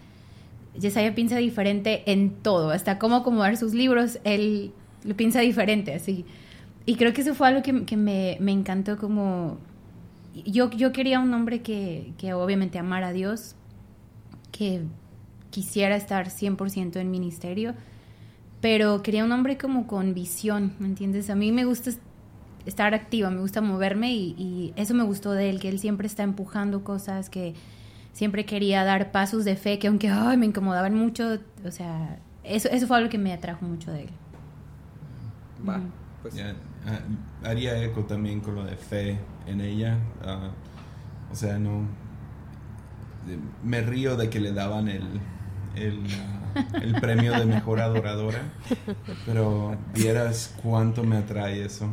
Jessie 0.80 1.12
piensa 1.12 1.38
diferente 1.38 2.04
en 2.12 2.32
todo. 2.32 2.72
Hasta 2.72 3.00
cómo 3.00 3.18
acomodar 3.18 3.58
sus 3.58 3.74
libros, 3.74 4.20
él 4.24 4.72
lo 5.04 5.16
piensa 5.16 5.42
diferente, 5.42 5.94
así. 5.94 6.26
Y 6.86 6.96
creo 6.96 7.14
que 7.14 7.22
eso 7.22 7.36
fue 7.36 7.50
algo 7.50 7.62
que, 7.62 7.86
que 7.86 7.98
me, 7.98 8.38
me, 8.40 8.52
encantó 8.52 8.98
como... 8.98 9.58
Yo, 10.46 10.72
yo 10.72 10.94
quería 10.94 11.20
un 11.20 11.34
hombre 11.34 11.62
que, 11.62 12.14
que 12.18 12.34
obviamente 12.34 12.80
amara 12.80 13.10
a 13.10 13.14
Dios, 13.14 13.56
que 14.52 14.82
quisiera 15.50 15.96
estar 15.98 16.30
100% 16.30 16.96
en 16.96 17.12
ministerio, 17.12 17.76
pero 18.62 19.04
quería 19.04 19.26
un 19.26 19.32
hombre 19.34 19.58
como 19.58 19.88
con 19.88 20.14
visión, 20.14 20.74
¿me 20.80 20.88
entiendes? 20.88 21.30
A 21.30 21.36
mí 21.36 21.52
me 21.52 21.66
gusta 21.66 21.92
estar 22.66 22.94
activa, 22.94 23.30
me 23.30 23.40
gusta 23.40 23.62
moverme 23.62 24.14
y, 24.14 24.36
y 24.38 24.74
eso 24.76 24.94
me 24.94 25.04
gustó 25.04 25.32
de 25.34 25.50
él, 25.50 25.60
que 25.60 25.70
él 25.70 25.80
siempre 25.80 26.08
está 26.08 26.24
empujando 26.24 26.84
cosas, 26.84 27.30
que 27.30 27.54
siempre 28.14 28.46
quería 28.46 28.84
dar 28.84 29.12
pasos 29.12 29.46
de 29.46 29.56
fe, 29.56 29.80
que 29.80 29.88
aunque 29.88 30.10
ay, 30.10 30.38
me 30.38 30.46
incomodaban 30.46 30.94
mucho, 30.96 31.40
o 31.66 31.72
sea, 31.72 32.20
eso, 32.44 32.70
eso 32.70 32.88
fue 32.88 32.98
algo 32.98 33.10
que 33.10 33.18
me 33.18 33.34
atrajo 33.34 33.66
mucho 33.66 33.92
de 33.92 34.02
él. 34.04 34.10
Va, 35.68 35.78
Ujú. 35.78 35.92
pues 36.22 36.34
Ya, 36.34 36.56
ah, 36.86 37.00
haría 37.44 37.82
eco 37.84 38.04
también 38.06 38.42
con 38.42 38.56
lo 38.56 38.64
de 38.66 38.76
fe 38.76 39.18
en 39.48 39.62
ella. 39.62 39.98
ah, 40.24 40.50
o 41.32 41.36
sea, 41.36 41.58
no. 41.60 41.88
Me 43.64 43.82
río 43.82 44.18
de 44.18 44.30
que 44.30 44.40
le 44.40 44.52
daban 44.52 44.88
el, 44.90 45.22
el, 45.76 46.00
ah, 46.20 46.80
el 46.82 46.96
premio 47.00 47.36
de 47.36 47.46
mejor 47.46 47.80
adoradora. 47.80 48.40
Pero 49.26 49.78
vieras 49.94 50.54
cuánto 50.62 51.04
me 51.04 51.18
atrae 51.18 51.64
eso. 51.64 51.90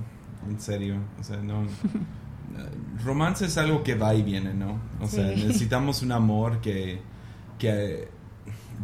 En 0.48 0.61
serio. 0.61 0.96
O 1.20 1.24
sea, 1.24 1.37
no. 1.38 1.62
ah, 2.56 2.66
Romance 3.04 3.44
es 3.46 3.56
algo 3.58 3.82
que 3.82 3.94
va 3.94 4.14
y 4.14 4.22
viene, 4.22 4.54
¿no? 4.54 4.78
O 5.00 5.06
sea, 5.06 5.24
necesitamos 5.24 6.02
un 6.02 6.12
amor 6.12 6.61
que, 6.61 7.00
que 7.58 8.08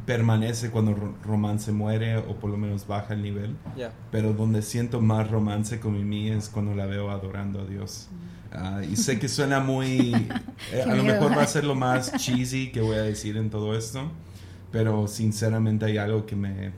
permanece 0.07 0.71
cuando 0.71 0.95
ro- 0.95 1.15
romance 1.25 1.73
muere 1.73 2.17
o 2.19 2.37
por 2.37 2.51
lo 2.51 2.57
menos 2.57 2.87
baja 2.87 3.15
el 3.15 3.23
nivel. 3.23 3.57
Pero 4.11 4.33
donde 4.33 4.63
siento 4.63 5.01
más 5.01 5.31
romance 5.31 5.81
con 5.81 5.95
Mimi 5.95 6.31
es 6.31 6.49
cuando 6.49 6.75
la 6.75 6.87
veo 6.87 7.11
adorando 7.11 7.61
a 7.61 7.65
Dios. 7.65 8.09
Ah, 8.53 8.83
y 8.89 8.97
sé 8.97 9.19
que 9.19 9.29
suena 9.29 9.61
muy... 9.61 10.13
eh, 10.73 10.83
a 10.89 10.95
lo 10.95 11.03
mejor 11.03 11.37
va 11.37 11.43
a 11.43 11.47
ser 11.47 11.65
lo 11.65 11.75
más 11.75 12.13
cheesy 12.19 12.71
que 12.71 12.81
voy 12.81 12.97
a 12.97 13.03
decir 13.03 13.37
en 13.37 13.51
todo 13.51 13.77
esto. 13.77 14.11
Pero 14.71 15.07
sinceramente 15.09 15.87
hay 15.87 15.99
algo 15.99 16.27
que 16.27 16.37
me... 16.37 16.73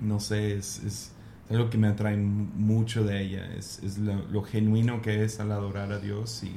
No 0.00 0.18
sé, 0.20 0.56
es, 0.56 0.82
es 0.84 1.12
algo 1.50 1.70
que 1.70 1.78
me 1.78 1.88
atrae 1.88 2.16
mu- 2.16 2.46
mucho 2.56 3.04
de 3.04 3.22
ella. 3.22 3.46
Es, 3.56 3.82
es 3.82 3.98
lo, 3.98 4.42
genuino 4.42 5.02
que 5.02 5.24
es 5.24 5.40
al 5.40 5.52
adorar 5.52 5.92
a 5.92 5.98
Dios 5.98 6.42
y 6.44 6.52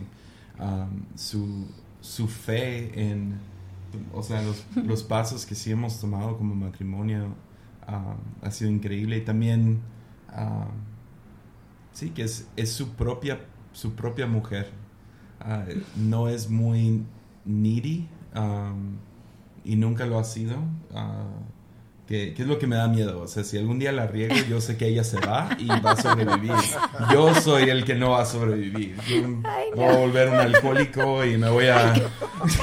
um, 0.62 1.04
su, 1.15 1.67
su 2.02 2.28
fe 2.28 3.10
en... 3.10 3.39
O 4.13 4.24
sea, 4.24 4.41
los, 4.41 4.65
los 4.76 5.04
pasos 5.04 5.45
que 5.45 5.56
sí 5.56 5.71
hemos 5.71 6.00
tomado 6.02 6.38
como 6.38 6.54
matrimonio 6.56 7.34
ah, 7.88 8.15
ha 8.41 8.52
sido 8.52 8.69
increíble 8.71 9.17
y 9.17 9.21
también 9.21 9.80
ah, 10.30 10.67
sí 11.93 12.10
que 12.12 12.24
es, 12.24 12.48
es 12.56 12.71
su 12.71 12.89
propia 12.95 13.39
su 13.74 13.93
propia 13.95 14.28
mujer 14.28 14.69
Ah, 15.39 15.65
no 15.95 16.30
es 16.30 16.50
muy 16.50 17.04
needy 17.45 18.08
um, 18.36 18.95
y 19.63 19.76
nunca 19.76 20.06
lo 20.06 20.17
ha 20.17 20.24
sido 20.24 20.58
ah, 20.93 21.28
que, 22.07 22.35
que 22.35 22.43
es 22.43 22.47
lo 22.47 22.59
que 22.59 22.67
me 22.67 22.75
da 22.75 22.87
miedo 22.87 23.21
o 23.21 23.27
sea 23.27 23.43
si 23.43 23.57
algún 23.57 23.79
día 23.79 23.91
la 23.91 24.05
riego 24.05 24.35
yo 24.47 24.61
sé 24.61 24.77
que 24.77 24.87
ella 24.87 25.03
se 25.03 25.19
va 25.19 25.49
y 25.57 25.67
va 25.67 25.91
a 25.91 25.95
sobrevivir 25.95 26.51
yo 27.11 27.33
soy 27.33 27.69
el 27.69 27.83
que 27.83 27.95
no 27.95 28.11
va 28.11 28.21
a 28.21 28.25
sobrevivir 28.25 28.95
yo 29.07 29.23
voy 29.75 29.85
a 29.85 29.97
volver 29.97 30.29
un 30.29 30.35
alcohólico 30.35 31.25
y 31.25 31.37
me 31.37 31.49
voy 31.49 31.67
a 31.67 31.93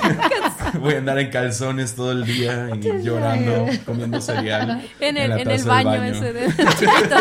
voy 0.80 0.94
a 0.94 0.98
andar 0.98 1.18
en 1.18 1.30
calzones 1.30 1.94
todo 1.96 2.12
el 2.12 2.24
día 2.24 2.70
y 2.80 3.02
llorando 3.02 3.66
comiendo 3.84 4.20
cereal 4.20 4.88
En 5.00 5.16
el, 5.16 5.30
la 5.30 5.40
en 5.40 5.50
el 5.50 5.56
taza 5.58 5.68
baño, 5.68 6.00
del 6.02 6.14
ese 6.14 6.32
de 6.32 6.46
chiquito. 6.48 7.16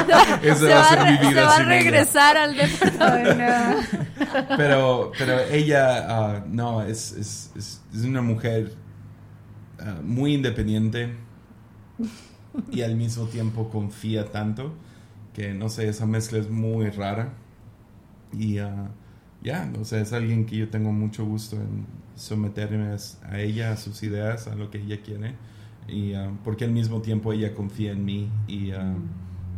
No, 0.08 0.36
Ese 0.42 0.66
se 0.66 0.74
va 0.74 0.80
a 0.80 0.88
ser 0.88 1.04
mi 1.04 1.28
vida 1.28 1.30
se 1.30 1.42
va 1.44 1.56
a 1.56 1.60
ella. 1.60 1.64
regresar 1.68 2.36
al 2.36 2.56
departamento. 2.56 3.34
No. 3.34 4.56
pero, 4.56 5.12
pero 5.18 5.40
ella, 5.50 6.06
ah, 6.08 6.44
no, 6.48 6.82
es, 6.82 7.12
es, 7.12 7.50
es, 7.56 7.80
es 7.94 8.04
una 8.04 8.22
mujer 8.22 8.72
ah, 9.78 9.96
muy 10.02 10.34
independiente 10.34 11.14
y 12.72 12.82
al 12.82 12.96
mismo 12.96 13.26
tiempo 13.26 13.70
confía 13.70 14.30
tanto 14.30 14.72
que, 15.34 15.54
no 15.54 15.68
sé, 15.68 15.88
esa 15.88 16.06
mezcla 16.06 16.38
es 16.38 16.50
muy 16.50 16.90
rara. 16.90 17.32
Y 18.32 18.58
ah, 18.58 18.90
ya, 19.42 19.70
o 19.80 19.84
sea, 19.84 20.00
es 20.00 20.12
alguien 20.12 20.46
que 20.46 20.56
yo 20.56 20.68
tengo 20.68 20.92
mucho 20.92 21.24
gusto 21.24 21.56
en 21.56 21.86
someterme 22.14 22.96
a 23.22 23.40
ella, 23.40 23.72
a 23.72 23.76
sus 23.76 24.02
ideas, 24.02 24.46
a 24.46 24.54
lo 24.54 24.70
que 24.70 24.78
ella 24.78 25.00
quiere. 25.02 25.34
Y 25.88 26.14
ah, 26.14 26.30
porque 26.44 26.64
al 26.64 26.72
mismo 26.72 27.00
tiempo 27.02 27.32
ella 27.32 27.54
confía 27.54 27.92
en 27.92 28.04
mí 28.04 28.30
y 28.46 28.72
ah, 28.72 28.94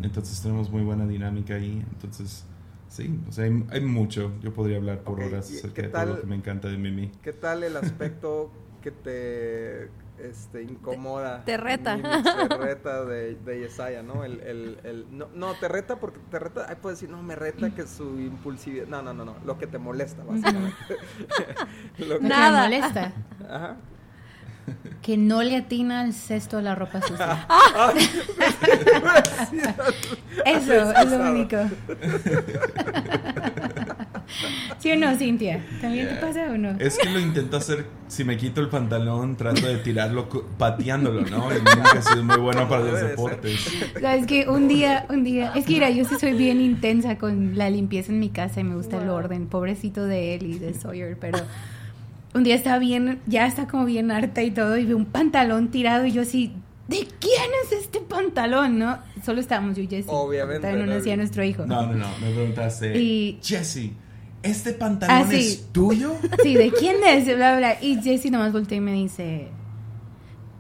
entonces 0.03 0.41
tenemos 0.41 0.71
muy 0.71 0.83
buena 0.83 1.07
dinámica 1.07 1.55
ahí. 1.55 1.85
Entonces, 1.93 2.45
sí, 2.89 3.19
o 3.29 3.33
sea, 3.33 3.45
hay, 3.45 3.65
hay 3.71 3.81
mucho. 3.81 4.33
Yo 4.43 4.53
podría 4.53 4.77
hablar 4.77 5.03
por 5.03 5.21
Ok, 5.21 5.27
horas 5.27 5.51
¿y 5.51 5.59
acerca 5.59 5.83
de 5.83 5.89
todo 5.89 6.07
lo 6.07 6.21
que 6.21 6.27
me 6.27 6.37
encanta 6.37 6.69
de 6.69 6.79
Mimi. 6.79 7.11
¿Qué 7.23 7.33
tal 7.33 7.65
el 7.65 7.77
aspecto 7.77 8.51
que 8.83 8.91
te 8.91 9.89
este, 10.23 10.63
incomoda? 10.63 11.41
Te- 11.45 11.53
te 11.53 11.57
reta. 11.59 11.97
Te 12.49 12.57
reta 12.57 13.05
de, 13.05 13.35
de 13.37 13.61
Yesaya, 13.61 14.03
¿no? 14.03 14.25
El, 14.25 14.41
el, 14.41 14.79
el, 14.85 15.07
no, 15.11 15.29
no, 15.35 15.55
te 15.55 15.69
reta 15.69 15.97
porque 15.97 16.21
te 16.31 16.39
reta, 16.39 16.67
ahí 16.69 16.77
puedes 16.81 17.01
decir, 17.01 17.15
no, 17.15 17.23
me 17.23 17.35
reta 17.37 17.71
que 17.75 17.87
su 17.87 18.19
impulsividad, 18.21 18.87
no, 18.87 19.03
no, 19.03 19.13
no, 19.13 19.25
no, 19.25 19.37
lo 19.45 19.59
que 19.59 19.67
te 19.67 19.79
molesta, 19.79 20.23
básicamente. 20.25 20.77
Lo 21.99 22.19
que- 22.19 22.25
Nada. 22.27 22.69
me 22.69 22.79
molesta, 22.79 23.13
Ajá. 23.49 23.77
que 25.03 25.17
no 25.17 25.43
le 25.43 25.57
atina 25.57 26.01
al 26.03 26.13
cesto 26.15 26.57
de 26.59 26.63
la 26.63 26.75
ropa 26.75 27.01
sucia. 27.03 27.47
Eso 30.45 30.93
es 30.93 31.11
lo 31.11 31.31
único. 31.31 31.57
¿Sí 34.79 34.93
o 34.93 34.97
no, 34.97 35.17
Cintia? 35.17 35.65
¿También 35.81 36.09
te 36.09 36.15
pasa 36.17 36.51
o 36.51 36.59
no? 36.59 36.71
Es 36.79 36.99
que 36.99 37.11
lo 37.11 37.21
intento 37.21 37.57
hacer, 37.57 37.87
si 38.09 38.25
me 38.25 38.37
quito 38.37 38.61
el 38.61 38.69
pantalón, 38.69 39.37
trato 39.37 39.67
de 39.67 39.77
tirarlo 39.79 40.29
pateándolo, 40.59 41.23
¿no? 41.23 41.51
Y 41.53 41.59
nunca 41.59 41.99
he 41.99 42.03
sido 42.03 42.25
muy 42.25 42.37
bueno 42.37 42.69
para 42.69 42.85
los 42.85 43.01
deportes. 43.01 43.73
Sabes 44.01 44.27
que 44.27 44.49
un 44.49 44.69
día, 44.69 45.07
un 45.09 45.25
día, 45.25 45.53
es 45.55 45.67
que 45.67 45.73
mira, 45.75 45.91
yo 45.91 46.05
sí 46.05 46.15
soy 46.19 46.33
bien 46.33 46.61
intensa 46.61 47.19
con 47.19 47.57
la 47.57 47.71
limpieza 47.71 48.13
en 48.13 48.21
mi 48.21 48.31
casa 48.31 48.61
y 48.61 48.65
me 48.65 48.75
gusta 48.75 49.03
el 49.03 49.09
orden, 49.09 49.47
pobrecito 49.47 50.05
de 50.05 50.35
él 50.35 50.47
y 50.47 50.59
de 50.59 50.75
Sawyer, 50.75 51.17
pero 51.19 51.39
un 52.35 52.45
día 52.45 52.55
estaba 52.55 52.79
bien, 52.79 53.21
ya 53.27 53.47
está 53.47 53.67
como 53.67 53.85
bien 53.85 54.11
harta 54.11 54.43
y 54.43 54.51
todo 54.51 54.77
y 54.79 54.85
veo 54.87 54.97
un 54.97 55.07
pantalón 55.07 55.69
tirado 55.71 56.07
y 56.07 56.13
yo 56.13 56.23
así, 56.23 56.53
¿de 56.89 57.07
quién 57.21 57.51
es 57.65 57.73
este 57.73 58.01
pantalón? 58.01 58.79
¿No? 58.79 58.99
Solo 59.25 59.41
estábamos 59.41 59.77
yo 59.77 59.83
y 59.83 59.87
Jessy. 59.89 60.09
Obviamente, 60.11 60.73
no 60.73 60.87
¿no? 60.87 60.95
nacía 60.95 61.17
nuestro 61.17 61.45
hijo. 61.45 61.67
No, 61.67 61.87
no, 61.87 61.95
no, 61.95 62.07
me 62.21 62.31
preguntaste, 62.33 62.99
Y- 62.99 63.39
Jesse, 63.43 63.91
¿este 64.43 64.73
pantalón 64.73 65.17
Ah, 65.17 65.25
es 65.33 65.67
tuyo? 65.73 66.15
Sí, 66.43 66.55
¿de 66.55 66.71
quién 66.73 66.97
es? 67.05 67.27
Bla, 67.27 67.57
bla. 67.57 67.77
Y 67.81 68.01
Jessy 68.03 68.31
nomás 68.31 68.53
volteó 68.53 68.79
y 68.79 68.81
me 68.81 68.93
dice, 68.93 69.49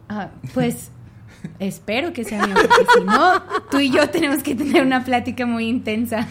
ah, 0.08 0.30
pues 0.54 0.90
espero 1.58 2.12
que 2.12 2.24
sea 2.24 2.46
mío, 2.46 2.54
porque 2.56 2.86
si 2.98 3.04
no, 3.04 3.42
tú 3.70 3.78
y 3.80 3.90
yo 3.90 4.08
tenemos 4.10 4.42
que 4.42 4.54
tener 4.54 4.84
una 4.84 5.04
plática 5.04 5.46
muy 5.46 5.66
intensa. 5.68 6.26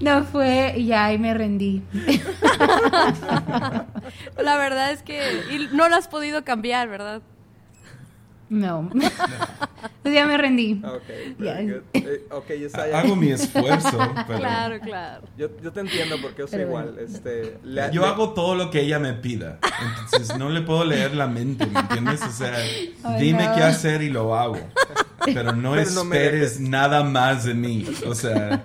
No 0.00 0.24
fue, 0.24 0.74
y 0.76 0.86
ya 0.86 1.06
ahí 1.06 1.18
me 1.18 1.32
rendí. 1.34 1.82
La 4.42 4.56
verdad 4.58 4.92
es 4.92 5.02
que 5.02 5.18
y 5.50 5.68
no 5.74 5.88
lo 5.88 5.96
has 5.96 6.08
podido 6.08 6.44
cambiar, 6.44 6.88
¿verdad? 6.88 7.22
No. 8.50 8.90
Pues 10.02 10.14
ya 10.14 10.26
me 10.26 10.36
rendí. 10.36 10.80
Ok, 10.84 11.02
Ya. 11.40 11.54
very 11.54 11.66
good. 11.68 11.82
Eh, 11.94 12.26
ok, 12.30 12.46
Yesaya. 12.48 12.98
Hago 13.00 13.16
mi 13.16 13.30
esfuerzo, 13.30 13.98
pero 14.26 14.38
Claro, 14.38 14.80
claro. 14.80 15.26
Yo, 15.36 15.48
yo 15.62 15.72
te 15.72 15.80
entiendo 15.80 16.16
porque 16.22 16.40
yo 16.42 16.46
soy 16.46 16.58
Pero 16.58 16.68
igual. 16.70 16.84
bueno. 16.92 17.00
Este, 17.00 17.58
le- 17.64 17.90
yo 17.92 18.02
le- 18.02 18.06
hago 18.08 18.34
todo 18.34 18.54
lo 18.54 18.70
que 18.70 18.80
ella 18.82 18.98
me 18.98 19.14
pida. 19.14 19.58
Entonces 20.04 20.36
no 20.38 20.50
le 20.50 20.60
puedo 20.62 20.84
leer 20.84 21.14
la 21.14 21.26
mente, 21.26 21.66
¿me 21.66 21.80
entiendes? 21.80 22.22
O 22.22 22.30
sea, 22.30 22.54
Ay, 22.56 22.94
dime 23.18 23.46
no. 23.46 23.54
qué 23.54 23.62
hacer 23.62 24.02
y 24.02 24.10
lo 24.10 24.34
hago. 24.36 24.58
Pero 25.24 25.52
no 25.54 25.72
Pero 25.72 25.90
no 25.90 26.02
esperes 26.02 26.58
dejes. 26.58 26.60
nada 26.60 27.02
más 27.02 27.44
de 27.44 27.54
mí. 27.54 27.86
O 28.06 28.14
sea, 28.14 28.62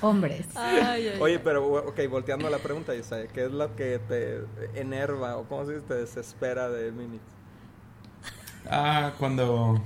Hombres. 0.00 0.46
Ay, 0.56 0.80
ay, 0.82 1.18
Oye, 1.20 1.38
pero 1.38 1.64
ok, 1.86 1.98
volteando 2.10 2.46
a 2.48 2.50
la 2.50 2.58
pregunta, 2.58 2.94
Yesaya, 2.94 3.26
¿qué 3.28 3.44
es 3.44 3.52
lo 3.52 3.74
que 3.76 4.00
te 4.08 4.40
enerva 4.74 5.36
o 5.36 5.44
cómo 5.44 5.64
se 5.66 5.74
dice, 5.74 5.84
te 5.86 5.94
desespera 5.94 6.68
de 6.68 6.90
Mimi? 6.90 7.20
Ah, 8.68 9.12
cuando... 9.18 9.82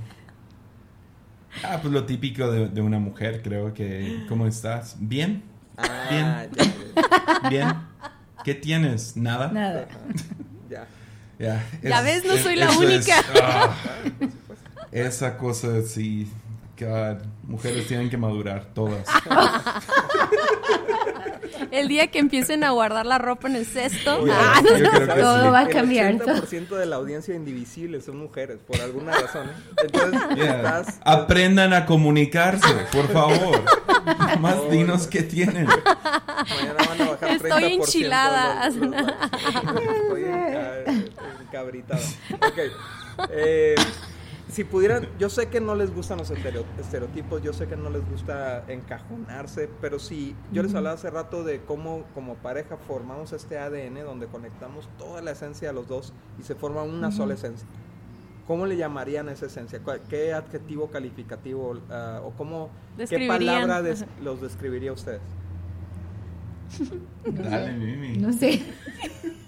Ah, 1.63 1.79
pues 1.81 1.93
lo 1.93 2.05
típico 2.05 2.49
de, 2.51 2.67
de 2.67 2.81
una 2.81 2.99
mujer, 2.99 3.41
creo 3.41 3.73
que... 3.73 4.25
¿Cómo 4.27 4.45
estás? 4.47 4.95
¿Bien? 4.99 5.43
Ah, 5.77 6.07
Bien. 6.09 6.49
ya, 6.55 6.63
ya, 7.43 7.49
¿Bien? 7.49 7.67
¿Qué 8.43 8.55
tienes? 8.55 9.15
¿Nada? 9.17 9.51
Nada. 9.51 9.87
ya. 10.69 10.87
Ya, 11.37 11.63
Ya 11.83 12.01
ves, 12.01 12.23
no 12.25 12.37
soy 12.37 12.55
la 12.55 12.71
única. 12.71 13.15
ah, 13.41 13.75
esa 14.91 15.37
cosa, 15.37 15.81
sí. 15.81 16.31
God, 16.79 17.23
mujeres 17.43 17.87
tienen 17.87 18.09
que 18.09 18.17
madurar, 18.17 18.65
todas. 18.73 19.05
El 21.71 21.87
día 21.87 22.07
que 22.07 22.19
empiecen 22.19 22.63
a 22.63 22.71
guardar 22.71 23.05
la 23.05 23.17
ropa 23.17 23.47
en 23.47 23.55
el 23.55 23.65
cesto. 23.65 24.25
Ah, 24.31 24.61
Todo 24.63 25.43
sí. 25.43 25.49
va 25.49 25.59
a 25.61 25.67
cambiar. 25.67 26.11
El 26.11 26.19
80% 26.21 26.69
de 26.75 26.85
la 26.85 26.95
audiencia 26.97 27.33
indivisible 27.35 28.01
son 28.01 28.17
mujeres, 28.17 28.59
por 28.65 28.79
alguna 28.81 29.11
razón. 29.13 29.49
Entonces, 29.83 30.21
Yeah. 30.35 30.55
estás... 30.57 30.99
Aprendan 31.05 31.73
a 31.73 31.85
comunicarse, 31.85 32.67
por 32.91 33.07
favor. 33.09 33.61
Más 34.39 34.55
favor. 34.55 34.69
dinos 34.71 35.07
qué 35.07 35.23
tienen. 35.23 35.65
Mañana 35.67 36.75
van 36.89 37.01
a 37.01 37.09
bajar 37.11 37.29
30% 37.39 37.43
Estoy 37.45 37.63
enchilada. 37.73 38.65
los- 38.69 38.75
los. 38.75 38.95
Estoy 38.95 40.23
enca- 40.23 41.05
encabritada. 41.41 42.01
Ok. 42.33 42.59
Eh, 43.31 43.75
si 44.49 44.63
pudieran, 44.63 45.07
yo 45.17 45.29
sé 45.29 45.47
que 45.47 45.59
no 45.59 45.75
les 45.75 45.93
gustan 45.93 46.19
los 46.19 46.29
estereotipos, 46.29 47.41
yo 47.41 47.51
sé 47.51 47.67
que 47.67 47.75
no 47.75 47.89
les 47.89 48.07
gusta 48.09 48.63
encajonarse, 48.67 49.69
pero 49.81 49.97
si 49.97 50.35
yo 50.51 50.61
les 50.61 50.73
hablaba 50.75 50.95
hace 50.95 51.09
rato 51.09 51.43
de 51.43 51.61
cómo 51.61 52.03
como 52.13 52.35
pareja 52.35 52.77
formamos 52.77 53.33
este 53.33 53.57
ADN 53.57 54.03
donde 54.05 54.27
conectamos 54.27 54.87
toda 54.97 55.21
la 55.21 55.31
esencia 55.31 55.69
de 55.69 55.73
los 55.73 55.87
dos 55.87 56.13
y 56.39 56.43
se 56.43 56.53
forma 56.55 56.83
una 56.83 57.11
sola 57.11 57.33
esencia. 57.33 57.67
¿Cómo 58.45 58.67
le 58.67 58.77
llamarían 58.77 59.29
esa 59.29 59.47
esencia? 59.47 59.81
¿Qué 60.07 60.31
adjetivo 60.31 60.91
calificativo 60.91 61.79
ah, 61.89 62.21
o 62.23 62.29
cómo, 62.31 62.69
qué 63.09 63.27
palabra 63.27 63.81
los 64.21 64.41
describiría 64.41 64.93
ustedes? 64.93 65.21
Dale, 67.25 67.73
Mimi. 67.73 68.17
No 68.17 68.31
sé. 68.31 68.61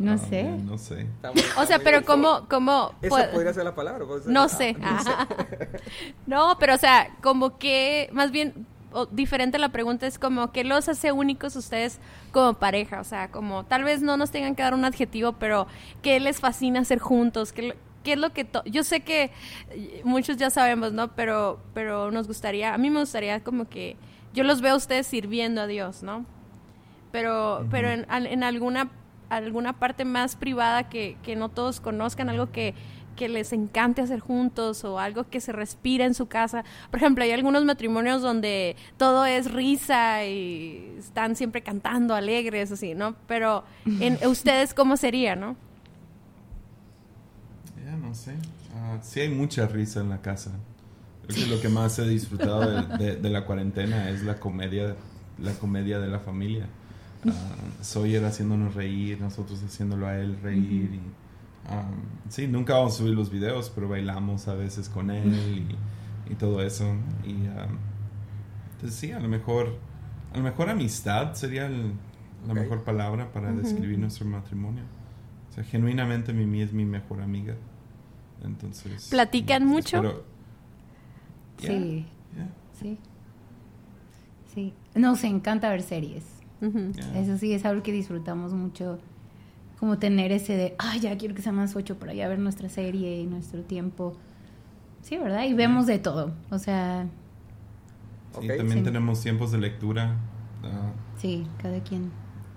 No 0.00 0.18
sé. 0.18 0.44
No 0.44 0.78
sé. 0.78 1.06
O 1.58 1.66
sea, 1.66 1.78
pero 1.78 2.04
¿cómo, 2.04 2.46
cómo 2.48 2.94
Esa 3.02 3.30
podría 3.30 3.52
ser 3.52 3.64
la 3.64 3.74
palabra. 3.74 4.04
no, 4.26 4.48
sé. 4.48 4.76
no, 6.26 6.56
pero 6.58 6.74
o 6.74 6.78
sea, 6.78 7.16
como 7.20 7.58
que, 7.58 8.08
más 8.12 8.30
bien, 8.30 8.66
diferente 9.10 9.58
la 9.58 9.68
pregunta 9.70 10.06
es 10.06 10.18
como, 10.18 10.52
¿qué 10.52 10.64
los 10.64 10.88
hace 10.88 11.12
únicos 11.12 11.54
ustedes 11.56 12.00
como 12.32 12.54
pareja? 12.54 13.00
O 13.00 13.04
sea, 13.04 13.30
como, 13.30 13.64
tal 13.64 13.84
vez 13.84 14.00
no 14.00 14.16
nos 14.16 14.30
tengan 14.30 14.54
que 14.54 14.62
dar 14.62 14.74
un 14.74 14.84
adjetivo, 14.84 15.32
pero 15.32 15.66
¿qué 16.02 16.18
les 16.18 16.40
fascina 16.40 16.80
hacer 16.80 16.98
juntos? 16.98 17.52
¿Qué, 17.52 17.76
qué 18.02 18.14
es 18.14 18.18
lo 18.18 18.32
que... 18.32 18.48
Yo 18.66 18.82
sé 18.82 19.00
que 19.00 19.30
muchos 20.04 20.36
ya 20.38 20.50
sabemos, 20.50 20.92
¿no? 20.92 21.08
Pero, 21.14 21.60
pero 21.74 22.10
nos 22.10 22.26
gustaría, 22.26 22.74
a 22.74 22.78
mí 22.78 22.90
me 22.90 23.00
gustaría 23.00 23.44
como 23.44 23.68
que, 23.68 23.96
yo 24.32 24.44
los 24.44 24.60
veo 24.60 24.74
a 24.74 24.76
ustedes 24.76 25.06
sirviendo 25.06 25.60
a 25.60 25.66
Dios, 25.66 26.02
¿no? 26.02 26.24
Pero, 27.12 27.66
pero 27.70 27.90
en, 27.90 28.06
en 28.08 28.44
alguna 28.44 28.88
alguna 29.30 29.78
parte 29.78 30.04
más 30.04 30.36
privada 30.36 30.88
que, 30.88 31.16
que 31.22 31.36
no 31.36 31.48
todos 31.48 31.80
conozcan, 31.80 32.28
algo 32.28 32.50
que, 32.50 32.74
que 33.16 33.28
les 33.28 33.52
encante 33.52 34.02
hacer 34.02 34.20
juntos 34.20 34.82
o 34.84 34.98
algo 34.98 35.28
que 35.28 35.40
se 35.40 35.52
respira 35.52 36.04
en 36.04 36.14
su 36.14 36.26
casa. 36.26 36.64
Por 36.90 37.00
ejemplo, 37.00 37.22
hay 37.22 37.32
algunos 37.32 37.64
matrimonios 37.64 38.22
donde 38.22 38.76
todo 38.96 39.26
es 39.26 39.52
risa 39.52 40.24
y 40.24 40.96
están 40.98 41.36
siempre 41.36 41.62
cantando 41.62 42.14
alegres, 42.14 42.72
así, 42.72 42.94
¿no? 42.94 43.14
Pero 43.26 43.64
en 43.84 44.18
ustedes, 44.26 44.74
¿cómo 44.74 44.96
sería, 44.96 45.36
no? 45.36 45.56
Ya, 47.84 47.96
no 47.96 48.14
sé. 48.14 48.32
Uh, 48.32 48.98
sí 49.02 49.20
hay 49.20 49.28
mucha 49.28 49.66
risa 49.66 50.00
en 50.00 50.08
la 50.08 50.22
casa. 50.22 50.52
Creo 51.26 51.44
que 51.44 51.50
lo 51.50 51.60
que 51.60 51.68
más 51.68 51.98
he 51.98 52.08
disfrutado 52.08 52.82
de, 52.96 53.16
de 53.16 53.30
la 53.30 53.44
cuarentena 53.44 54.08
es 54.10 54.22
la 54.22 54.40
comedia, 54.40 54.96
la 55.38 55.52
comedia 55.52 56.00
de 56.00 56.08
la 56.08 56.18
familia. 56.18 56.66
Uh, 57.24 57.30
Sawyer 57.82 58.24
haciéndonos 58.24 58.74
reír, 58.74 59.20
nosotros 59.20 59.62
haciéndolo 59.62 60.06
a 60.06 60.16
él 60.16 60.38
reír. 60.42 60.94
y, 60.94 61.00
sí, 62.28 62.48
nunca 62.48 62.74
vamos 62.74 62.94
a 62.94 62.98
subir 62.98 63.14
los 63.14 63.30
videos, 63.30 63.70
pero 63.74 63.88
bailamos 63.88 64.48
a 64.48 64.54
veces 64.54 64.88
con 64.88 65.10
él 65.10 65.66
y, 66.28 66.34
todo 66.34 66.62
eso. 66.62 66.86
Y 67.26 67.34
entonces 68.72 68.98
sí, 68.98 69.12
a 69.12 69.18
lo 69.18 69.28
mejor, 69.28 69.76
a 70.32 70.38
lo 70.38 70.44
mejor 70.44 70.70
amistad 70.70 71.34
sería 71.34 71.68
la 72.46 72.54
mejor 72.54 72.84
palabra 72.84 73.32
para 73.32 73.52
describir 73.52 73.98
nuestro 73.98 74.26
matrimonio. 74.26 74.84
O 75.50 75.52
sea, 75.52 75.64
genuinamente 75.64 76.32
Mimi 76.32 76.62
es 76.62 76.72
mi 76.72 76.84
mejor 76.84 77.20
amiga. 77.20 77.56
Entonces. 78.42 79.08
¿Platican 79.10 79.66
mucho? 79.66 80.24
sí. 81.58 82.06
Sí. 82.80 82.98
Sí. 84.54 84.74
Nos 84.94 85.22
encanta 85.24 85.68
ver 85.68 85.82
series. 85.82 86.39
Eso 86.60 87.38
sí, 87.38 87.52
es 87.52 87.64
algo 87.64 87.82
que 87.82 87.92
disfrutamos 87.92 88.52
mucho, 88.52 88.98
como 89.78 89.98
tener 89.98 90.30
ese 90.32 90.56
de, 90.56 90.74
ay, 90.78 91.00
ya 91.00 91.16
quiero 91.16 91.34
que 91.34 91.42
sea 91.42 91.52
más 91.52 91.74
ocho 91.74 91.98
para 91.98 92.12
ya 92.12 92.28
ver 92.28 92.38
nuestra 92.38 92.68
serie 92.68 93.20
y 93.20 93.26
nuestro 93.26 93.62
tiempo. 93.62 94.14
Sí, 95.02 95.16
¿verdad? 95.16 95.44
Y 95.44 95.54
vemos 95.54 95.86
de 95.86 95.98
todo, 95.98 96.32
o 96.50 96.58
sea... 96.58 97.06
Sí, 98.40 98.46
también 98.46 98.84
tenemos 98.84 99.20
tiempos 99.22 99.50
de 99.50 99.58
lectura. 99.58 100.16
Ah. 100.62 100.92
sí, 101.16 101.46
cada 101.60 101.82
quien. 101.82 102.12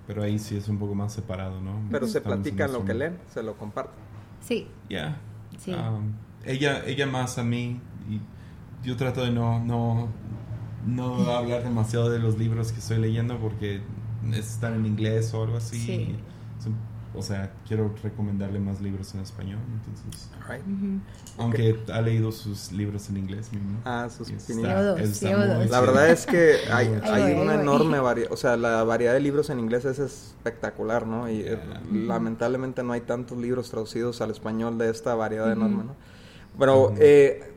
Pero 0.06 0.22
ahí 0.22 0.38
sí 0.38 0.58
es 0.58 0.68
un 0.68 0.78
poco 0.78 0.94
más 0.94 1.14
separado, 1.14 1.62
¿no? 1.62 1.82
Pero 1.90 2.06
se 2.08 2.20
platican 2.22 2.74
lo 2.74 2.84
que 2.84 2.94
leen, 2.94 3.18
se 3.30 3.42
lo 3.42 3.58
comparten. 3.58 4.04
Sí. 4.42 4.68
Ya. 4.90 5.18
Sí. 5.58 5.72
Um, 5.72 6.14
ella, 6.46 6.84
ella 6.86 7.08
más 7.08 7.38
a 7.38 7.44
mí 7.44 7.80
y 8.10 8.20
yo 8.86 8.98
trato 8.98 9.24
de 9.24 9.32
no, 9.32 9.64
no 9.64 10.10
no 10.86 11.16
voy 11.16 11.30
a 11.30 11.38
hablar 11.38 11.64
demasiado 11.64 12.10
de 12.10 12.20
los 12.20 12.38
libros 12.38 12.72
que 12.72 12.80
estoy 12.80 12.98
leyendo 12.98 13.38
porque 13.38 13.82
están 14.34 14.76
en 14.76 14.86
inglés 14.86 15.34
o 15.34 15.44
algo 15.44 15.58
así. 15.58 16.16
o 17.16 17.22
sea, 17.22 17.54
quiero 17.68 17.94
recomendarle 18.02 18.60
más 18.60 18.82
libros 18.82 19.14
en 19.14 19.22
español. 19.22 19.60
Entonces, 19.74 20.30
aunque 21.38 21.80
ha 21.92 22.02
leído 22.02 22.32
sus 22.32 22.72
libros 22.72 23.10
en 23.10 23.18
inglés. 23.18 23.50
Ah, 23.86 24.10
sus 24.10 24.30
La 24.50 25.80
verdad 25.82 26.10
es 26.10 26.26
que 26.26 26.56
hay, 26.72 27.00
hay 27.04 27.34
una 27.34 27.56
enorme 27.56 28.00
variedad. 28.00 28.32
O 28.32 28.38
sea, 28.38 28.58
la 28.58 28.84
variedad 28.84 29.14
de 29.14 29.20
libros 29.20 29.50
en 29.50 29.60
inglés 29.60 29.86
es 29.86 30.00
espectacular, 30.00 31.08
¿no? 31.08 31.30
Y 31.30 31.42
eh, 31.42 31.60
lamentablemente 31.92 32.84
no 32.84 32.94
hay 32.94 33.02
tantos 33.02 33.38
libros 33.38 33.70
traducidos 33.70 34.22
al 34.22 34.32
español 34.32 34.78
de 34.78 34.90
esta 34.90 35.16
variedad 35.16 35.52
enorme, 35.52 35.84
¿no? 35.84 35.96
Pero 36.58 36.94
eh, 36.98 37.53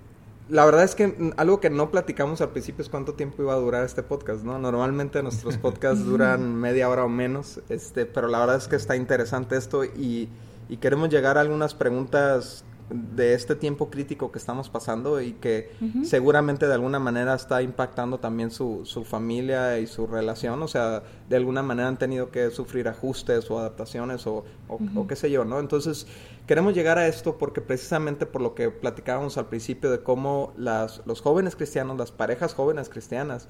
la 0.49 0.65
verdad 0.65 0.85
es 0.85 0.95
que 0.95 1.33
algo 1.37 1.61
que 1.61 1.71
no 1.71 1.91
platicamos 1.91 2.41
al 2.41 2.51
principio 2.51 2.83
es 2.83 2.89
cuánto 2.89 3.15
tiempo 3.15 3.43
iba 3.43 3.53
a 3.53 3.57
durar 3.57 3.85
este 3.85 4.03
podcast, 4.03 4.45
¿no? 4.45 4.59
Normalmente 4.59 5.23
nuestros 5.23 5.57
podcasts 5.59 6.05
duran 6.07 6.55
media 6.55 6.89
hora 6.89 7.05
o 7.05 7.09
menos, 7.09 7.61
este, 7.69 8.07
pero 8.07 8.29
la 8.29 8.39
verdad 8.41 8.57
es 8.57 8.69
que 8.69 8.77
está 8.77 8.97
interesante 8.97 9.57
esto 9.57 9.85
y, 9.85 10.29
y 10.69 10.77
queremos 10.77 11.09
llegar 11.09 11.37
a 11.37 11.41
algunas 11.41 11.75
preguntas 11.75 12.65
de 12.89 13.35
este 13.35 13.57
tiempo 13.57 13.91
crítico 13.91 14.31
que 14.31 14.39
estamos 14.39 14.71
pasando 14.71 15.21
y 15.21 15.33
que 15.33 15.73
seguramente 16.05 16.69
de 16.69 16.75
alguna 16.75 17.01
manera 17.01 17.35
está 17.35 17.61
impactando 17.61 18.19
también 18.19 18.53
su, 18.53 18.83
su, 18.85 19.05
familia 19.05 19.81
y 19.81 19.89
su 19.89 20.07
relación, 20.07 20.63
o 20.63 20.69
sea, 20.69 21.03
de 21.29 21.37
alguna 21.37 21.63
manera 21.63 21.89
han 21.89 21.99
tenido 21.99 22.31
que 22.31 22.49
sufrir 22.51 22.87
ajustes 22.87 23.51
o 23.51 23.59
adaptaciones 23.59 24.27
o, 24.29 24.45
o, 24.69 25.07
qué 25.09 25.17
sé 25.17 25.33
yo, 25.33 25.45
¿no? 25.45 25.59
Entonces, 25.59 26.07
queremos 26.47 26.75
llegar 26.75 26.97
a 26.99 27.09
esto 27.09 27.39
porque 27.39 27.61
precisamente 27.61 28.25
por 28.25 28.41
lo 28.41 28.55
que 28.55 28.71
platicábamos 28.71 29.37
al 29.37 29.47
principio 29.47 29.91
de 29.91 30.01
cómo 30.01 30.53
las, 30.57 31.03
los 31.07 31.21
jóvenes 31.21 31.57
cristianos, 31.57 31.99
las 31.99 32.13
parejas 32.13 32.55
jóvenes 32.55 32.89
cristianas, 32.89 33.49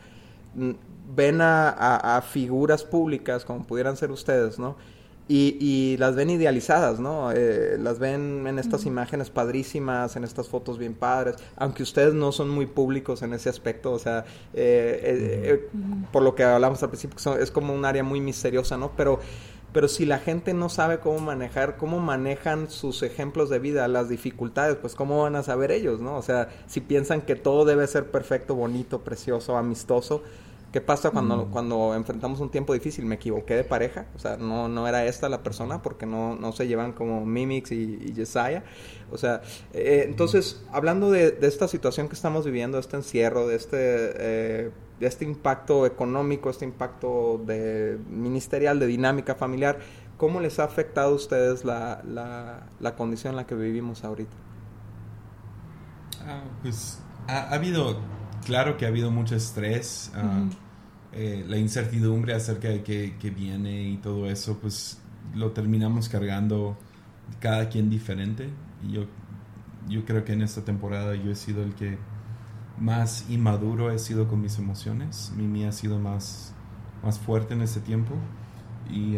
ven 1.15 1.43
a, 1.43 2.17
a 2.17 2.23
figuras 2.23 2.85
públicas 2.85 3.45
como 3.45 3.67
pudieran 3.67 3.99
ser 3.99 4.11
ustedes, 4.11 4.59
¿no? 4.59 4.77
Y, 5.29 5.57
y, 5.61 5.97
las 5.97 6.15
ven 6.15 6.31
idealizadas, 6.31 7.01
¿no? 7.01 7.33
Eh, 7.33 7.79
las 7.81 7.99
ven 7.99 8.47
en 8.47 8.61
estas 8.61 8.87
imágenes 8.87 9.29
padrísimas, 9.29 10.15
en 10.15 10.23
estas 10.23 10.47
fotos 10.49 10.79
bien 10.79 10.95
padres, 10.95 11.35
aunque 11.57 11.83
ustedes 11.83 12.15
no 12.15 12.31
son 12.31 12.49
muy 12.49 12.67
públicos 12.67 13.23
en 13.23 13.33
ese 13.33 13.49
aspecto, 13.49 13.91
o 13.91 13.99
sea, 13.99 14.25
eh, 14.55 15.01
eh, 15.03 15.69
por 16.13 16.23
lo 16.23 16.37
que 16.37 16.45
hablamos 16.45 16.81
al 16.85 16.91
principio, 16.91 17.37
es 17.39 17.51
como 17.51 17.75
un 17.75 17.85
área 17.85 18.05
muy 18.05 18.21
misteriosa, 18.21 18.77
¿no? 18.77 18.93
Pero, 18.97 19.19
pero 19.73 19.89
si 19.89 20.07
la 20.07 20.21
gente 20.21 20.55
no 20.55 20.69
sabe 20.69 21.01
cómo 21.01 21.19
manejar, 21.19 21.77
cómo 21.77 21.99
manejan 21.99 22.71
sus 22.71 23.03
ejemplos 23.03 23.51
de 23.51 23.59
vida, 23.59 23.89
las 23.89 24.09
dificultades, 24.09 24.77
pues 24.77 24.95
cómo 24.95 25.23
van 25.25 25.35
a 25.35 25.43
saber 25.43 25.73
ellos, 25.73 26.01
¿no? 26.01 26.17
O 26.17 26.23
sea, 26.23 26.51
si 26.69 26.81
piensan 26.81 27.23
que 27.23 27.35
todo 27.35 27.65
debe 27.65 27.89
ser 27.89 28.13
perfecto, 28.13 28.55
bonito, 28.55 29.01
precioso, 29.01 29.57
amistoso, 29.57 30.23
¿Qué 30.73 30.81
pasa 30.81 31.11
cuando, 31.11 31.47
mm. 31.47 31.51
cuando 31.51 31.95
enfrentamos 31.95 32.41
un 32.41 32.51
tiempo 32.51 32.75
difícil? 32.75 33.07
Me 33.07 33.15
equivoqué 33.15 33.55
de 33.55 33.65
pareja, 33.65 34.07
o 34.15 34.19
sea, 34.19 34.37
no, 34.37 34.69
no 34.69 34.87
era 34.87 35.07
esta 35.07 35.29
la 35.29 35.43
persona 35.43 35.81
porque 35.81 36.07
no, 36.07 36.35
no 36.35 36.53
se 36.53 36.67
llevan 36.67 36.93
como 36.93 37.25
Mimix 37.25 37.73
y, 37.73 37.99
y 38.03 38.13
Yesaya. 38.13 38.65
O 39.11 39.17
sea, 39.17 39.43
eh, 39.73 40.05
entonces, 40.07 40.65
hablando 40.73 41.11
de, 41.11 41.31
de, 41.31 41.47
esta 41.47 41.69
situación 41.69 42.09
que 42.09 42.15
estamos 42.15 42.45
viviendo, 42.45 42.77
de 42.77 42.81
este 42.81 42.97
encierro, 42.97 43.47
de 43.47 43.57
este, 43.57 43.77
eh, 43.79 44.71
de 45.01 45.07
este 45.07 45.25
impacto 45.25 45.87
económico, 45.87 46.51
este 46.51 46.65
impacto 46.65 47.41
de 47.47 47.99
ministerial, 48.11 48.79
de 48.79 48.87
dinámica 48.87 49.35
familiar, 49.35 49.79
¿cómo 50.17 50.41
les 50.41 50.59
ha 50.59 50.65
afectado 50.65 51.13
a 51.13 51.15
ustedes 51.15 51.65
la, 51.65 52.03
la, 52.05 52.67
la 52.81 52.97
condición 52.97 53.33
en 53.33 53.37
la 53.37 53.47
que 53.47 53.55
vivimos 53.55 54.05
ahorita? 54.05 54.37
Ah, 56.27 56.43
pues 56.63 57.01
ha, 57.29 57.39
ha, 57.39 57.55
habido, 57.55 57.97
claro 58.47 58.77
que 58.77 58.87
ha 58.87 58.89
habido 58.89 59.11
mucho 59.11 59.35
estrés. 59.35 60.13
Uh, 60.15 60.49
eh, 61.13 61.45
la 61.49 61.59
incertidumbre 61.59 62.33
acerca 62.33 62.69
de 62.69 62.83
qué, 62.83 63.31
viene 63.31 63.89
y 63.89 63.97
todo 63.97 64.31
eso, 64.31 64.59
pues 64.59 65.01
lo 65.35 65.51
terminamos 65.51 66.09
cargando 66.09 66.79
cada 67.41 67.69
quien 67.69 67.91
diferente. 67.91 68.49
Y 68.87 68.93
yo, 68.93 69.07
yo 69.89 70.05
creo 70.05 70.25
que 70.25 70.33
en 70.33 70.43
esta 70.43 70.63
temporada 70.63 71.17
yo 71.17 71.31
he 71.31 71.35
sido 71.35 71.63
el 71.63 71.75
que 71.75 71.99
más 72.79 73.29
inmaduro 73.29 73.91
he 73.91 73.99
sido 73.99 74.29
con 74.29 74.41
mis 74.41 74.59
emociones. 74.59 75.33
Mimi 75.37 75.65
ha 75.65 75.73
sido 75.73 75.99
más, 75.99 76.55
más 77.03 77.19
fuerte 77.19 77.55
en 77.55 77.63
este 77.63 77.81
tiempo. 77.81 78.15
Y, 78.89 79.17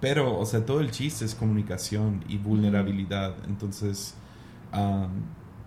pero, 0.00 0.38
o 0.38 0.46
sea, 0.46 0.64
todo 0.64 0.80
el 0.80 0.92
chiste 0.92 1.24
es 1.24 1.34
comunicación 1.34 2.24
y 2.28 2.38
vulnerabilidad. 2.38 3.34
Entonces, 3.48 4.14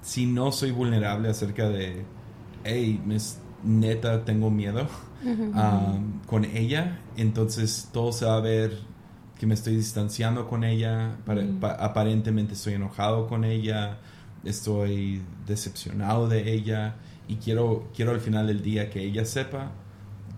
si 0.02 0.26
no 0.26 0.52
soy 0.52 0.72
vulnerable 0.72 1.30
acerca 1.30 1.68
de, 1.70 2.06
hey, 2.68 3.02
neta 3.64 4.26
tengo 4.26 4.52
miedo 4.52 4.88
con 6.26 6.46
ella, 6.46 7.00
entonces 7.16 7.90
todo 7.92 8.12
se 8.12 8.26
va 8.26 8.38
a 8.38 8.42
ver 8.42 8.78
que 9.40 9.46
me 9.46 9.54
estoy 9.54 9.76
distanciando 9.76 10.48
con 10.48 10.64
ella, 10.64 11.18
aparentemente 11.80 12.54
estoy 12.54 12.74
enojado 12.74 13.28
con 13.28 13.44
ella, 13.44 13.98
estoy 14.44 15.22
decepcionado 15.46 16.28
de 16.28 16.52
ella 16.52 16.96
y 17.28 17.36
quiero, 17.36 17.90
quiero 17.96 18.12
al 18.12 18.22
final 18.22 18.48
del 18.48 18.62
día 18.62 18.90
que 18.90 19.04
ella 19.04 19.26
sepa 19.26 19.72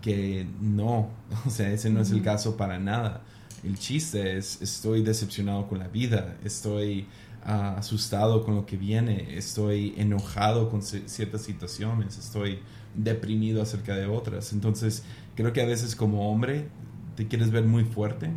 que 0.02 0.46
no, 0.60 1.10
o 1.46 1.50
sea, 1.50 1.70
ese 1.70 1.90
no 1.90 2.00
es 2.00 2.10
el 2.10 2.22
caso 2.22 2.56
para 2.56 2.78
nada. 2.78 3.22
El 3.62 3.78
chiste 3.78 4.38
es, 4.38 4.62
estoy 4.62 5.02
decepcionado 5.02 5.68
con 5.68 5.78
la 5.78 5.88
vida, 5.88 6.36
estoy 6.42 7.06
ah, 7.44 7.76
asustado 7.78 8.44
con 8.44 8.54
lo 8.54 8.66
que 8.66 8.76
viene, 8.76 9.36
estoy 9.36 9.94
enojado 9.96 10.70
con 10.70 10.82
ciertas 10.82 11.42
situaciones, 11.42 12.18
estoy 12.18 12.60
deprimido 12.94 13.62
acerca 13.62 13.94
de 13.94 14.06
otras. 14.06 14.52
Entonces, 14.52 15.04
creo 15.34 15.52
que 15.52 15.62
a 15.62 15.66
veces 15.66 15.96
como 15.96 16.30
hombre 16.30 16.68
te 17.16 17.26
quieres 17.26 17.50
ver 17.50 17.64
muy 17.64 17.84
fuerte 17.84 18.30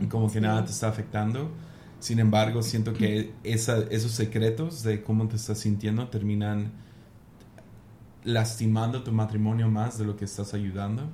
y 0.00 0.06
como 0.06 0.30
que 0.32 0.40
nada 0.40 0.64
te 0.64 0.70
está 0.70 0.88
afectando. 0.88 1.50
Sin 2.00 2.18
embargo, 2.18 2.62
siento 2.62 2.92
que 2.92 3.32
esos 3.42 4.12
secretos 4.12 4.82
de 4.82 5.02
cómo 5.02 5.26
te 5.26 5.36
estás 5.36 5.58
sintiendo 5.58 6.08
terminan 6.08 6.72
lastimando 8.24 9.02
tu 9.02 9.12
matrimonio 9.12 9.68
más 9.68 9.98
de 9.98 10.04
lo 10.04 10.16
que 10.16 10.24
estás 10.24 10.54
ayudando. 10.54 11.08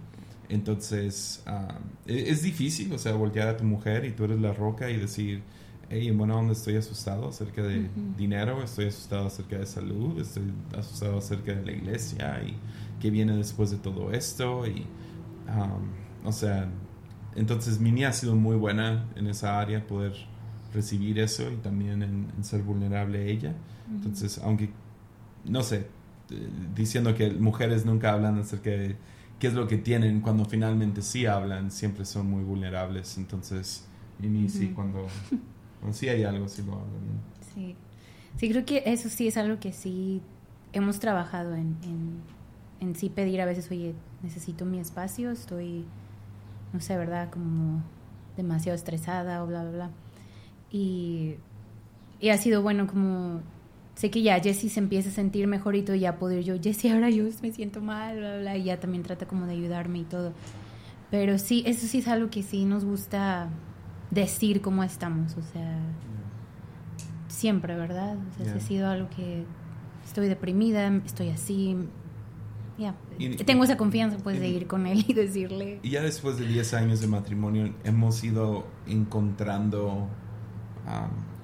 Entonces, 0.49 1.43
ah, 1.47 1.79
e-, 2.07 2.31
es, 2.31 2.43
difícil, 2.43 2.93
o 2.93 2.99
sea, 2.99 3.13
voltear 3.13 3.49
a 3.49 3.57
tu 3.57 3.65
mujer 3.65 4.05
y 4.05 4.13
tú 4.13 4.25
eres 4.25 4.41
la 4.41 4.53
roca 4.53 4.91
y 4.91 4.97
decir, 4.97 5.43
hey, 5.91 6.07
en 6.07 6.17
buena 6.17 6.37
onda 6.37 6.53
estoy 6.53 6.77
asustado 6.77 7.29
acerca 7.29 7.63
de 7.63 7.91
dinero, 8.17 8.63
estoy 8.63 8.87
asustado 8.87 9.27
acerca 9.27 9.59
de 9.59 9.67
salud, 9.67 10.19
estoy 10.21 10.45
asustado 10.79 11.19
acerca 11.19 11.53
de 11.53 11.65
la 11.65 11.73
iglesia 11.73 12.41
y 12.47 12.57
qué 13.01 13.11
viene 13.11 13.37
después 13.37 13.73
de 13.73 13.77
todo 13.77 14.13
esto. 14.13 14.67
Y, 14.69 14.87
o 16.25 16.33
sea, 16.33 16.69
entonces 17.35 17.81
Mimi 17.81 18.05
ha 18.05 18.13
sido 18.13 18.37
muy 18.37 18.57
buena 18.57 19.05
en 19.17 19.27
esa 19.27 19.59
área, 19.61 19.85
poder 19.85 20.15
recibir 20.73 21.19
eso 21.19 21.51
y 21.51 21.57
también 21.57 22.03
en, 22.05 22.45
ser 22.45 22.63
vulnerable 22.63 23.19
a 23.19 23.25
ella. 23.25 23.55
Entonces, 23.91 24.39
aunque, 24.45 24.71
no 25.45 25.65
sé, 25.65 25.89
diciendo 26.73 27.17
que 27.17 27.33
mujeres 27.33 27.85
nunca 27.85 28.13
hablan 28.13 28.39
acerca 28.39 28.71
de 28.71 28.95
qué 29.41 29.49
es 29.49 29.55
lo 29.55 29.67
que 29.67 29.77
tienen, 29.77 30.21
cuando 30.21 30.45
finalmente 30.45 31.03
sí 31.03 31.27
hablan, 31.27 31.73
siempre 31.73 32.05
son 32.05 32.31
muy 32.31 32.45
vulnerables. 32.45 33.19
Entonces, 33.19 33.89
Mimi 34.21 34.49
sí, 34.49 34.69
cuando 34.73 35.09
sí 35.93 36.09
hay 36.09 36.25
algo, 36.25 36.49
sí 36.49 36.63
lo 36.63 36.73
hablo 36.75 36.87
Sí. 37.55 37.75
sí, 38.37 38.49
creo 38.49 38.65
que 38.65 38.83
eso 38.87 39.09
sí 39.09 39.27
es 39.27 39.37
algo 39.37 39.59
que 39.59 39.73
sí 39.73 40.23
hemos 40.73 41.01
trabajado 41.01 41.55
en, 41.55 41.77
en, 42.81 42.95
sí 42.95 43.09
pedir 43.09 43.41
a 43.41 43.45
veces, 43.47 43.71
oye, 43.71 43.95
necesito 44.23 44.65
mi 44.65 44.79
espacio, 44.79 45.31
estoy, 45.31 45.85
no 46.73 46.81
sé, 46.81 46.97
¿verdad? 46.97 47.31
Como 47.31 47.83
demasiado 48.37 48.77
estresada 48.77 49.43
o 49.43 49.47
bla, 49.47 49.63
bla, 49.63 49.71
bla. 49.71 49.91
Y, 50.71 51.35
y 52.21 52.29
ha 52.29 52.39
sido 52.39 52.63
bueno 52.63 52.87
como 52.87 53.41
sé 53.95 54.11
que 54.11 54.23
ya 54.23 54.41
Jessie 54.41 54.71
se 54.71 54.81
empieza 54.81 55.11
a 55.11 55.13
sentir 55.13 55.47
mejor 55.47 55.77
y 55.77 55.83
todo, 55.83 55.97
ya 55.97 56.19
poder 56.19 56.43
yo, 56.43 56.55
Jessie, 56.61 56.91
ahora 56.93 57.11
yo 57.11 57.25
me 57.43 57.53
siento 57.53 57.81
mal, 57.81 58.17
bla, 58.17 58.39
bla, 58.39 58.57
y 58.57 58.65
ya 58.65 58.81
también 58.81 59.03
trata 59.03 59.27
como 59.27 59.47
de 59.47 59.53
ayudarme 59.53 59.99
y 59.99 60.05
todo. 60.05 60.33
Pero 61.11 61.39
sí, 61.39 61.65
eso 61.67 61.87
sí 61.87 61.99
es 61.99 62.09
algo 62.09 62.31
que 62.31 62.43
sí 62.43 62.65
nos 62.65 62.85
gusta 62.85 63.51
decir 64.11 64.61
cómo 64.61 64.83
estamos, 64.83 65.37
o 65.37 65.43
sea, 65.43 65.79
siempre, 67.29 67.77
¿verdad? 67.77 68.17
O 68.17 68.45
sea, 68.45 68.55
ha 68.55 68.61
sido 68.61 68.89
algo 68.89 69.09
que 69.11 69.45
estoy 70.05 70.29
deprimida, 70.29 70.89
estoy 71.05 71.29
así, 71.29 71.77
ya. 72.79 72.95
Tengo 73.45 73.65
esa 73.65 73.77
confianza 73.77 74.19
pues 74.19 74.41
de 74.41 74.49
ir 74.49 74.67
con 74.67 74.87
él 74.87 75.05
y 75.07 75.13
decirle. 75.13 75.81
Y 75.83 75.91
ya 75.91 76.03
después 76.03 76.39
de 76.39 76.47
10 76.47 76.75
años 76.75 77.01
de 77.01 77.07
matrimonio 77.07 77.75
hemos 77.85 78.25
ido 78.25 78.67
encontrando 78.87 80.09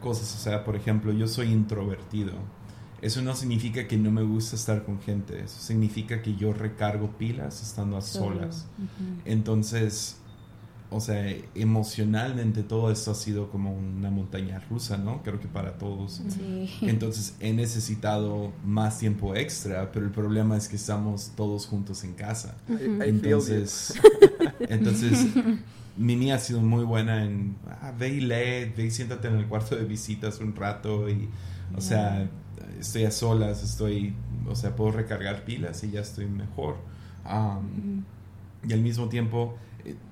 cosas, 0.01 0.35
o 0.35 0.39
sea, 0.39 0.65
por 0.65 0.77
ejemplo, 0.77 1.13
yo 1.13 1.29
soy 1.29 1.53
introvertido. 1.53 2.33
Eso 3.03 3.21
no 3.21 3.35
significa 3.35 3.87
que 3.87 3.99
no 3.99 4.11
me 4.11 4.23
gusta 4.23 4.57
estar 4.57 4.85
con 4.85 5.01
gente, 5.01 5.45
eso 5.45 5.61
significa 5.61 6.23
que 6.23 6.35
yo 6.35 6.55
recargo 6.55 7.11
pilas 7.19 7.63
estando 7.63 7.99
a 7.99 8.01
solas. 8.01 8.69
Entonces, 9.27 10.19
o 10.91 11.01
sea, 11.01 11.35
emocionalmente 11.55 12.63
todo 12.63 12.91
esto 12.91 13.11
ha 13.11 13.15
sido 13.15 13.51
como 13.51 13.75
una 13.75 14.11
montaña 14.11 14.61
rusa, 14.71 14.97
¿no? 14.97 15.23
Creo 15.23 15.41
que 15.41 15.49
para 15.49 15.79
todos. 15.79 16.23
Entonces 16.81 17.35
he 17.41 17.53
necesitado 17.53 18.53
más 18.65 18.99
tiempo 18.99 19.35
extra, 19.35 19.91
pero 19.93 20.07
el 20.07 20.13
problema 20.13 20.57
es 20.57 20.69
que 20.69 20.77
estamos 20.77 21.33
todos 21.37 21.67
juntos 21.67 22.05
en 22.05 22.15
casa. 22.15 22.57
Entonces, 22.69 23.95
entonces 24.61 25.27
Mimi 25.97 26.31
ha 26.31 26.39
sido 26.39 26.61
muy 26.61 26.85
buena 26.85 27.25
en, 27.25 27.57
ah, 27.83 27.93
ve 27.99 28.11
y 28.11 28.21
lee, 28.21 28.73
ve 28.77 28.87
y 28.87 28.91
siéntate 28.91 29.29
en 29.29 29.37
el 29.37 29.47
cuarto 29.47 29.75
de 29.77 29.85
visitas 29.85 30.41
un 30.41 30.55
rato 30.55 31.09
y, 31.09 31.29
o 31.75 31.81
sea, 31.81 32.29
estoy 32.79 33.05
a 33.05 33.11
solas, 33.11 33.65
estoy, 33.65 34.15
o 34.47 34.55
sea, 34.55 34.77
puedo 34.77 34.93
recargar 34.93 35.45
pilas 35.45 35.83
y 35.83 35.91
ya 35.91 36.01
estoy 36.01 36.27
mejor. 36.27 36.77
Y 38.69 38.73
al 38.73 38.81
mismo 38.81 39.09
tiempo 39.09 39.57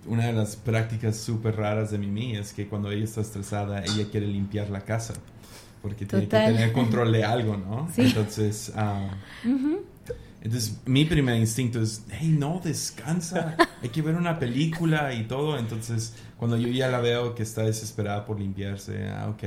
una 0.07 0.27
de 0.27 0.33
las 0.33 0.57
prácticas 0.57 1.17
súper 1.17 1.57
raras 1.57 1.91
de 1.91 1.99
Mimi 1.99 2.37
es 2.37 2.53
que 2.53 2.67
cuando 2.67 2.91
ella 2.91 3.05
está 3.05 3.21
estresada, 3.21 3.83
ella 3.85 4.07
quiere 4.11 4.27
limpiar 4.27 4.71
la 4.71 4.81
casa. 4.81 5.15
Porque 5.83 6.07
tiene 6.07 6.25
que 6.25 6.37
tener 6.37 6.73
control 6.73 7.13
de 7.13 7.25
algo, 7.25 7.57
¿no? 7.57 7.89
Entonces, 7.97 8.73
ah, 8.75 9.11
entonces, 10.45 10.79
mi 10.85 11.07
primer 11.07 11.37
instinto 11.37 11.81
es, 11.81 12.05
hey, 12.11 12.35
no, 12.39 12.61
descansa, 12.63 13.57
hay 13.83 13.89
que 13.89 14.03
ver 14.03 14.15
una 14.15 14.39
película 14.39 15.15
y 15.15 15.25
todo. 15.25 15.59
Entonces, 15.59 16.15
cuando 16.37 16.59
yo 16.59 16.69
ya 16.69 16.89
la 16.89 17.01
veo 17.01 17.35
que 17.35 17.43
está 17.43 17.63
desesperada 17.63 18.27
por 18.27 18.39
limpiarse, 18.39 19.09
ah, 19.09 19.31
ok, 19.31 19.43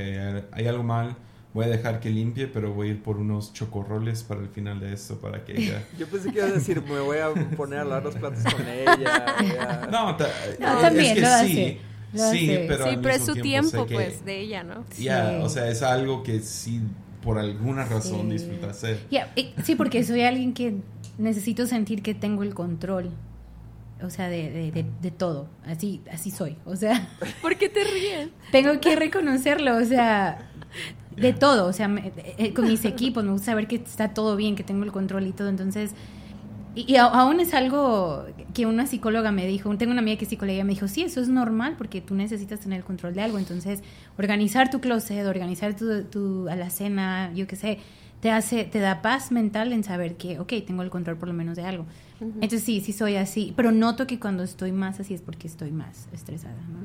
hay 0.50 0.66
algo 0.66 0.82
mal, 0.82 1.14
voy 1.58 1.66
a 1.66 1.70
dejar 1.70 1.98
que 1.98 2.08
limpie, 2.08 2.46
pero 2.46 2.72
voy 2.72 2.86
a 2.86 2.90
ir 2.92 3.02
por 3.02 3.16
unos 3.16 3.52
chocorroles 3.52 4.22
para 4.22 4.40
el 4.40 4.48
final 4.48 4.78
de 4.78 4.92
esto, 4.92 5.20
para 5.20 5.44
que 5.44 5.60
ella... 5.60 5.84
Yo 5.98 6.06
pensé 6.06 6.30
que 6.30 6.38
iba 6.38 6.46
a 6.46 6.52
decir, 6.52 6.80
me 6.82 7.00
voy 7.00 7.18
a 7.18 7.34
poner 7.56 7.80
a 7.80 7.84
lavar 7.84 8.04
los 8.04 8.14
platos 8.14 8.44
con 8.44 8.64
ella. 8.68 9.88
No, 9.90 10.16
también, 10.16 11.18
es 11.18 11.28
que 11.28 11.48
sí. 11.48 11.78
Sí, 12.14 12.58
pero, 12.68 12.88
sí, 12.88 12.98
pero 13.02 13.14
es 13.14 13.24
su 13.24 13.34
tiempo, 13.34 13.86
pues, 13.86 14.24
de 14.24 14.40
ella, 14.40 14.62
¿no? 14.62 14.84
Ya, 15.00 15.40
o 15.42 15.48
sea, 15.48 15.68
es 15.68 15.82
algo 15.82 16.22
que 16.22 16.38
sí, 16.40 16.80
por 17.24 17.38
alguna 17.38 17.84
razón 17.84 18.30
disfruta 18.30 18.70
hacer. 18.70 19.00
sí, 19.64 19.74
porque 19.74 20.04
soy 20.04 20.22
alguien 20.22 20.54
que 20.54 20.76
necesito 21.18 21.66
sentir 21.66 22.02
que 22.02 22.14
tengo 22.14 22.44
el 22.44 22.54
control. 22.54 23.10
O 24.00 24.10
sea, 24.10 24.28
de, 24.28 24.70
de, 24.70 24.86
de, 25.02 25.10
todo. 25.10 25.48
Así, 25.66 26.02
así 26.12 26.30
soy. 26.30 26.56
O 26.64 26.76
sea. 26.76 27.08
¿Por 27.42 27.56
qué 27.56 27.68
te 27.68 27.82
ríes? 27.82 28.28
Tengo 28.52 28.80
que 28.80 28.94
reconocerlo. 28.94 29.76
O 29.76 29.84
sea, 29.84 30.48
de 31.16 31.32
todo, 31.32 31.66
o 31.66 31.72
sea, 31.72 31.90
eh, 32.38 32.52
con 32.54 32.66
mis 32.66 32.84
equipos, 32.84 33.24
me 33.24 33.32
gusta 33.32 33.46
saber 33.46 33.66
que 33.66 33.76
está 33.76 34.14
todo 34.14 34.36
bien, 34.36 34.56
que 34.56 34.64
tengo 34.64 34.84
el 34.84 34.92
control 34.92 35.26
y 35.26 35.32
todo, 35.32 35.48
entonces, 35.48 35.92
y, 36.74 36.96
aún 36.96 37.40
es 37.40 37.54
algo 37.54 38.24
que 38.54 38.66
una 38.66 38.86
psicóloga 38.86 39.32
me 39.32 39.46
dijo, 39.46 39.76
tengo 39.76 39.92
una 39.92 40.00
amiga 40.00 40.18
que 40.18 40.24
es 40.24 40.28
psicóloga 40.28 40.62
me 40.64 40.74
dijo, 40.74 40.86
sí, 40.86 41.02
eso 41.02 41.20
es 41.20 41.28
normal 41.28 41.74
porque 41.76 42.00
tú 42.00 42.14
necesitas 42.14 42.60
tener 42.60 42.78
el 42.78 42.84
control 42.84 43.14
de 43.14 43.22
algo, 43.22 43.38
entonces, 43.38 43.82
organizar 44.16 44.70
tu 44.70 44.80
closet, 44.80 45.26
organizar 45.26 45.74
tu, 45.74 46.04
tu 46.04 46.48
alacena, 46.48 47.32
yo 47.34 47.46
qué 47.46 47.56
sé, 47.56 47.78
te 48.20 48.30
hace, 48.30 48.64
te 48.64 48.80
da 48.80 49.00
paz 49.00 49.30
mental 49.30 49.72
en 49.72 49.84
saber 49.84 50.16
que, 50.16 50.38
ok, 50.38 50.52
tengo 50.66 50.82
el 50.82 50.90
control 50.90 51.16
por 51.16 51.28
lo 51.28 51.34
menos 51.34 51.56
de 51.56 51.64
algo. 51.64 51.86
Entonces 52.20 52.64
sí, 52.64 52.80
sí 52.80 52.92
soy 52.92 53.14
así, 53.14 53.52
pero 53.56 53.70
noto 53.70 54.08
que 54.08 54.18
cuando 54.18 54.42
estoy 54.42 54.72
más 54.72 54.98
así 54.98 55.14
es 55.14 55.22
porque 55.22 55.46
estoy 55.46 55.70
más 55.70 56.08
estresada, 56.12 56.60
¿no? 56.68 56.78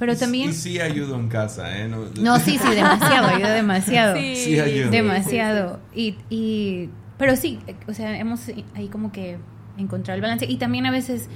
Pero 0.00 0.16
también... 0.16 0.48
Y 0.48 0.52
sí 0.54 0.80
ayudo 0.80 1.14
en 1.14 1.28
casa, 1.28 1.78
¿eh? 1.78 1.86
No, 1.86 2.38
sí, 2.38 2.58
sí, 2.58 2.70
demasiado, 2.74 3.28
ayuda 3.28 3.52
demasiado. 3.52 4.16
Sí, 4.16 4.58
ayuda. 4.58 4.88
Demasiado. 4.88 5.78
Y, 5.94 6.16
y, 6.30 6.88
pero 7.18 7.36
sí, 7.36 7.58
o 7.86 7.92
sea, 7.92 8.18
hemos 8.18 8.40
ahí 8.74 8.88
como 8.88 9.12
que 9.12 9.36
encontrado 9.76 10.16
el 10.16 10.22
balance. 10.22 10.46
Y 10.46 10.56
también 10.56 10.86
a 10.86 10.90
veces 10.90 11.28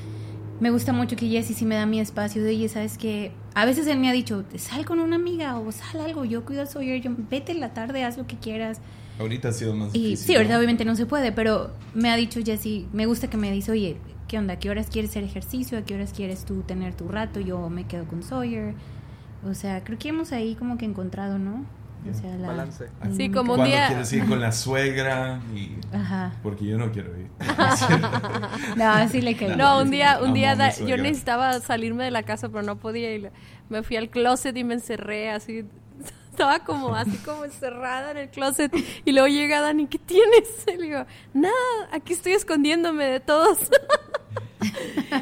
me 0.60 0.70
gusta 0.70 0.94
mucho 0.94 1.14
que 1.14 1.28
Jessie 1.28 1.54
sí 1.54 1.66
me 1.66 1.74
da 1.74 1.84
mi 1.84 2.00
espacio 2.00 2.42
de, 2.42 2.48
oye, 2.48 2.70
¿sabes 2.70 2.96
que 2.96 3.32
A 3.54 3.64
veces 3.64 3.86
él 3.86 3.98
me 3.98 4.08
ha 4.08 4.12
dicho, 4.12 4.44
sal 4.56 4.84
con 4.84 4.98
una 4.98 5.16
amiga 5.16 5.58
o 5.58 5.70
sal 5.70 6.00
algo, 6.00 6.24
yo 6.24 6.44
cuido 6.44 6.66
soy 6.66 7.00
yo, 7.00 7.10
vete 7.30 7.52
en 7.52 7.60
la 7.60 7.72
tarde, 7.72 8.02
haz 8.02 8.18
lo 8.18 8.26
que 8.26 8.36
quieras. 8.36 8.80
Ahorita 9.20 9.48
ha 9.48 9.52
sido 9.52 9.74
más 9.74 9.92
difícil. 9.92 10.16
Sí, 10.16 10.34
ahorita 10.34 10.56
obviamente 10.56 10.84
no 10.84 10.96
se 10.96 11.06
puede, 11.06 11.30
pero 11.30 11.70
me 11.94 12.10
ha 12.10 12.16
dicho 12.16 12.40
Jessie, 12.44 12.86
me 12.92 13.06
gusta 13.06 13.30
que 13.30 13.36
me 13.36 13.52
dice, 13.52 13.70
oye, 13.70 13.96
¿qué 14.26 14.38
onda? 14.38 14.54
¿A 14.54 14.58
qué 14.58 14.70
horas 14.70 14.88
quieres 14.90 15.12
hacer 15.12 15.22
ejercicio? 15.22 15.78
¿A 15.78 15.82
qué 15.82 15.94
horas 15.94 16.12
quieres 16.12 16.44
tú 16.44 16.62
tener 16.62 16.94
tu 16.94 17.08
rato? 17.08 17.38
Yo 17.38 17.70
me 17.70 17.86
quedo 17.86 18.06
con 18.06 18.24
Sawyer. 18.24 18.74
O 19.48 19.54
sea, 19.54 19.84
creo 19.84 19.98
que 19.98 20.08
hemos 20.08 20.32
ahí 20.32 20.56
como 20.56 20.76
que 20.76 20.84
encontrado, 20.84 21.38
¿no? 21.38 21.64
O 22.10 22.14
sea, 22.14 22.36
la, 22.36 22.48
balance. 22.48 22.88
Sí, 23.16 23.30
como 23.30 23.54
un 23.54 23.64
día. 23.64 23.88
quieres 23.88 24.12
ir 24.12 24.26
con 24.26 24.40
la 24.40 24.52
suegra 24.52 25.40
y 25.54 25.76
Ajá. 25.94 26.32
porque 26.42 26.66
yo 26.66 26.76
no 26.76 26.92
quiero 26.92 27.18
ir. 27.18 27.28
no, 28.76 28.90
así 28.90 29.20
le 29.20 29.36
caí. 29.36 29.56
No, 29.56 29.80
un 29.80 29.90
día, 29.90 30.20
un 30.22 30.34
día 30.34 30.54
yo 30.76 30.96
necesitaba 30.96 31.60
salirme 31.60 32.04
de 32.04 32.10
la 32.10 32.22
casa, 32.22 32.48
pero 32.48 32.62
no 32.62 32.76
podía 32.76 33.14
y 33.14 33.26
me 33.68 33.82
fui 33.82 33.96
al 33.96 34.10
closet 34.10 34.56
y 34.56 34.64
me 34.64 34.74
encerré 34.74 35.30
así 35.30 35.64
estaba 36.30 36.58
como 36.64 36.96
así 36.96 37.16
como 37.18 37.44
encerrada 37.44 38.10
en 38.10 38.16
el 38.16 38.28
closet 38.28 38.74
y 39.04 39.12
luego 39.12 39.28
llega 39.28 39.60
Dani, 39.60 39.86
¿qué 39.86 39.98
tienes? 39.98 40.64
Y 40.66 40.76
le 40.76 40.86
digo, 40.86 41.06
nada, 41.32 41.54
aquí 41.92 42.12
estoy 42.12 42.32
escondiéndome 42.32 43.04
de 43.04 43.20
todos. 43.20 43.58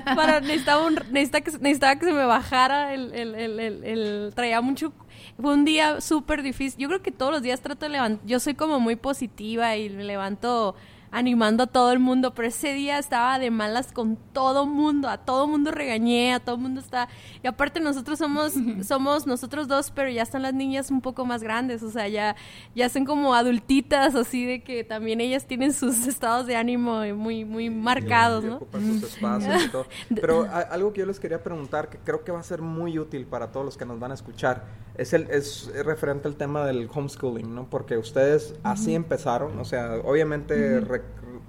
para, 0.04 0.40
necesitaba, 0.40 0.86
un, 0.86 0.94
necesitaba, 1.10 1.44
que, 1.44 1.50
necesitaba 1.58 1.96
que 1.96 2.06
se 2.06 2.12
me 2.12 2.24
bajara 2.24 2.94
el, 2.94 3.12
el, 3.12 3.34
el, 3.34 3.84
el 3.84 4.32
traía 4.34 4.62
mucho 4.62 4.94
fue 5.40 5.54
un 5.54 5.64
día 5.64 6.00
súper 6.00 6.42
difícil. 6.42 6.80
Yo 6.80 6.88
creo 6.88 7.02
que 7.02 7.10
todos 7.10 7.32
los 7.32 7.42
días 7.42 7.60
trato 7.60 7.86
de 7.86 7.90
levantar. 7.90 8.26
Yo 8.26 8.40
soy 8.40 8.54
como 8.54 8.80
muy 8.80 8.96
positiva 8.96 9.76
y 9.76 9.90
me 9.90 10.04
levanto 10.04 10.74
animando 11.12 11.64
a 11.64 11.66
todo 11.66 11.92
el 11.92 11.98
mundo, 11.98 12.32
pero 12.34 12.48
ese 12.48 12.72
día 12.72 12.98
estaba 12.98 13.38
de 13.38 13.50
malas 13.50 13.92
con 13.92 14.16
todo 14.32 14.66
mundo, 14.66 15.08
a 15.08 15.18
todo 15.18 15.46
mundo 15.46 15.70
regañé, 15.70 16.32
a 16.32 16.40
todo 16.40 16.56
mundo 16.56 16.80
está 16.80 17.08
y 17.42 17.46
aparte 17.46 17.80
nosotros 17.80 18.18
somos 18.18 18.54
somos 18.82 19.26
nosotros 19.26 19.68
dos, 19.68 19.90
pero 19.90 20.08
ya 20.08 20.22
están 20.22 20.42
las 20.42 20.54
niñas 20.54 20.90
un 20.90 21.02
poco 21.02 21.26
más 21.26 21.42
grandes, 21.42 21.82
o 21.82 21.90
sea, 21.90 22.08
ya 22.08 22.34
ya 22.74 22.88
son 22.88 23.04
como 23.04 23.34
adultitas 23.34 24.14
así 24.14 24.46
de 24.46 24.62
que 24.62 24.84
también 24.84 25.20
ellas 25.20 25.46
tienen 25.46 25.74
sus 25.74 26.06
estados 26.08 26.46
de 26.46 26.56
ánimo 26.56 27.02
muy 27.14 27.44
muy 27.44 27.68
marcados, 27.68 28.42
¿no? 28.42 28.60
Sus 28.72 29.02
espacios 29.14 29.64
y 29.66 29.68
todo. 29.68 29.86
Pero 30.14 30.48
algo 30.70 30.94
que 30.94 31.00
yo 31.00 31.06
les 31.06 31.20
quería 31.20 31.42
preguntar 31.42 31.90
que 31.90 31.98
creo 31.98 32.24
que 32.24 32.32
va 32.32 32.40
a 32.40 32.44
ser 32.44 32.62
muy 32.62 32.98
útil 32.98 33.26
para 33.26 33.52
todos 33.52 33.66
los 33.66 33.76
que 33.76 33.84
nos 33.84 34.00
van 34.00 34.12
a 34.12 34.14
escuchar 34.14 34.64
es 34.96 35.12
el 35.12 35.28
es 35.30 35.70
referente 35.84 36.28
al 36.28 36.36
tema 36.36 36.66
del 36.66 36.88
homeschooling, 36.92 37.54
¿no? 37.54 37.68
Porque 37.68 37.98
ustedes 37.98 38.54
así 38.62 38.94
empezaron, 38.94 39.58
o 39.58 39.64
sea, 39.64 39.96
obviamente 40.04 40.80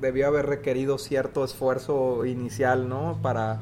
debió 0.03 0.27
haber 0.27 0.45
requerido 0.45 0.99
cierto 0.99 1.43
esfuerzo 1.43 2.25
inicial, 2.25 2.87
¿no? 2.89 3.17
Para, 3.21 3.61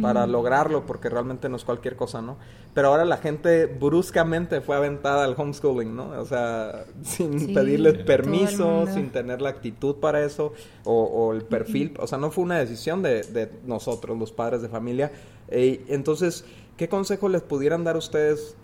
para 0.00 0.26
lograrlo, 0.26 0.86
porque 0.86 1.08
realmente 1.08 1.48
no 1.48 1.56
es 1.56 1.64
cualquier 1.64 1.96
cosa, 1.96 2.22
¿no? 2.22 2.36
Pero 2.72 2.88
ahora 2.88 3.04
la 3.04 3.16
gente 3.16 3.66
bruscamente 3.66 4.60
fue 4.60 4.76
aventada 4.76 5.24
al 5.24 5.34
homeschooling, 5.36 5.94
¿no? 5.94 6.10
O 6.10 6.24
sea, 6.24 6.84
sin 7.02 7.52
pedirle 7.52 7.92
permiso, 7.92 8.86
sin 8.86 9.10
tener 9.10 9.42
la 9.42 9.50
actitud 9.50 9.96
para 9.96 10.24
eso, 10.24 10.54
o, 10.84 11.32
el 11.34 11.42
perfil, 11.42 11.94
o 11.98 12.06
sea, 12.06 12.18
no 12.18 12.30
fue 12.30 12.44
una 12.44 12.58
decisión 12.58 13.02
de, 13.02 13.50
nosotros, 13.66 14.16
los 14.16 14.30
padres 14.32 14.62
de 14.62 14.68
familia. 14.68 15.10
Eh, 15.48 15.84
entonces, 15.88 16.44
¿qué 16.76 16.88
consejo 16.88 17.28
les 17.28 17.42
pudieran 17.42 17.82
dar 17.82 17.96
ustedes 17.96 18.54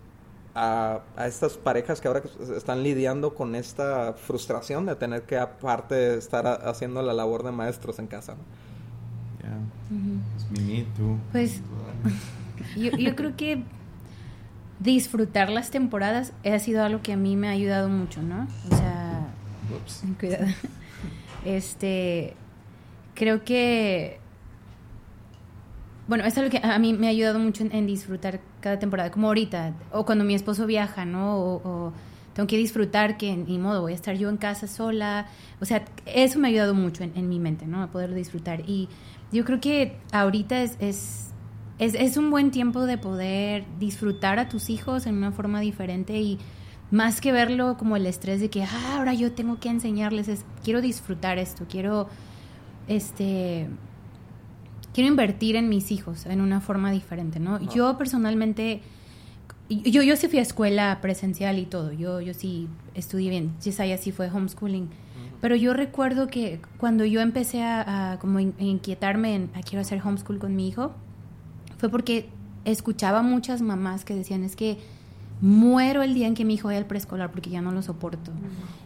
a, 0.58 1.02
estas 1.26 1.58
parejas 1.58 2.00
que 2.00 2.08
ahora 2.08 2.22
están 2.56 2.82
lidiando 2.82 3.34
con 3.34 3.54
esta 3.54 4.14
frustración 4.14 4.86
de 4.86 4.96
tener 4.96 5.22
que 5.22 5.36
aparte 5.36 6.16
estar 6.16 6.46
haciendo 6.46 7.02
la 7.02 7.12
labor 7.12 7.42
de 7.42 7.52
maestros 7.52 7.98
en 7.98 8.06
casa. 8.06 8.36
Pues, 11.30 11.60
yo, 12.76 12.90
yo 12.92 13.14
creo 13.14 13.36
que 13.36 13.62
disfrutar 14.80 15.50
las 15.50 15.70
temporadas 15.70 16.32
ha 16.44 16.58
sido 16.58 16.82
algo 16.82 17.02
que 17.02 17.12
a 17.12 17.16
mí 17.16 17.36
me 17.36 17.48
ha 17.48 17.52
ayudado 17.52 17.90
mucho, 17.90 18.22
¿no? 18.22 18.48
O 18.70 18.76
sea, 18.76 19.26
cuidado. 20.18 20.46
Este, 21.44 22.34
creo 23.14 23.44
que 23.44 24.20
bueno, 26.08 26.24
eso 26.24 26.40
es 26.40 26.44
lo 26.44 26.50
que 26.50 26.64
a 26.64 26.78
mí 26.78 26.92
me 26.92 27.08
ha 27.08 27.10
ayudado 27.10 27.38
mucho 27.38 27.64
en, 27.68 27.86
disfrutar 27.86 28.40
cada 28.60 28.78
temporada, 28.78 29.10
como 29.10 29.26
ahorita, 29.28 29.74
o 29.92 30.06
cuando 30.06 30.24
mi 30.24 30.34
esposo 30.34 30.66
viaja, 30.66 31.04
¿no? 31.04 31.36
O, 31.36 31.92
tengo 32.32 32.46
que 32.46 32.58
disfrutar 32.58 33.16
que 33.16 33.34
ni 33.34 33.56
modo 33.56 33.80
voy 33.80 33.92
a 33.92 33.94
estar 33.94 34.14
yo 34.14 34.28
en 34.28 34.36
casa 34.36 34.66
sola. 34.66 35.26
O 35.58 35.64
sea, 35.64 35.86
eso 36.04 36.38
me 36.38 36.48
ha 36.48 36.50
ayudado 36.50 36.74
mucho 36.74 37.02
en, 37.02 37.28
mi 37.30 37.40
mente, 37.40 37.66
¿no? 37.66 37.82
A 37.82 37.86
poder 37.86 38.12
disfrutar. 38.12 38.60
Y 38.68 38.90
yo 39.32 39.44
creo 39.46 39.58
que 39.58 39.96
ahorita 40.12 40.62
es, 40.62 40.76
es, 40.78 41.30
es, 41.78 41.94
es, 41.94 42.18
un 42.18 42.30
buen 42.30 42.50
tiempo 42.50 42.84
de 42.84 42.98
poder 42.98 43.64
disfrutar 43.80 44.38
a 44.38 44.50
tus 44.50 44.68
hijos 44.68 45.06
en 45.06 45.16
una 45.16 45.32
forma 45.32 45.60
diferente 45.60 46.20
y 46.20 46.38
más 46.90 47.22
que 47.22 47.32
verlo 47.32 47.76
como 47.78 47.96
el 47.96 48.06
estrés 48.06 48.40
de 48.40 48.50
que 48.50 48.64
ah, 48.64 48.96
ahora 48.98 49.14
yo 49.14 49.32
tengo 49.32 49.58
que 49.58 49.70
enseñarles, 49.70 50.28
es 50.28 50.44
quiero 50.62 50.82
disfrutar 50.82 51.38
esto, 51.38 51.64
quiero 51.68 52.08
este 52.86 53.66
quiero 54.96 55.08
invertir 55.08 55.56
en 55.56 55.68
mis 55.68 55.92
hijos 55.92 56.24
en 56.24 56.40
una 56.40 56.62
forma 56.62 56.90
diferente, 56.90 57.38
¿no? 57.38 57.60
Yo 57.60 57.98
personalmente, 57.98 58.80
yo, 59.68 60.02
yo 60.02 60.16
sí 60.16 60.26
fui 60.26 60.38
a 60.38 60.42
escuela 60.42 61.00
presencial 61.02 61.58
y 61.58 61.66
todo, 61.66 61.92
yo, 61.92 62.22
yo 62.22 62.32
sí 62.32 62.66
estudié 62.94 63.28
bien, 63.28 63.52
Yesaya 63.62 63.98
sí 63.98 64.10
fue 64.10 64.30
homeschooling, 64.30 64.88
pero 65.42 65.54
yo 65.54 65.74
recuerdo 65.74 66.28
que 66.28 66.62
cuando 66.78 67.04
yo 67.04 67.20
empecé 67.20 67.62
a, 67.62 68.16
como 68.22 68.40
inquietarme 68.40 69.34
en, 69.34 69.50
a 69.52 69.60
quiero 69.60 69.82
hacer 69.82 70.00
homeschool 70.02 70.38
con 70.38 70.56
mi 70.56 70.66
hijo, 70.66 70.94
fue 71.76 71.90
porque 71.90 72.30
escuchaba 72.64 73.20
muchas 73.20 73.60
mamás 73.60 74.02
que 74.06 74.14
decían, 74.14 74.44
es 74.44 74.56
que 74.56 74.78
muero 75.42 76.02
el 76.02 76.14
día 76.14 76.26
en 76.26 76.32
que 76.32 76.46
mi 76.46 76.54
hijo 76.54 76.68
vaya 76.68 76.78
al 76.78 76.86
preescolar 76.86 77.30
porque 77.32 77.50
ya 77.50 77.60
no 77.60 77.70
lo 77.70 77.82
soporto. 77.82 78.30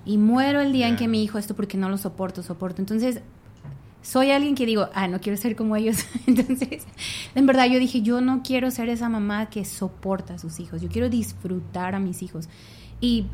Y 0.04 0.18
muero 0.18 0.60
el 0.60 0.72
día 0.72 0.88
en 0.88 0.96
que 0.96 1.06
mi 1.06 1.22
hijo 1.22 1.38
esto 1.38 1.54
porque 1.54 1.78
no 1.78 1.88
lo 1.88 1.98
soporto, 1.98 2.42
soporto. 2.42 2.82
Entonces, 2.82 3.22
soy 4.02 4.30
alguien 4.30 4.54
que 4.54 4.66
digo, 4.66 4.88
ah, 4.94 5.08
no 5.08 5.20
quiero 5.20 5.36
ser 5.36 5.56
como 5.56 5.76
ellos. 5.76 6.04
Entonces, 6.26 6.86
en 7.34 7.46
verdad 7.46 7.66
yo 7.66 7.78
dije, 7.78 8.02
yo 8.02 8.20
no 8.20 8.42
quiero 8.42 8.70
ser 8.70 8.88
esa 8.88 9.08
mamá 9.08 9.50
que 9.50 9.64
soporta 9.64 10.34
a 10.34 10.38
sus 10.38 10.60
hijos, 10.60 10.80
yo 10.80 10.88
quiero 10.88 11.08
disfrutar 11.08 11.94
a 11.94 12.00
mis 12.00 12.22
hijos. 12.22 12.48
Y 13.00 13.26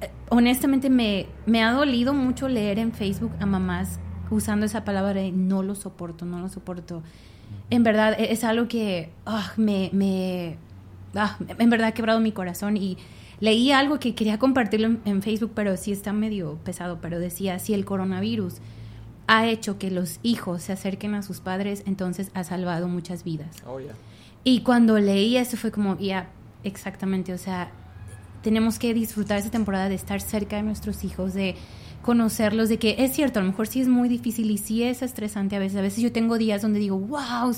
eh, 0.00 0.10
honestamente 0.28 0.90
me, 0.90 1.26
me 1.46 1.62
ha 1.62 1.72
dolido 1.72 2.14
mucho 2.14 2.48
leer 2.48 2.78
en 2.78 2.92
Facebook 2.92 3.32
a 3.40 3.46
mamás 3.46 3.98
usando 4.30 4.66
esa 4.66 4.84
palabra 4.84 5.20
de 5.20 5.32
no 5.32 5.62
lo 5.62 5.74
soporto, 5.74 6.24
no 6.24 6.40
lo 6.40 6.48
soporto. 6.48 7.02
En 7.70 7.82
verdad, 7.82 8.18
e, 8.18 8.32
es 8.32 8.44
algo 8.44 8.68
que 8.68 9.10
ah, 9.26 9.52
me, 9.56 9.90
me 9.92 10.56
ah, 11.14 11.36
en 11.58 11.70
verdad 11.70 11.88
ha 11.88 11.92
quebrado 11.92 12.20
mi 12.20 12.32
corazón 12.32 12.76
y 12.76 12.98
leí 13.40 13.72
algo 13.72 13.98
que 13.98 14.14
quería 14.14 14.38
compartirlo 14.38 14.96
en 15.04 15.22
Facebook, 15.22 15.52
pero 15.54 15.76
sí 15.76 15.92
está 15.92 16.12
medio 16.12 16.56
pesado, 16.64 16.98
pero 17.00 17.18
decía, 17.18 17.58
si 17.58 17.74
el 17.74 17.84
coronavirus 17.84 18.60
ha 19.26 19.46
hecho 19.46 19.78
que 19.78 19.90
los 19.90 20.20
hijos 20.22 20.62
se 20.62 20.72
acerquen 20.72 21.14
a 21.14 21.22
sus 21.22 21.40
padres, 21.40 21.82
entonces 21.86 22.30
ha 22.34 22.44
salvado 22.44 22.88
muchas 22.88 23.24
vidas. 23.24 23.56
Oh, 23.66 23.78
y 24.44 24.60
cuando 24.60 24.98
leí 24.98 25.36
eso 25.36 25.56
fue 25.56 25.70
como, 25.70 25.98
ya, 25.98 26.28
exactamente, 26.62 27.32
o 27.32 27.38
sea, 27.38 27.70
tenemos 28.42 28.78
que 28.78 28.92
disfrutar 28.92 29.38
esa 29.38 29.50
temporada 29.50 29.88
de 29.88 29.94
estar 29.94 30.20
cerca 30.20 30.56
de 30.56 30.62
nuestros 30.62 31.02
hijos, 31.02 31.32
de 31.32 31.56
conocerlos, 32.04 32.68
de 32.68 32.78
que 32.78 32.96
es 32.98 33.12
cierto, 33.12 33.40
a 33.40 33.42
lo 33.42 33.48
mejor 33.48 33.66
sí 33.66 33.80
es 33.80 33.88
muy 33.88 34.08
difícil 34.08 34.50
y 34.50 34.58
sí 34.58 34.82
es 34.82 35.02
estresante 35.02 35.56
a 35.56 35.58
veces. 35.58 35.78
A 35.78 35.82
veces 35.82 36.02
yo 36.02 36.12
tengo 36.12 36.38
días 36.38 36.62
donde 36.62 36.78
digo, 36.78 36.98
wow, 36.98 37.52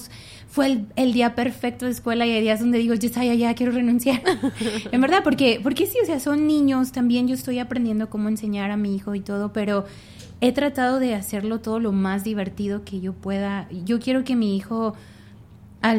fue 0.48 0.86
el, 0.94 1.12
día 1.12 1.34
perfecto 1.34 1.84
de 1.84 1.90
escuela 1.90 2.24
y 2.24 2.30
hay 2.30 2.40
días 2.40 2.60
donde 2.60 2.78
digo, 2.78 2.94
ya, 2.94 3.24
ya, 3.24 3.34
ya 3.34 3.54
quiero 3.54 3.72
renunciar. 3.72 4.22
en 4.92 5.00
verdad, 5.00 5.22
porque, 5.24 5.60
porque 5.62 5.86
sí, 5.86 5.98
o 6.02 6.06
sea, 6.06 6.20
son 6.20 6.46
niños, 6.46 6.92
también 6.92 7.26
yo 7.26 7.34
estoy 7.34 7.58
aprendiendo 7.58 8.08
cómo 8.08 8.28
enseñar 8.28 8.70
a 8.70 8.76
mi 8.76 8.94
hijo 8.94 9.14
y 9.14 9.20
todo, 9.20 9.52
pero 9.52 9.84
he 10.40 10.52
tratado 10.52 11.00
de 11.00 11.14
hacerlo 11.14 11.60
todo 11.60 11.80
lo 11.80 11.90
más 11.92 12.22
divertido 12.22 12.84
que 12.84 13.00
yo 13.00 13.12
pueda. 13.12 13.68
Yo 13.84 13.98
quiero 13.98 14.22
que 14.22 14.36
mi 14.36 14.56
hijo, 14.56 14.94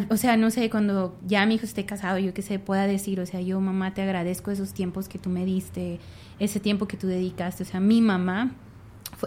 o 0.10 0.18
sea, 0.18 0.38
no 0.38 0.50
sé, 0.50 0.70
cuando 0.70 1.18
ya 1.26 1.46
mi 1.46 1.56
hijo 1.56 1.66
esté 1.66 1.86
casado, 1.86 2.18
yo 2.18 2.34
que 2.34 2.42
sé, 2.42 2.60
pueda 2.60 2.88
decir, 2.88 3.20
o 3.20 3.26
sea, 3.26 3.42
yo 3.42 3.60
mamá 3.62 3.94
te 3.94 4.02
agradezco 4.02 4.52
esos 4.52 4.74
tiempos 4.74 5.08
que 5.08 5.20
tú 5.20 5.30
me 5.30 5.46
diste, 5.46 6.00
ese 6.40 6.60
tiempo 6.60 6.88
que 6.88 6.98
tú 6.98 7.08
dedicaste. 7.08 7.64
O 7.64 7.66
sea, 7.66 7.80
mi 7.80 8.02
mamá 8.02 8.52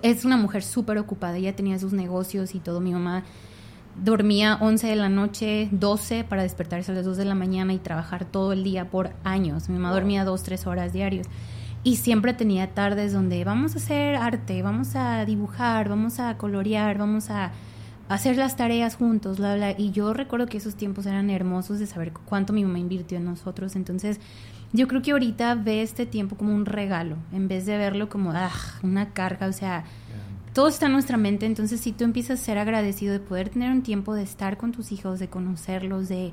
es 0.03 0.25
una 0.25 0.37
mujer 0.37 0.63
súper 0.63 0.99
ocupada, 0.99 1.37
ella 1.37 1.55
tenía 1.55 1.79
sus 1.79 1.93
negocios 1.93 2.55
y 2.55 2.59
todo. 2.59 2.81
Mi 2.81 2.93
mamá 2.93 3.25
dormía 4.03 4.57
11 4.61 4.87
de 4.87 4.97
la 4.97 5.09
noche, 5.09 5.69
12 5.73 6.25
para 6.25 6.43
despertarse 6.43 6.93
a 6.93 6.95
las 6.95 7.05
2 7.05 7.17
de 7.17 7.25
la 7.25 7.35
mañana 7.35 7.73
y 7.73 7.79
trabajar 7.79 8.25
todo 8.25 8.53
el 8.53 8.65
día 8.65 8.91
por 8.91 9.11
años. 9.25 9.69
Mi 9.69 9.79
mamá 9.79 9.93
dormía 9.93 10.25
2, 10.25 10.43
3 10.43 10.67
horas 10.67 10.93
diarios. 10.93 11.27
Y 11.83 11.97
siempre 11.97 12.35
tenía 12.35 12.75
tardes 12.75 13.13
donde 13.13 13.43
vamos 13.45 13.75
a 13.75 13.79
hacer 13.79 14.17
arte, 14.17 14.63
vamos 14.63 14.95
a 14.97 15.25
dibujar, 15.25 15.89
vamos 15.89 16.21
a 16.21 16.37
colorear, 16.37 16.99
vamos 16.99 17.31
a 17.31 17.53
hacer 18.11 18.37
las 18.37 18.57
tareas 18.57 18.97
juntos, 18.97 19.39
bla, 19.39 19.55
bla. 19.55 19.71
Y 19.79 19.93
yo 19.93 20.13
recuerdo 20.13 20.47
que 20.47 20.59
esos 20.59 20.75
tiempos 20.75 21.07
eran 21.07 21.31
hermosos 21.31 21.79
de 21.79 21.87
saber 21.87 22.13
cuánto 22.13 22.53
mi 22.53 22.65
mamá 22.65 22.81
invirtió 22.81 23.19
en 23.19 23.25
nosotros. 23.25 23.77
Entonces, 23.77 24.19
yo 24.73 24.89
creo 24.89 25.01
que 25.01 25.13
ahorita 25.13 25.55
ve 25.55 25.83
este 25.83 26.07
tiempo 26.07 26.37
como 26.37 26.53
un 26.53 26.67
regalo, 26.67 27.17
en 27.33 27.47
vez 27.47 27.67
de 27.67 27.79
verlo 27.79 28.09
como 28.09 28.33
ah, 28.33 28.51
una 28.83 29.11
carga. 29.11 29.47
O 29.47 29.53
sea, 29.53 29.85
todo 30.53 30.67
está 30.67 30.87
en 30.87 30.93
nuestra 30.93 31.19
mente. 31.19 31.47
Entonces, 31.47 31.81
si 31.81 31.93
tú 31.93 32.03
empiezas 32.03 32.41
a 32.41 32.45
ser 32.45 32.59
agradecido 32.59 33.13
de 33.13 33.21
poder 33.21 33.49
tener 33.49 33.71
un 33.71 33.83
tiempo 33.83 34.13
de 34.15 34.25
estar 34.25 34.57
con 34.57 34.73
tus 34.73 34.91
hijos, 34.91 35.21
de 35.21 35.29
conocerlos, 35.29 36.09
de 36.09 36.33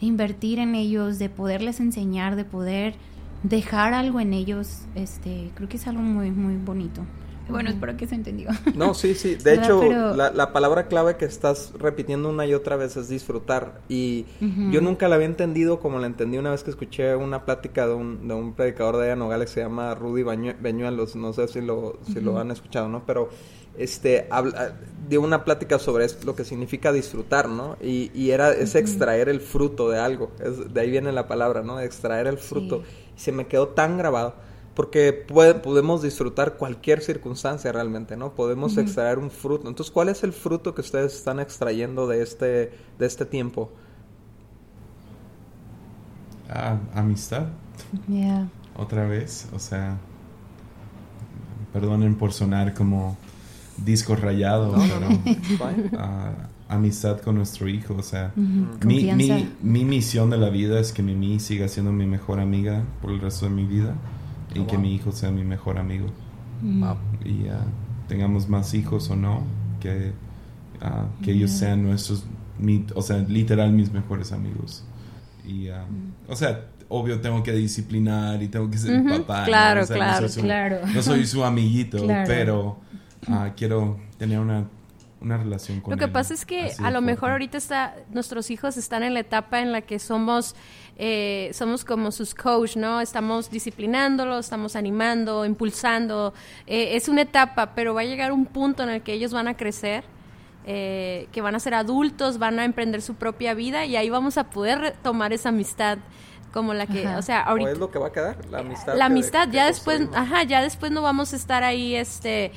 invertir 0.00 0.58
en 0.58 0.74
ellos, 0.74 1.20
de 1.20 1.28
poderles 1.28 1.78
enseñar, 1.78 2.34
de 2.34 2.44
poder 2.44 2.96
dejar 3.44 3.94
algo 3.94 4.18
en 4.18 4.32
ellos, 4.32 4.86
este, 4.96 5.52
creo 5.54 5.68
que 5.68 5.76
es 5.76 5.86
algo 5.86 6.02
muy, 6.02 6.32
muy 6.32 6.56
bonito. 6.56 7.06
Bueno, 7.52 7.70
espero 7.70 7.96
que 7.96 8.06
se 8.06 8.14
entendió. 8.14 8.50
No, 8.74 8.94
sí, 8.94 9.14
sí. 9.14 9.36
De 9.36 9.54
hecho, 9.54 9.82
la, 10.14 10.52
palabra 10.52 10.88
clave 10.88 11.16
que 11.16 11.24
estás 11.24 11.72
repitiendo 11.78 12.28
una 12.28 12.46
y 12.46 12.54
otra 12.54 12.76
vez 12.76 12.96
es 12.96 13.08
disfrutar. 13.08 13.80
Y 13.88 14.26
yo 14.70 14.80
nunca 14.80 15.08
la 15.08 15.16
había 15.16 15.26
entendido 15.26 15.80
como 15.80 15.98
la 15.98 16.06
entendí 16.06 16.38
una 16.38 16.50
vez 16.50 16.62
que 16.62 16.70
escuché 16.70 17.14
una 17.14 17.44
plática 17.44 17.86
de 17.86 17.94
un, 17.94 18.26
de 18.26 18.34
un 18.34 18.54
predicador 18.54 18.96
de 18.96 19.14
Nogales 19.14 19.50
que 19.50 19.54
se 19.54 19.60
llama 19.60 19.94
Rudy 19.94 20.22
Beñuelos. 20.22 21.16
No 21.16 21.32
sé 21.32 21.48
si 21.48 21.60
lo, 21.60 21.98
si 22.12 22.20
lo 22.20 22.38
han 22.38 22.50
escuchado, 22.50 22.88
¿no? 22.88 23.04
Pero 23.06 23.28
este 23.78 24.26
habla, 24.30 24.74
dio 25.08 25.20
una 25.22 25.44
plática 25.44 25.78
sobre 25.78 26.06
lo 26.24 26.34
que 26.34 26.44
significa 26.44 26.92
disfrutar, 26.92 27.48
¿no? 27.48 27.76
Y, 27.80 28.10
y 28.14 28.30
era 28.30 28.52
es 28.52 28.74
extraer 28.74 29.28
el 29.28 29.40
fruto 29.40 29.88
de 29.90 29.98
algo. 29.98 30.32
Es, 30.40 30.72
de 30.72 30.80
ahí 30.80 30.90
viene 30.90 31.12
la 31.12 31.26
palabra, 31.26 31.62
¿no? 31.62 31.80
Extraer 31.80 32.26
el 32.26 32.38
fruto 32.38 32.82
se 33.16 33.32
me 33.32 33.46
quedó 33.46 33.68
tan 33.68 33.98
grabado. 33.98 34.34
Porque 34.74 35.12
podemos 35.12 36.02
disfrutar 36.02 36.56
cualquier 36.56 37.02
circunstancia 37.02 37.70
realmente, 37.72 38.16
¿no? 38.16 38.34
Podemos 38.34 38.78
extraer 38.78 39.18
un 39.18 39.30
fruto. 39.30 39.68
Entonces, 39.68 39.92
¿cuál 39.92 40.08
es 40.08 40.24
el 40.24 40.32
fruto 40.32 40.74
que 40.74 40.80
ustedes 40.80 41.14
están 41.14 41.40
extrayendo 41.40 42.06
de 42.06 42.22
este, 42.22 42.72
de 42.98 43.06
este 43.06 43.26
tiempo? 43.26 43.70
Ah, 46.48 46.78
amistad. 46.94 47.48
Otra 48.76 49.06
vez, 49.06 49.46
o 49.52 49.58
sea, 49.58 49.98
perdonen 51.74 52.14
por 52.14 52.32
sonar 52.32 52.72
como 52.72 53.18
disco 53.76 54.16
rayado, 54.16 54.74
pero 54.74 55.08
amistad 56.68 57.20
con 57.20 57.34
nuestro 57.34 57.68
hijo, 57.68 57.94
o 57.98 58.02
sea, 58.02 58.32
mi, 58.34 59.12
mi, 59.60 59.84
misión 59.84 60.30
de 60.30 60.38
la 60.38 60.48
vida 60.48 60.80
es 60.80 60.92
que 60.92 61.02
Mimi 61.02 61.38
siga 61.40 61.68
siendo 61.68 61.92
mi 61.92 62.06
mejor 62.06 62.40
amiga 62.40 62.84
por 63.02 63.10
el 63.10 63.20
resto 63.20 63.44
de 63.44 63.52
mi 63.52 63.64
vida 63.66 63.94
y 64.54 64.64
que 64.64 64.78
mi 64.78 64.94
hijo 64.94 65.12
sea 65.12 65.30
mi 65.30 65.44
mejor 65.44 65.78
amigo. 65.78 66.06
Y 67.24 67.46
tengamos 68.08 68.48
más 68.48 68.74
hijos 68.74 69.10
o 69.10 69.16
no, 69.16 69.42
que, 69.80 70.12
que 71.22 71.32
ellos 71.32 71.50
sean 71.50 71.82
nuestros, 71.82 72.24
o 72.94 73.02
sea, 73.02 73.18
literal 73.18 73.72
mis 73.72 73.92
mejores 73.92 74.32
amigos. 74.32 74.84
Y, 75.46 75.68
o 76.28 76.36
sea, 76.36 76.66
obvio 76.88 77.20
tengo 77.20 77.42
que 77.42 77.52
disciplinar 77.52 78.42
y 78.42 78.48
tengo 78.48 78.70
que 78.70 78.78
ser 78.78 79.02
papá. 79.04 79.44
Claro, 79.44 79.86
claro, 79.86 80.22
no 80.22 80.28
soy 80.28 80.40
su, 80.40 80.40
claro. 80.42 80.78
No 80.94 81.02
soy 81.02 81.26
su 81.26 81.44
amiguito, 81.44 82.06
pero 82.26 82.78
quiero 83.56 83.98
tener 84.18 84.38
una 84.38 84.66
una 85.22 85.36
relación 85.36 85.80
con 85.80 85.92
Lo 85.92 85.96
que 85.96 86.08
pasa 86.08 86.34
es 86.34 86.44
que 86.44 86.72
a 86.82 86.90
lo 86.90 87.00
mejor 87.00 87.30
ahorita 87.30 87.56
está, 87.56 87.94
nuestros 88.10 88.50
hijos 88.50 88.76
están 88.76 89.02
en 89.02 89.14
la 89.14 89.20
etapa 89.20 89.60
en 89.60 89.72
la 89.72 89.82
que 89.82 89.98
somos, 89.98 90.54
eh, 90.98 91.50
somos 91.54 91.84
como 91.84 92.12
sus 92.12 92.34
coach, 92.34 92.76
¿no? 92.76 93.00
Estamos 93.00 93.50
disciplinándolos, 93.50 94.46
estamos 94.46 94.76
animando, 94.76 95.44
impulsando. 95.44 96.34
Eh, 96.66 96.96
es 96.96 97.08
una 97.08 97.22
etapa, 97.22 97.74
pero 97.74 97.94
va 97.94 98.02
a 98.02 98.04
llegar 98.04 98.32
un 98.32 98.46
punto 98.46 98.82
en 98.82 98.90
el 98.90 99.02
que 99.02 99.12
ellos 99.12 99.32
van 99.32 99.48
a 99.48 99.56
crecer. 99.56 100.04
Eh, 100.64 101.26
que 101.32 101.40
van 101.40 101.56
a 101.56 101.58
ser 101.58 101.74
adultos, 101.74 102.38
van 102.38 102.60
a 102.60 102.64
emprender 102.64 103.02
su 103.02 103.16
propia 103.16 103.52
vida 103.52 103.84
y 103.84 103.96
ahí 103.96 104.10
vamos 104.10 104.38
a 104.38 104.48
poder 104.48 104.94
tomar 105.02 105.32
esa 105.32 105.48
amistad 105.48 105.98
como 106.52 106.72
la 106.72 106.86
que, 106.86 107.08
o 107.08 107.22
sea, 107.22 107.40
ahorita 107.40 107.70
¿O 107.70 107.72
es 107.72 107.78
lo 107.80 107.90
que 107.90 107.98
va 107.98 108.06
a 108.06 108.12
quedar, 108.12 108.36
la 108.48 108.58
amistad. 108.60 108.96
La 108.96 109.06
amistad, 109.06 109.48
ya 109.50 109.66
después, 109.66 110.02
ajá, 110.14 110.44
ya 110.44 110.62
después 110.62 110.92
no 110.92 111.02
vamos 111.02 111.32
a 111.32 111.36
estar 111.36 111.64
ahí, 111.64 111.96
este, 111.96 112.52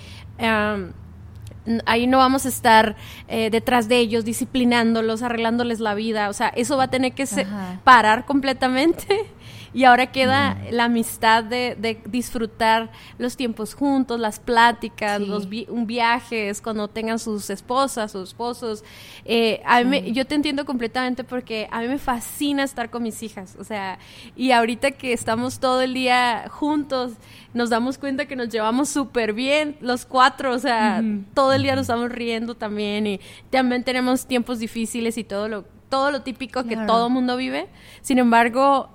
ahí 1.85 2.07
no 2.07 2.19
vamos 2.19 2.45
a 2.45 2.49
estar 2.49 2.95
eh, 3.27 3.49
detrás 3.49 3.87
de 3.87 3.97
ellos, 3.97 4.25
disciplinándolos, 4.25 5.21
arreglándoles 5.21 5.79
la 5.79 5.93
vida. 5.95 6.29
O 6.29 6.33
sea, 6.33 6.49
eso 6.49 6.77
va 6.77 6.83
a 6.85 6.89
tener 6.89 7.13
que 7.13 7.25
parar 7.83 8.25
completamente 8.25 9.25
y 9.75 9.83
ahora 9.83 10.09
queda 10.09 10.57
la 10.71 10.85
amistad 10.85 11.43
de, 11.43 11.75
de, 11.77 12.01
disfrutar 12.05 12.93
los 13.17 13.35
tiempos 13.35 13.73
juntos, 13.73 14.17
las 14.17 14.39
pláticas, 14.39 15.19
los 15.19 15.49
un 15.67 15.85
viajes, 15.85 16.61
cuando 16.61 16.87
tengan 16.87 17.19
sus 17.19 17.49
esposas, 17.49 18.13
sus 18.13 18.29
esposos. 18.29 18.85
Eh, 19.25 19.61
a 19.65 19.83
mí 19.83 20.13
yo 20.13 20.25
te 20.25 20.35
entiendo 20.35 20.63
completamente 20.63 21.25
porque 21.25 21.67
a 21.71 21.81
mí 21.81 21.89
me 21.89 21.97
fascina 21.97 22.63
estar 22.63 22.89
con 22.89 23.03
mis 23.03 23.21
hijas. 23.21 23.57
O 23.59 23.65
sea, 23.65 23.99
y 24.37 24.51
ahorita 24.51 24.91
que 24.91 25.11
estamos 25.11 25.59
todo 25.59 25.81
el 25.81 25.93
día 25.93 26.47
juntos, 26.49 27.11
nos 27.53 27.69
damos 27.69 27.97
cuenta 27.97 28.27
que 28.27 28.37
nos 28.37 28.47
llevamos 28.47 28.87
súper 28.87 29.33
bien 29.33 29.75
los 29.81 30.05
cuatro. 30.05 30.53
O 30.53 30.59
sea, 30.59 31.03
todo 31.33 31.51
el 31.51 31.63
día 31.63 31.75
nos 31.75 31.81
estamos 31.81 32.13
riendo 32.13 32.55
también 32.55 33.07
y 33.07 33.19
también 33.49 33.83
tenemos 33.83 34.25
tiempos 34.25 34.59
difíciles 34.59 35.17
y 35.17 35.25
todo 35.25 35.49
lo 35.49 35.65
todo 35.89 36.11
lo 36.11 36.21
típico 36.21 36.63
que 36.63 36.77
todo 36.77 37.09
mundo 37.09 37.35
vive. 37.35 37.67
Sin 38.01 38.19
embargo, 38.19 38.89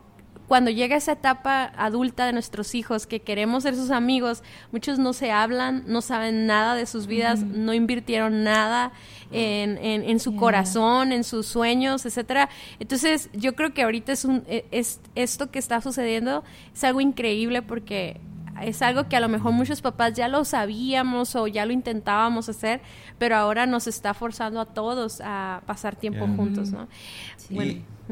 cuando 0.51 0.72
llega 0.72 0.96
esa 0.96 1.12
etapa 1.12 1.70
adulta 1.76 2.26
de 2.26 2.32
nuestros 2.32 2.74
hijos 2.74 3.07
que 3.07 3.20
queremos 3.20 3.62
ser 3.62 3.76
sus 3.76 3.92
amigos, 3.92 4.42
muchos 4.72 4.98
no 4.98 5.12
se 5.12 5.30
hablan, 5.30 5.84
no 5.86 6.03
saben 6.03 6.44
nada 6.46 6.74
de 6.74 6.86
sus 6.86 7.07
vidas, 7.07 7.44
no 7.44 7.72
invirtieron 7.72 8.42
nada 8.42 8.90
en, 9.30 9.78
en, 9.78 10.18
su 10.18 10.34
corazón, 10.34 11.12
en 11.12 11.22
sus 11.22 11.46
sueños, 11.46 12.05
etcétera. 12.05 12.48
Entonces, 12.80 13.30
yo 13.32 13.55
creo 13.55 13.72
que 13.72 13.82
ahorita 13.82 14.11
es 14.11 14.24
un 14.24 14.42
e, 14.48 14.64
es 14.72 14.98
esto 15.14 15.53
que 15.53 15.61
está 15.61 15.80
sucediendo 15.80 16.42
es 16.74 16.82
algo 16.82 17.01
increíble 17.01 17.62
porque 17.62 18.20
es 18.62 18.82
algo 18.82 19.08
que 19.08 19.16
a 19.16 19.20
lo 19.20 19.28
mejor 19.28 19.52
muchos 19.52 19.80
papás 19.80 20.14
ya 20.14 20.28
lo 20.28 20.44
sabíamos 20.44 21.34
o 21.36 21.46
ya 21.46 21.66
lo 21.66 21.72
intentábamos 21.72 22.48
hacer, 22.48 22.80
pero 23.18 23.36
ahora 23.36 23.66
nos 23.66 23.86
está 23.86 24.14
forzando 24.14 24.61
a 24.61 24.66
todos 24.66 25.20
a 25.24 25.62
pasar 25.66 25.96
tiempo 25.96 26.26
juntos, 26.36 26.70
¿no? 26.70 26.88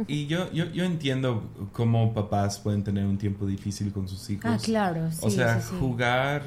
Y, 0.06 0.26
yo, 0.26 0.52
yo, 0.52 0.66
yo 0.66 0.84
entiendo 0.84 1.42
cómo 1.72 2.14
papás 2.14 2.60
pueden 2.60 2.84
tener 2.84 3.04
un 3.04 3.18
tiempo 3.18 3.46
difícil 3.46 3.92
con 3.92 4.06
sus 4.06 4.30
hijos. 4.30 4.44
Ah, 4.44 4.58
claro. 4.62 5.08
o 5.20 5.30
sea, 5.30 5.60
jugar 5.80 6.42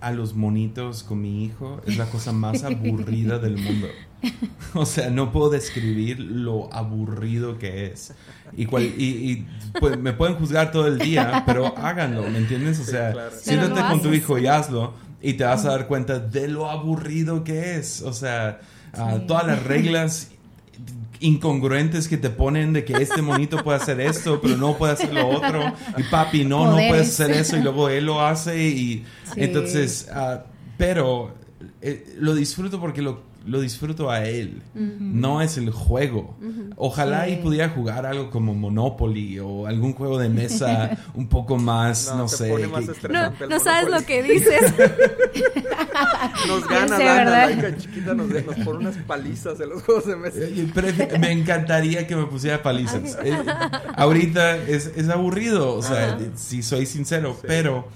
a 0.00 0.10
los 0.10 0.34
monitos 0.34 1.02
con 1.02 1.20
mi 1.20 1.44
hijo 1.44 1.80
es 1.86 1.96
la 1.96 2.06
cosa 2.06 2.32
más 2.32 2.64
aburrida 2.64 3.38
del 3.38 3.56
mundo. 3.56 3.86
O 4.74 4.84
sea, 4.84 5.10
no 5.10 5.32
puedo 5.32 5.50
describir 5.50 6.20
lo 6.20 6.72
aburrido 6.72 7.58
que 7.58 7.86
es. 7.86 8.12
Y, 8.56 8.64
y, 8.64 9.46
pues, 9.80 9.98
me 9.98 10.12
pueden 10.12 10.36
juzgar 10.36 10.70
todo 10.70 10.86
el 10.86 10.98
día, 10.98 11.42
pero 11.46 11.76
háganlo, 11.78 12.28
¿me 12.30 12.38
entiendes? 12.38 12.78
O 12.80 12.84
sea, 12.84 13.30
siéntate 13.30 13.80
con 13.88 14.02
tu 14.02 14.12
hijo 14.12 14.38
y 14.38 14.46
hazlo 14.46 14.94
y 15.20 15.34
te 15.34 15.44
vas 15.44 15.64
a 15.64 15.70
dar 15.70 15.86
cuenta 15.86 16.18
de 16.18 16.48
lo 16.48 16.70
aburrido 16.70 17.42
que 17.42 17.76
es. 17.76 18.02
O 18.02 18.12
sea, 18.12 18.60
ah, 18.92 19.18
todas 19.26 19.46
las 19.46 19.62
reglas 19.62 20.30
incongruentes 21.20 22.08
que 22.08 22.18
te 22.18 22.30
ponen 22.30 22.72
de 22.72 22.84
que 22.84 22.92
este 22.94 23.22
monito 23.22 23.62
puede 23.64 23.78
hacer 23.78 24.00
esto, 24.00 24.40
pero 24.40 24.56
no 24.56 24.76
puede 24.76 24.92
hacer 24.92 25.12
lo 25.12 25.28
otro. 25.28 25.72
Y 25.96 26.02
papi, 26.04 26.44
no, 26.44 26.70
no 26.70 26.76
puedes 26.76 27.08
hacer 27.08 27.30
eso 27.30 27.56
y 27.56 27.62
luego 27.62 27.88
él 27.88 28.06
lo 28.06 28.24
hace 28.24 28.68
y 28.68 29.04
entonces, 29.34 30.08
ah, 30.12 30.44
pero 30.76 31.34
eh, 31.80 32.16
lo 32.18 32.34
disfruto 32.34 32.80
porque 32.80 33.02
lo 33.02 33.22
lo 33.46 33.60
disfruto 33.60 34.10
a 34.10 34.24
él, 34.24 34.62
no 34.74 35.40
es 35.40 35.56
el 35.56 35.70
juego. 35.70 36.36
Ojalá 36.76 37.28
y 37.28 37.36
pudiera 37.36 37.68
jugar 37.70 38.04
algo 38.06 38.30
como 38.30 38.54
Monopoly 38.54 39.38
o 39.38 39.66
algún 39.66 39.92
juego 39.92 40.18
de 40.18 40.28
mesa 40.28 40.98
un 41.14 41.28
poco 41.28 41.56
más, 41.56 42.12
no, 42.14 42.28
sé. 42.28 42.52
no, 43.48 43.60
sabes 43.60 43.90
lo 43.90 44.04
que 44.04 44.22
dices. 44.22 44.60
nos 46.48 46.68
gana 46.68 46.98
la 46.98 47.76
chiquita, 47.76 48.14
nos, 48.14 48.28
nos 48.28 48.56
pone 48.64 48.78
unas 48.78 48.96
palizas 48.98 49.60
en 49.60 49.70
los 49.70 49.82
juegos 49.82 50.06
de 50.06 50.16
mesa. 50.16 50.38
Eh, 50.40 51.18
me 51.18 51.32
encantaría 51.32 52.06
que 52.06 52.16
me 52.16 52.26
pusiera 52.26 52.62
palizas. 52.62 53.18
Eh, 53.22 53.36
ahorita 53.94 54.56
es, 54.56 54.92
es, 54.96 55.08
aburrido, 55.08 55.74
o 55.74 55.82
sea, 55.82 56.18
si 56.34 56.62
soy 56.62 56.86
sincero, 56.86 57.38
pero 57.46 57.88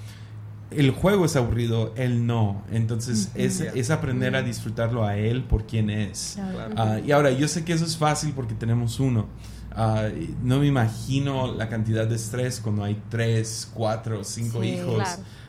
el 0.70 0.90
juego 0.92 1.24
es 1.24 1.36
aburrido, 1.36 1.92
él 1.96 2.26
no. 2.26 2.62
Entonces 2.70 3.30
es, 3.34 3.90
aprender 3.90 4.36
a 4.36 4.42
disfrutarlo 4.42 5.04
a 5.04 5.16
él 5.16 5.44
por 5.44 5.66
quien 5.66 5.90
es. 5.90 6.38
Ah, 6.76 6.98
y 7.04 7.12
ahora, 7.12 7.30
yo 7.32 7.48
sé 7.48 7.64
que 7.64 7.72
eso 7.72 7.84
es 7.84 7.96
fácil 7.96 8.32
porque 8.34 8.54
tenemos 8.54 9.00
uno. 9.00 9.26
Ah, 9.72 10.08
no 10.42 10.60
me 10.60 10.66
imagino 10.66 11.54
la 11.54 11.68
cantidad 11.68 12.06
de 12.06 12.16
estrés 12.16 12.60
cuando 12.60 12.84
hay 12.84 13.00
tres, 13.08 13.70
cuatro, 13.72 14.24
cinco 14.24 14.62
hijos. 14.62 15.02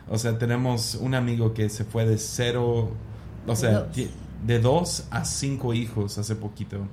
O 0.08 0.18
sea, 0.18 0.38
tenemos 0.38 0.96
un 0.96 1.14
amigo 1.14 1.54
que 1.54 1.68
se 1.68 1.84
fue 1.84 2.04
de 2.04 2.18
cero, 2.18 2.92
o 3.46 3.56
sea, 3.56 3.88
de 4.44 4.58
dos 4.58 5.06
a 5.10 5.24
cinco 5.24 5.72
hijos 5.74 6.18
hace 6.18 6.34
poquito. 6.34 6.86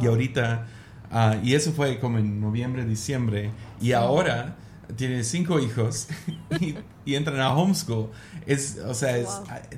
Y 0.00 0.06
ahorita, 0.06 0.66
ah, 1.10 1.36
y 1.42 1.54
eso 1.54 1.72
fue 1.72 1.98
como 1.98 2.18
en 2.18 2.40
noviembre, 2.40 2.84
diciembre. 2.86 3.50
Y 3.80 3.92
ahora 3.92 4.56
tiene 4.96 5.24
cinco 5.24 5.58
hijos 5.58 6.08
y, 6.60 6.74
entran 7.06 7.40
a 7.40 7.54
homeschool. 7.54 8.10
Es, 8.46 8.78
o 8.86 8.94
sea, 8.94 9.16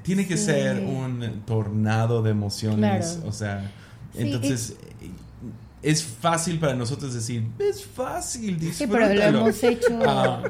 tiene 0.03 0.27
que 0.27 0.37
ser 0.37 0.81
un 0.81 1.43
tornado 1.47 2.23
de 2.23 2.31
emociones. 2.31 3.21
O 3.25 3.33
sea, 3.33 3.71
entonces 4.15 4.77
es 5.85 6.03
fácil 6.03 6.59
para 6.59 6.75
nosotros 6.75 7.13
decir, 7.13 7.47
es 7.59 7.85
fácil, 7.85 8.59
disfrútalo. 8.59 9.07
Sí, 9.07 9.15
pero 9.17 9.31
lo 9.33 9.39
hemos 9.39 9.63
hecho. 9.63 9.89
Ah, 10.07 10.43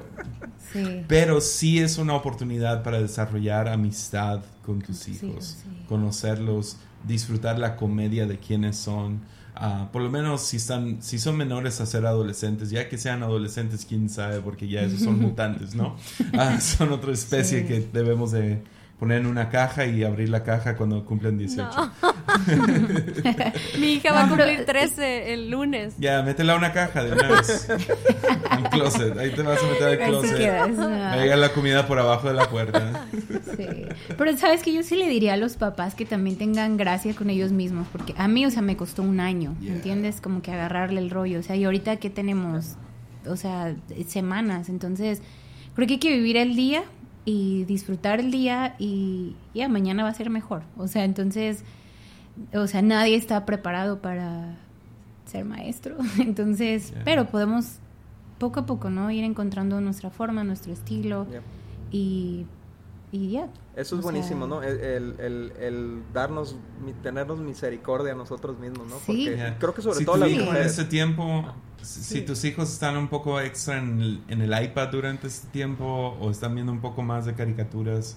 pero 1.06 1.40
sí 1.40 1.78
es 1.78 1.98
una 1.98 2.14
oportunidad 2.14 2.82
para 2.82 3.00
desarrollar 3.00 3.68
amistad 3.68 4.40
con 4.66 4.82
tus 4.82 5.06
hijos, 5.06 5.58
conocerlos, 5.88 6.78
disfrutar 7.06 7.60
la 7.60 7.76
comedia 7.76 8.26
de 8.26 8.38
quienes 8.38 8.76
son 8.76 9.20
Ah, 9.56 9.88
por 9.92 10.02
lo 10.02 10.10
menos 10.10 10.40
si 10.40 10.56
están 10.56 11.00
si 11.00 11.20
son 11.20 11.36
menores 11.36 11.80
a 11.80 11.86
ser 11.86 12.06
adolescentes 12.06 12.70
ya 12.70 12.88
que 12.88 12.98
sean 12.98 13.22
adolescentes 13.22 13.86
quién 13.88 14.08
sabe 14.08 14.40
porque 14.40 14.66
ya 14.66 14.82
esos 14.82 14.98
son 15.02 15.20
mutantes 15.22 15.76
no 15.76 15.96
ah, 16.32 16.60
son 16.60 16.90
otra 16.90 17.12
especie 17.12 17.64
que 17.64 17.78
debemos 17.92 18.32
de 18.32 18.64
poner 18.98 19.20
en 19.20 19.26
una 19.26 19.50
caja 19.50 19.86
y 19.86 20.04
abrir 20.04 20.28
la 20.28 20.44
caja 20.44 20.76
cuando 20.76 21.04
cumplen 21.04 21.36
18. 21.36 21.68
Mi 23.78 23.94
hija 23.94 24.12
va 24.12 24.24
a 24.24 24.28
cumplir 24.28 24.64
13 24.64 25.34
el 25.34 25.50
lunes. 25.50 25.94
Ya, 25.98 26.22
métela 26.22 26.54
a 26.54 26.56
una 26.56 26.72
caja 26.72 27.04
de 27.04 27.12
una 27.12 27.28
vez. 27.28 27.68
Un 28.56 28.64
closet. 28.64 29.18
Ahí 29.18 29.30
te 29.30 29.42
vas 29.42 29.60
a 29.62 29.66
meter 29.66 30.02
al 30.02 30.08
closet. 30.08 30.50
Ahí 31.10 31.28
la 31.28 31.52
comida 31.52 31.86
por 31.86 31.98
abajo 31.98 32.28
de 32.28 32.34
la 32.34 32.48
puerta. 32.48 33.06
Sí. 33.56 33.66
Pero 34.16 34.36
sabes 34.36 34.62
que 34.62 34.72
yo 34.72 34.82
sí 34.82 34.96
le 34.96 35.08
diría 35.08 35.34
a 35.34 35.36
los 35.36 35.56
papás 35.56 35.94
que 35.94 36.04
también 36.04 36.38
tengan 36.38 36.76
gracia 36.76 37.14
con 37.14 37.30
ellos 37.30 37.50
mismos. 37.52 37.88
Porque 37.90 38.14
a 38.16 38.28
mí, 38.28 38.46
o 38.46 38.50
sea, 38.50 38.62
me 38.62 38.76
costó 38.76 39.02
un 39.02 39.20
año. 39.20 39.56
¿Entiendes? 39.66 40.20
Como 40.20 40.40
que 40.42 40.52
agarrarle 40.52 41.00
el 41.00 41.10
rollo. 41.10 41.40
O 41.40 41.42
sea, 41.42 41.56
y 41.56 41.64
ahorita 41.64 41.96
que 41.96 42.10
tenemos, 42.10 42.76
o 43.26 43.36
sea, 43.36 43.74
semanas. 44.06 44.68
Entonces 44.68 45.20
Creo 45.74 45.88
que 45.88 45.94
hay 45.94 46.00
que 46.00 46.12
vivir 46.12 46.36
el 46.36 46.54
día 46.54 46.84
y 47.24 47.64
disfrutar 47.64 48.20
el 48.20 48.30
día 48.30 48.74
y 48.78 49.34
ya 49.54 49.68
mañana 49.68 50.02
va 50.02 50.10
a 50.10 50.14
ser 50.14 50.30
mejor. 50.30 50.62
O 50.76 50.88
sea, 50.88 51.04
entonces, 51.04 51.64
o 52.52 52.66
sea, 52.66 52.82
nadie 52.82 53.16
está 53.16 53.44
preparado 53.46 54.00
para 54.00 54.56
ser 55.24 55.44
maestro. 55.44 55.96
Entonces, 56.18 56.92
pero 57.04 57.26
podemos 57.26 57.78
poco 58.38 58.60
a 58.60 58.66
poco, 58.66 58.90
¿no? 58.90 59.10
Ir 59.10 59.24
encontrando 59.24 59.80
nuestra 59.80 60.10
forma, 60.10 60.44
nuestro 60.44 60.72
estilo 60.72 61.26
y, 61.90 62.46
y 63.10 63.30
ya. 63.30 63.48
Eso 63.76 63.96
es 63.96 64.02
buenísimo, 64.02 64.46
¿no? 64.46 64.62
El, 64.62 64.80
el, 65.18 65.52
el, 65.58 66.02
darnos, 66.12 66.56
tenernos 67.02 67.40
misericordia 67.40 68.12
a 68.12 68.14
nosotros 68.14 68.58
mismos, 68.58 68.86
¿no? 68.86 68.96
Porque 69.04 69.54
creo 69.58 69.74
que 69.74 69.82
sobre 69.82 70.04
todo 70.04 70.16
la 70.16 70.28
en 70.28 70.56
ese 70.56 70.84
tiempo, 70.84 71.44
si 71.82 72.22
tus 72.22 72.44
hijos 72.44 72.72
están 72.72 72.96
un 72.96 73.08
poco 73.08 73.40
extra 73.40 73.78
en 73.78 74.00
el, 74.00 74.22
en 74.28 74.42
el 74.42 74.64
iPad 74.64 74.88
durante 74.88 75.26
este 75.26 75.48
tiempo 75.48 76.16
o 76.20 76.30
están 76.30 76.54
viendo 76.54 76.72
un 76.72 76.80
poco 76.80 77.02
más 77.02 77.26
de 77.26 77.34
caricaturas, 77.34 78.16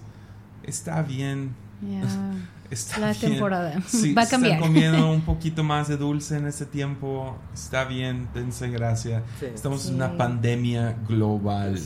está 0.63 1.01
bien. 1.01 1.55
Está 2.69 2.99
la 2.99 3.13
temporada. 3.13 3.81
Va 4.17 4.23
a 4.23 4.27
cambiar. 4.27 4.55
Están 4.55 4.73
comiendo 4.73 5.11
un 5.11 5.21
poquito 5.25 5.63
más 5.63 5.87
de 5.87 5.95
dulce 5.95 6.35
en 6.35 6.47
ese 6.47 6.65
tiempo. 6.65 7.37
Está 7.53 7.85
bien, 7.85 8.27
dense 8.33 8.69
gracia. 8.69 9.23
Estamos 9.41 9.87
en 9.87 9.95
una 9.95 10.17
pandemia 10.17 10.97
global. 11.07 11.79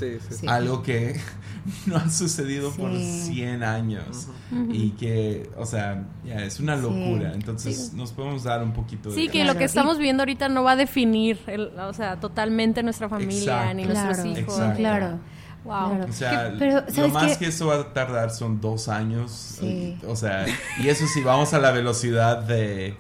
Algo 0.48 0.82
que 0.82 1.20
no 1.86 1.98
ha 1.98 2.10
sucedido 2.10 2.72
por 2.72 2.98
100 2.98 3.64
años. 3.64 4.28
Y 4.72 4.92
que, 4.92 5.50
o 5.56 5.66
sea, 5.66 6.04
ya 6.26 6.44
es 6.44 6.60
una 6.60 6.76
locura. 6.76 7.34
Entonces 7.34 7.94
nos 7.94 8.12
podemos 8.12 8.44
dar 8.44 8.64
un 8.64 8.74
poquito 8.74 9.10
de... 9.10 9.16
Sí, 9.16 9.28
que 9.28 9.46
lo 9.46 9.56
que 9.56 9.66
estamos 9.66 10.00
viendo 10.00 10.24
ahorita 10.24 10.50
no 10.50 10.64
va 10.64 10.72
a 10.72 10.76
definir, 10.76 11.40
o 11.78 11.94
sea, 11.94 12.20
totalmente 12.20 12.82
nuestra 12.82 13.08
familia 13.08 13.72
ni 13.74 13.86
nuestros 13.86 14.26
hijos. 14.26 14.60
Claro. 14.78 15.20
Wow. 15.64 16.10
O 16.10 16.12
sea, 16.12 16.54
pero, 16.58 16.84
lo 16.98 17.10
más 17.10 17.38
que 17.38 17.46
eso 17.46 17.68
va 17.68 17.76
a 17.76 17.94
tardar 17.94 18.32
son 18.32 18.60
dos 18.60 18.88
años. 18.88 19.60
O 20.08 20.16
sea, 20.16 20.46
y 20.80 20.90
eso 20.90 21.06
sí, 21.08 21.22
vamos 21.22 21.54
a 21.54 21.60
la 21.60 21.72
velocidad 21.72 22.40
de, 22.40 22.96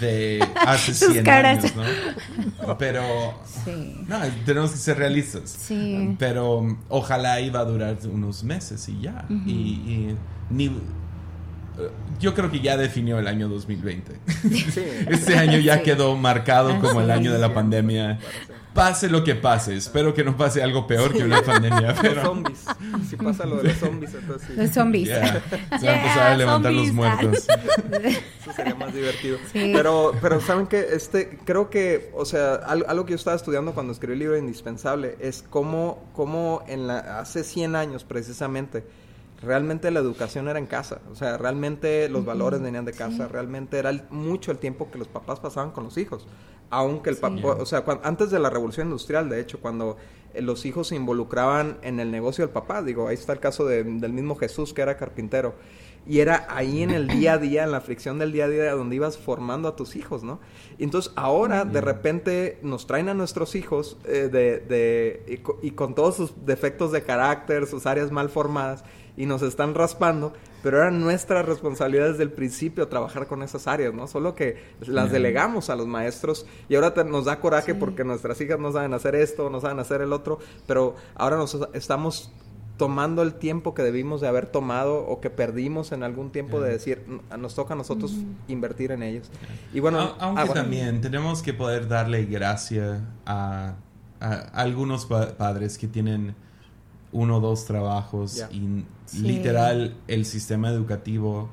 de 0.00 0.48
hace 0.66 0.94
100 0.94 1.28
años, 1.28 1.72
¿no? 1.76 2.78
Pero, 2.78 3.02
no, 4.08 4.18
tenemos 4.46 4.70
que 4.70 4.78
ser 4.78 4.96
realistas. 4.96 5.50
Sí. 5.50 6.16
Pero 6.18 6.78
ojalá 6.88 7.40
iba 7.40 7.60
a 7.60 7.64
durar 7.64 7.98
unos 8.10 8.44
meses 8.44 8.88
y 8.88 9.02
ya. 9.02 9.26
y, 9.28 10.14
ni, 10.48 10.70
yo 12.18 12.34
creo 12.34 12.50
que 12.50 12.60
ya 12.60 12.76
definió 12.76 13.18
el 13.18 13.26
año 13.26 13.48
2020. 13.48 14.20
este 15.10 15.38
año 15.38 15.58
ya 15.58 15.82
quedó 15.82 16.16
marcado 16.16 16.78
como 16.80 17.00
el 17.00 17.10
año 17.10 17.32
de 17.32 17.38
la 17.38 17.54
pandemia 17.54 18.18
pase 18.74 19.08
lo 19.08 19.24
que 19.24 19.34
pase. 19.34 19.76
Espero 19.76 20.14
que 20.14 20.24
no 20.24 20.36
pase 20.36 20.62
algo 20.62 20.86
peor 20.86 21.12
que 21.12 21.24
una 21.24 21.42
pandemia. 21.42 21.94
Pero... 22.00 22.14
Los 22.16 22.24
zombies. 22.24 22.64
Si 23.08 23.16
pasa 23.16 23.46
lo 23.46 23.56
de 23.56 23.64
los 23.64 23.76
zombies, 23.76 24.14
entonces 24.14 24.48
sí. 24.48 24.54
Los 24.56 24.70
zombies. 24.70 25.08
Se 25.08 25.14
va 25.16 25.26
a 25.26 25.96
empezar 25.96 26.32
a 26.32 26.36
levantar 26.36 26.72
los 26.72 26.92
muertos. 26.92 27.46
Eso 28.40 28.52
sería 28.54 28.74
más 28.74 28.94
divertido. 28.94 29.38
Pero, 29.52 30.12
pero 30.20 30.40
saben 30.40 30.66
que 30.66 30.80
este, 30.92 31.38
creo 31.44 31.70
que, 31.70 32.10
o 32.14 32.24
sea, 32.24 32.54
algo, 32.54 33.04
que 33.04 33.10
yo 33.10 33.16
estaba 33.16 33.36
estudiando 33.36 33.74
cuando 33.74 33.92
escribí 33.92 34.14
el 34.14 34.18
libro 34.20 34.36
Indispensable 34.36 35.16
es 35.20 35.44
cómo, 35.48 36.08
cómo 36.14 36.62
en 36.66 36.86
la, 36.86 37.20
hace 37.20 37.44
100 37.44 37.76
años 37.76 38.04
precisamente 38.04 38.84
realmente 39.42 39.90
la 39.90 40.00
educación 40.00 40.48
era 40.48 40.58
en 40.58 40.66
casa, 40.66 41.00
o 41.10 41.14
sea, 41.14 41.36
realmente 41.38 42.08
los 42.08 42.24
valores 42.24 42.60
venían 42.60 42.84
de 42.84 42.92
casa, 42.92 43.28
realmente 43.28 43.78
era 43.78 43.92
mucho 44.10 44.52
el 44.52 44.58
tiempo 44.58 44.90
que 44.90 44.98
los 44.98 45.08
papás 45.08 45.40
pasaban 45.40 45.70
con 45.70 45.84
los 45.84 45.96
hijos 45.96 46.26
aunque 46.70 47.10
el 47.10 47.16
papá, 47.16 47.56
o 47.58 47.66
sea, 47.66 47.84
antes 48.04 48.30
de 48.30 48.38
la 48.38 48.48
revolución 48.48 48.86
industrial, 48.86 49.28
de 49.28 49.40
hecho, 49.40 49.60
cuando 49.60 49.96
eh, 50.32 50.40
los 50.40 50.64
hijos 50.64 50.88
se 50.88 50.96
involucraban 50.96 51.78
en 51.82 51.98
el 51.98 52.10
negocio 52.12 52.46
del 52.46 52.52
papá, 52.52 52.82
digo, 52.82 53.08
ahí 53.08 53.14
está 53.14 53.32
el 53.32 53.40
caso 53.40 53.66
del 53.66 54.12
mismo 54.12 54.36
Jesús 54.36 54.72
que 54.72 54.82
era 54.82 54.96
carpintero, 54.96 55.56
y 56.06 56.20
era 56.20 56.46
ahí 56.48 56.82
en 56.82 56.90
el 56.90 57.08
día 57.08 57.34
a 57.34 57.38
día, 57.38 57.64
en 57.64 57.72
la 57.72 57.80
fricción 57.80 58.18
del 58.18 58.32
día 58.32 58.46
a 58.46 58.48
día, 58.48 58.72
donde 58.72 58.96
ibas 58.96 59.18
formando 59.18 59.68
a 59.68 59.76
tus 59.76 59.96
hijos, 59.96 60.22
¿no? 60.22 60.40
Y 60.78 60.84
entonces 60.84 61.12
ahora, 61.14 61.66
de 61.66 61.80
repente, 61.82 62.58
nos 62.62 62.86
traen 62.86 63.10
a 63.10 63.14
nuestros 63.14 63.54
hijos 63.54 63.98
eh, 64.04 64.28
de, 64.32 64.60
de 64.60 65.42
y, 65.60 65.70
con 65.72 65.94
todos 65.94 66.16
sus 66.16 66.46
defectos 66.46 66.90
de 66.92 67.02
carácter, 67.02 67.66
sus 67.66 67.84
áreas 67.84 68.10
mal 68.10 68.30
formadas, 68.30 68.82
y 69.20 69.26
nos 69.26 69.42
están 69.42 69.74
raspando, 69.74 70.32
pero 70.62 70.78
era 70.78 70.90
nuestra 70.90 71.42
responsabilidad 71.42 72.08
desde 72.08 72.22
el 72.22 72.32
principio 72.32 72.88
trabajar 72.88 73.26
con 73.26 73.42
esas 73.42 73.66
áreas, 73.66 73.92
¿no? 73.92 74.06
Solo 74.06 74.34
que 74.34 74.56
las 74.86 75.12
delegamos 75.12 75.68
a 75.68 75.76
los 75.76 75.86
maestros 75.86 76.46
y 76.70 76.74
ahora 76.74 77.04
nos 77.04 77.26
da 77.26 77.38
coraje 77.38 77.74
porque 77.74 78.02
nuestras 78.02 78.40
hijas 78.40 78.58
no 78.58 78.72
saben 78.72 78.94
hacer 78.94 79.14
esto, 79.14 79.50
no 79.50 79.60
saben 79.60 79.78
hacer 79.78 80.00
el 80.00 80.14
otro, 80.14 80.38
pero 80.66 80.94
ahora 81.16 81.36
nos 81.36 81.58
estamos 81.74 82.32
tomando 82.78 83.20
el 83.20 83.34
tiempo 83.34 83.74
que 83.74 83.82
debimos 83.82 84.22
de 84.22 84.28
haber 84.28 84.46
tomado 84.46 85.06
o 85.06 85.20
que 85.20 85.28
perdimos 85.28 85.92
en 85.92 86.02
algún 86.02 86.30
tiempo 86.30 86.58
de 86.58 86.70
decir, 86.70 87.04
nos 87.38 87.54
toca 87.54 87.74
a 87.74 87.76
nosotros 87.76 88.14
invertir 88.48 88.90
en 88.90 89.02
ellos. 89.02 89.30
Y 89.74 89.80
bueno, 89.80 90.14
aunque 90.18 90.44
ah, 90.44 90.54
también 90.54 91.02
tenemos 91.02 91.42
que 91.42 91.52
poder 91.52 91.88
darle 91.88 92.24
gracia 92.24 93.02
a, 93.26 93.74
algunos 94.18 95.04
padres 95.04 95.76
que 95.76 95.88
tienen 95.88 96.34
uno 97.12 97.38
o 97.38 97.40
dos 97.40 97.64
trabajos 97.64 98.44
y 98.52 98.84
literal 99.20 99.96
el 100.06 100.24
sistema 100.24 100.70
educativo 100.70 101.50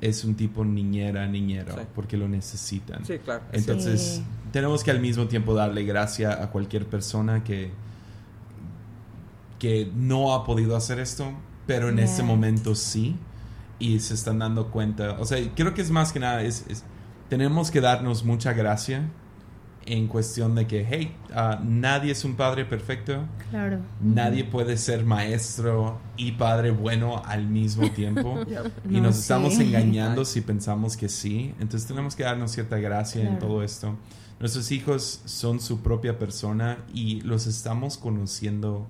es 0.00 0.24
un 0.24 0.34
tipo 0.34 0.64
niñera, 0.64 1.26
niñero, 1.26 1.74
porque 1.94 2.16
lo 2.16 2.28
necesitan. 2.28 3.04
Sí, 3.04 3.18
claro. 3.18 3.44
Entonces, 3.52 4.22
tenemos 4.52 4.84
que 4.84 4.90
al 4.90 5.00
mismo 5.00 5.26
tiempo 5.26 5.54
darle 5.54 5.84
gracia 5.84 6.42
a 6.42 6.50
cualquier 6.50 6.86
persona 6.86 7.42
que, 7.44 7.70
que 9.58 9.90
no 9.94 10.34
ha 10.34 10.44
podido 10.44 10.76
hacer 10.76 10.98
esto, 10.98 11.32
pero 11.66 11.88
en 11.88 11.98
este 11.98 12.22
momento 12.22 12.74
sí, 12.74 13.16
y 13.78 14.00
se 14.00 14.14
están 14.14 14.40
dando 14.40 14.70
cuenta. 14.70 15.16
O 15.20 15.24
sea, 15.24 15.38
creo 15.54 15.74
que 15.74 15.82
es 15.82 15.90
más 15.90 16.12
que 16.12 16.20
nada, 16.20 16.42
es 16.42 16.64
tenemos 17.28 17.70
que 17.70 17.80
darnos 17.80 18.24
mucha 18.24 18.52
gracia 18.52 19.10
en 19.86 20.08
cuestión 20.08 20.54
de 20.54 20.66
que, 20.66 20.86
hey, 20.88 21.14
ah, 21.34 21.60
nadie 21.62 22.12
es 22.12 22.24
un 22.24 22.36
padre 22.36 22.64
perfecto. 22.64 23.24
Claro. 23.50 23.80
Nadie 24.00 24.44
puede 24.44 24.76
ser 24.76 25.04
maestro 25.04 26.00
y 26.16 26.32
padre 26.32 26.70
bueno 26.70 27.22
al 27.24 27.46
mismo 27.46 27.90
tiempo. 27.94 28.40
y 28.88 29.00
nos 29.00 29.18
estamos 29.18 29.58
engañando 29.58 30.24
si 30.24 30.40
pensamos 30.40 30.96
que 30.96 31.08
sí. 31.08 31.54
Entonces 31.60 31.86
tenemos 31.86 32.16
que 32.16 32.24
darnos 32.24 32.52
cierta 32.52 32.78
gracia 32.78 33.22
en 33.22 33.38
todo 33.38 33.62
esto. 33.62 33.96
Nuestros 34.40 34.70
hijos 34.72 35.22
son 35.24 35.60
su 35.60 35.80
propia 35.80 36.18
persona 36.18 36.78
y 36.92 37.20
los 37.20 37.46
estamos 37.46 37.96
conociendo 37.96 38.88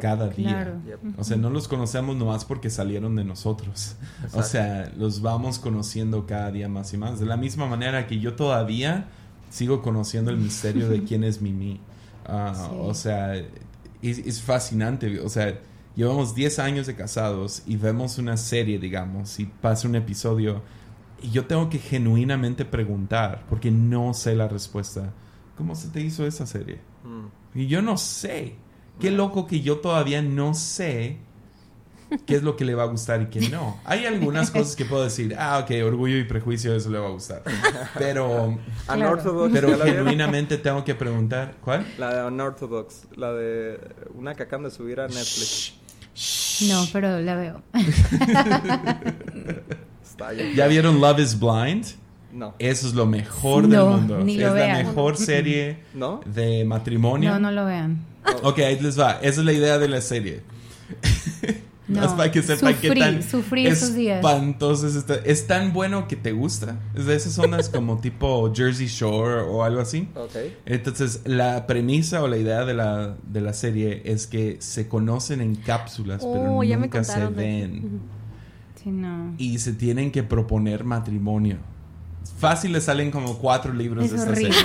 cada 0.00 0.28
día. 0.28 0.80
O 1.16 1.24
sea, 1.24 1.36
no 1.36 1.50
los 1.50 1.68
conocemos 1.68 2.16
nomás 2.16 2.44
porque 2.44 2.70
salieron 2.70 3.16
de 3.16 3.24
nosotros. 3.24 3.96
O 4.32 4.42
sea, 4.42 4.92
los 4.96 5.22
vamos 5.22 5.58
conociendo 5.58 6.26
cada 6.26 6.50
día 6.50 6.68
más 6.68 6.92
y 6.92 6.98
más. 6.98 7.20
De 7.20 7.26
la 7.26 7.36
misma 7.36 7.66
manera 7.66 8.06
que 8.06 8.18
yo 8.18 8.34
todavía 8.34 9.08
sigo 9.50 9.82
conociendo 9.82 10.30
el 10.30 10.38
misterio 10.38 10.88
de 10.88 11.04
quién 11.04 11.22
es 11.24 11.42
Mimi. 11.42 11.80
Ah, 12.24 12.70
o 12.72 12.94
sea, 12.94 13.34
es, 14.00 14.40
fascinante. 14.40 15.20
O 15.20 15.28
sea, 15.28 15.60
llevamos 15.94 16.34
10 16.34 16.58
años 16.60 16.86
de 16.86 16.94
casados 16.94 17.62
y 17.66 17.76
vemos 17.76 18.16
una 18.16 18.38
serie, 18.38 18.78
digamos, 18.78 19.38
y 19.38 19.44
pasa 19.44 19.86
un 19.86 19.96
episodio 19.96 20.62
y 21.22 21.30
yo 21.30 21.46
tengo 21.46 21.68
que 21.68 21.78
genuinamente 21.78 22.64
preguntar, 22.64 23.44
porque 23.48 23.70
no 23.70 24.14
sé 24.14 24.34
la 24.34 24.48
respuesta. 24.48 25.12
¿Cómo 25.56 25.74
se 25.74 25.88
te 25.88 26.00
hizo 26.00 26.26
esa 26.26 26.46
serie? 26.46 26.80
Mm. 27.04 27.58
Y 27.58 27.66
yo 27.66 27.82
no 27.82 27.98
sé. 27.98 28.54
Qué 28.98 29.10
loco 29.10 29.46
que 29.46 29.60
yo 29.60 29.78
todavía 29.78 30.20
no 30.20 30.52
sé 30.52 31.18
qué 32.26 32.36
es 32.36 32.42
lo 32.42 32.56
que 32.56 32.64
le 32.64 32.74
va 32.74 32.84
a 32.84 32.86
gustar 32.86 33.22
y 33.22 33.26
qué 33.26 33.48
no. 33.48 33.80
Hay 33.84 34.06
algunas 34.06 34.50
cosas 34.50 34.76
que 34.76 34.84
puedo 34.84 35.04
decir, 35.04 35.34
ah, 35.38 35.58
ok, 35.58 35.70
orgullo 35.84 36.18
y 36.18 36.24
prejuicio, 36.24 36.74
eso 36.74 36.90
le 36.90 36.98
va 36.98 37.08
a 37.08 37.10
gustar. 37.10 37.42
Pero, 37.98 38.58
pero 39.52 39.78
genuinamente 39.78 40.58
tengo 40.58 40.84
que 40.84 40.94
preguntar, 40.94 41.54
¿cuál? 41.62 41.86
La 41.98 42.14
de 42.14 42.28
Unorthodox, 42.28 43.06
la 43.16 43.32
de 43.32 43.80
una 44.14 44.34
que 44.34 44.44
acaban 44.44 44.64
de 44.64 44.70
subir 44.70 45.00
a 45.00 45.08
Netflix. 45.08 45.74
No, 46.68 46.86
pero 46.92 47.20
la 47.20 47.36
veo. 47.36 47.62
¿Ya 50.54 50.66
vieron 50.66 51.00
Love 51.00 51.20
is 51.20 51.38
Blind? 51.38 51.86
No. 52.32 52.54
Eso 52.58 52.86
es 52.86 52.94
lo 52.94 53.06
mejor 53.06 53.66
del 53.66 53.82
mundo. 53.82 54.20
es 54.20 54.36
la 54.36 54.52
mejor 54.52 55.16
serie 55.16 55.78
de 56.26 56.64
matrimonio. 56.64 57.32
No, 57.32 57.40
no 57.40 57.50
lo 57.50 57.64
vean. 57.64 58.04
Ok, 58.42 58.58
ahí 58.60 58.78
les 58.78 58.98
va. 58.98 59.12
Esa 59.22 59.40
es 59.40 59.46
la 59.46 59.52
idea 59.52 59.78
de 59.78 59.88
la 59.88 60.00
serie. 60.00 60.42
No, 61.90 62.16
para 62.16 62.30
que 62.30 62.42
sepa 62.42 62.72
qué 62.72 62.94
tan 62.94 63.22
sufrí 63.22 63.66
esos 63.66 63.94
días. 63.94 64.24
es, 64.24 65.04
es 65.24 65.46
tan 65.46 65.72
bueno 65.72 66.06
que 66.06 66.16
te 66.16 66.32
gusta. 66.32 66.78
Es 66.94 67.06
de 67.06 67.16
esas 67.16 67.32
zonas 67.32 67.68
como 67.68 68.00
tipo 68.00 68.52
Jersey 68.54 68.86
Shore 68.86 69.42
o 69.42 69.64
algo 69.64 69.80
así. 69.80 70.08
Okay. 70.14 70.56
Entonces, 70.66 71.22
la 71.24 71.66
premisa 71.66 72.22
o 72.22 72.28
la 72.28 72.36
idea 72.36 72.64
de 72.64 72.74
la, 72.74 73.16
de 73.26 73.40
la 73.40 73.52
serie 73.52 74.02
es 74.04 74.26
que 74.26 74.56
se 74.60 74.88
conocen 74.88 75.40
en 75.40 75.56
cápsulas, 75.56 76.24
pero 76.24 76.54
oh, 76.54 76.64
nunca 76.64 77.02
se 77.02 77.26
ven. 77.26 78.00
Sí, 78.82 78.90
no. 78.90 79.34
Y 79.36 79.58
se 79.58 79.72
tienen 79.72 80.12
que 80.12 80.22
proponer 80.22 80.84
matrimonio. 80.84 81.58
Fácil 82.38 82.72
le 82.72 82.80
salen 82.80 83.10
como 83.10 83.38
cuatro 83.38 83.72
libros 83.72 84.10
de 84.10 84.16
esta 84.16 84.34
serie. 84.34 84.52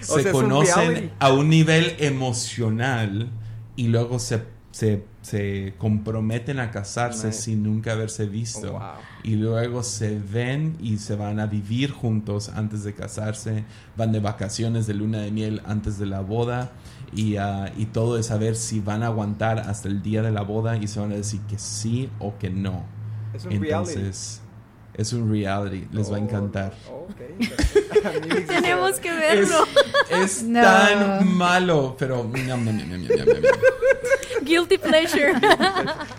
se 0.00 0.30
conocen 0.30 1.12
a 1.18 1.32
un 1.32 1.48
nivel 1.48 1.94
emocional 1.98 3.30
y 3.76 3.88
luego 3.88 4.18
se, 4.18 4.42
se, 4.80 5.04
se 5.20 5.74
comprometen 5.76 6.58
a 6.58 6.70
casarse 6.70 7.26
Nice. 7.26 7.42
sin 7.42 7.62
nunca 7.62 7.92
haberse 7.92 8.24
visto. 8.24 8.68
Oh, 8.68 8.78
wow. 8.78 8.80
Y 9.22 9.34
luego 9.36 9.82
se 9.82 10.18
ven 10.18 10.78
y 10.80 10.96
se 10.96 11.16
van 11.16 11.38
a 11.38 11.44
vivir 11.46 11.90
juntos 11.92 12.48
antes 12.48 12.82
de 12.82 12.94
casarse, 12.94 13.64
van 13.98 14.10
de 14.12 14.20
vacaciones 14.20 14.86
de 14.86 14.94
luna 14.94 15.18
de 15.18 15.30
miel 15.32 15.60
antes 15.66 15.98
de 15.98 16.06
la 16.06 16.20
boda 16.20 16.72
y, 17.14 17.36
ah, 17.36 17.70
y 17.76 17.86
todo 17.86 18.16
es 18.18 18.26
saber 18.26 18.56
si 18.56 18.80
van 18.80 19.02
a 19.02 19.08
aguantar 19.08 19.58
hasta 19.58 19.88
el 19.88 20.00
día 20.00 20.22
de 20.22 20.30
la 20.30 20.40
boda 20.40 20.78
y 20.78 20.88
se 20.88 20.98
van 20.98 21.12
a 21.12 21.16
decir 21.16 21.40
que 21.42 21.58
sí 21.58 22.08
o 22.18 22.38
que 22.38 22.48
no. 22.48 22.84
Es 23.34 23.44
un 23.44 23.50
reality. 23.50 23.68
Entonces, 23.68 24.40
es 24.94 25.12
un 25.12 25.30
reality, 25.30 25.86
les 25.92 26.10
va 26.10 26.16
a 26.16 26.20
Oh, 26.20 26.22
encantar. 26.22 26.72
Tenemos 28.46 28.92
que 28.98 29.08
Es, 29.08 29.48
verlo. 29.50 29.66
es 30.24 30.42
No. 30.44 30.62
tan 30.62 31.36
malo, 31.36 31.96
pero... 31.98 32.24
Guilty 34.50 34.78
pleasure. 34.78 35.32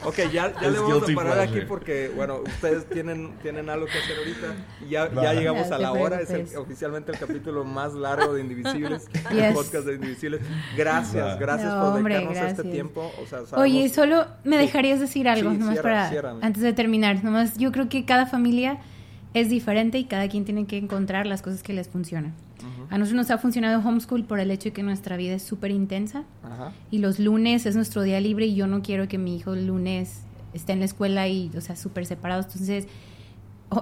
Ok, 0.05 0.17
ya, 0.31 0.53
ya 0.59 0.69
le 0.69 0.79
vamos 0.79 1.03
a 1.09 1.13
parar 1.15 1.33
pleasure. 1.33 1.59
aquí 1.59 1.67
porque, 1.67 2.11
bueno, 2.15 2.39
ustedes 2.45 2.85
tienen, 2.89 3.33
tienen 3.41 3.69
algo 3.69 3.85
que 3.85 3.97
hacer 3.97 4.17
ahorita. 4.17 4.55
Y 4.85 4.89
ya, 4.89 5.11
ya 5.13 5.33
llegamos 5.33 5.69
No 5.69 5.75
a 5.75 5.79
la 5.79 5.91
hora. 5.91 6.21
Es 6.21 6.29
el- 6.31 6.47
oficialmente 6.57 7.11
el 7.11 7.19
capítulo 7.19 7.63
más 7.63 7.93
largo 7.93 8.33
de 8.33 8.41
Indivisibles. 8.41 9.07
El 9.31 9.53
podcast 9.53 9.85
de 9.85 9.95
Indivisibles. 9.95 10.41
Gracias, 10.75 11.39
gracias 11.39 11.73
No, 11.73 11.81
por 11.85 11.97
hombre, 11.97 12.15
dedicarnos 12.15 12.43
a 12.43 12.49
este 12.49 12.53
gracias. 12.63 12.73
tiempo. 12.73 13.11
O 13.21 13.25
sea, 13.27 13.45
sabemos- 13.45 13.53
Oye, 13.61 13.89
solo 13.89 14.25
me 14.43 14.57
dejarías 14.57 14.99
decir 14.99 15.27
algo, 15.27 15.51
Sí, 15.51 15.57
nomás 15.57 15.73
cierra, 15.73 16.09
para 16.09 16.45
antes 16.45 16.63
de 16.63 16.73
terminar. 16.73 17.23
Nomás 17.23 17.57
yo 17.57 17.71
creo 17.71 17.89
que 17.89 18.05
cada 18.05 18.25
familia 18.25 18.79
es 19.33 19.49
diferente 19.49 19.97
y 19.97 20.05
cada 20.05 20.27
quien 20.27 20.43
tiene 20.45 20.65
que 20.67 20.77
encontrar 20.77 21.25
las 21.25 21.41
cosas 21.41 21.63
que 21.63 21.73
les 21.73 21.87
funcionan. 21.87 22.33
A 22.89 22.97
nosotros 22.97 23.15
nos 23.15 23.31
ha 23.31 23.37
funcionado 23.37 23.79
homeschool 23.87 24.23
por 24.25 24.39
el 24.39 24.51
hecho 24.51 24.65
de 24.65 24.73
que 24.73 24.83
nuestra 24.83 25.17
vida 25.17 25.33
es 25.33 25.43
súper 25.43 25.71
intensa 25.71 26.23
y 26.91 26.99
los 26.99 27.19
lunes 27.19 27.65
es 27.65 27.75
nuestro 27.75 28.01
día 28.01 28.19
libre 28.19 28.45
y 28.45 28.55
yo 28.55 28.67
no 28.67 28.81
quiero 28.81 29.07
que 29.07 29.17
mi 29.17 29.35
hijo 29.35 29.53
el 29.53 29.67
lunes 29.67 30.23
esté 30.53 30.73
en 30.73 30.79
la 30.79 30.85
escuela 30.85 31.27
y, 31.27 31.49
o 31.55 31.61
sea, 31.61 31.75
súper 31.75 32.05
separados. 32.05 32.45
Entonces, 32.47 32.87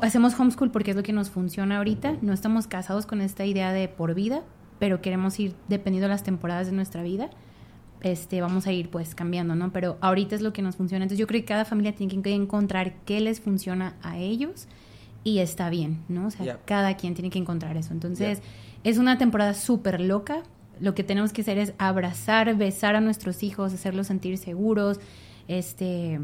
hacemos 0.01 0.39
homeschool 0.39 0.71
porque 0.71 0.91
es 0.91 0.97
lo 0.97 1.03
que 1.03 1.13
nos 1.13 1.29
funciona 1.29 1.77
ahorita. 1.77 2.17
No 2.21 2.33
estamos 2.33 2.67
casados 2.67 3.05
con 3.05 3.21
esta 3.21 3.45
idea 3.45 3.73
de 3.73 3.87
por 3.87 4.13
vida, 4.13 4.43
pero 4.77 5.01
queremos 5.01 5.39
ir 5.39 5.55
dependiendo 5.67 6.07
de 6.07 6.13
las 6.13 6.23
temporadas 6.23 6.67
de 6.67 6.73
nuestra 6.73 7.03
vida. 7.03 7.29
Este, 8.01 8.39
vamos 8.39 8.65
a 8.65 8.71
ir 8.71 8.89
pues 8.89 9.13
cambiando, 9.13 9.55
¿no? 9.55 9.73
Pero 9.73 9.97
ahorita 9.99 10.35
es 10.35 10.41
lo 10.41 10.53
que 10.53 10.61
nos 10.61 10.75
funciona. 10.77 11.03
Entonces 11.03 11.19
yo 11.19 11.27
creo 11.27 11.41
que 11.41 11.45
cada 11.45 11.65
familia 11.65 11.93
tiene 11.93 12.21
que 12.21 12.33
encontrar 12.33 12.93
qué 13.05 13.19
les 13.19 13.41
funciona 13.41 13.95
a 14.01 14.17
ellos 14.17 14.67
y 15.25 15.39
está 15.39 15.69
bien, 15.69 15.99
¿no? 16.07 16.27
O 16.27 16.31
sea, 16.31 16.45
Yeah. 16.45 16.59
cada 16.65 16.95
quien 16.95 17.13
tiene 17.13 17.29
que 17.29 17.39
encontrar 17.39 17.75
eso. 17.75 17.91
Entonces, 17.91 18.41
es 18.83 18.97
una 18.97 19.17
temporada 19.17 19.53
súper 19.53 19.99
loca. 19.99 20.43
Lo 20.79 20.95
que 20.95 21.03
tenemos 21.03 21.33
que 21.33 21.41
hacer 21.41 21.57
es 21.57 21.73
abrazar, 21.77 22.55
besar 22.55 22.95
a 22.95 23.01
nuestros 23.01 23.43
hijos, 23.43 23.73
hacerlos 23.73 24.07
sentir 24.07 24.37
seguros, 24.37 24.99
este, 25.47 26.19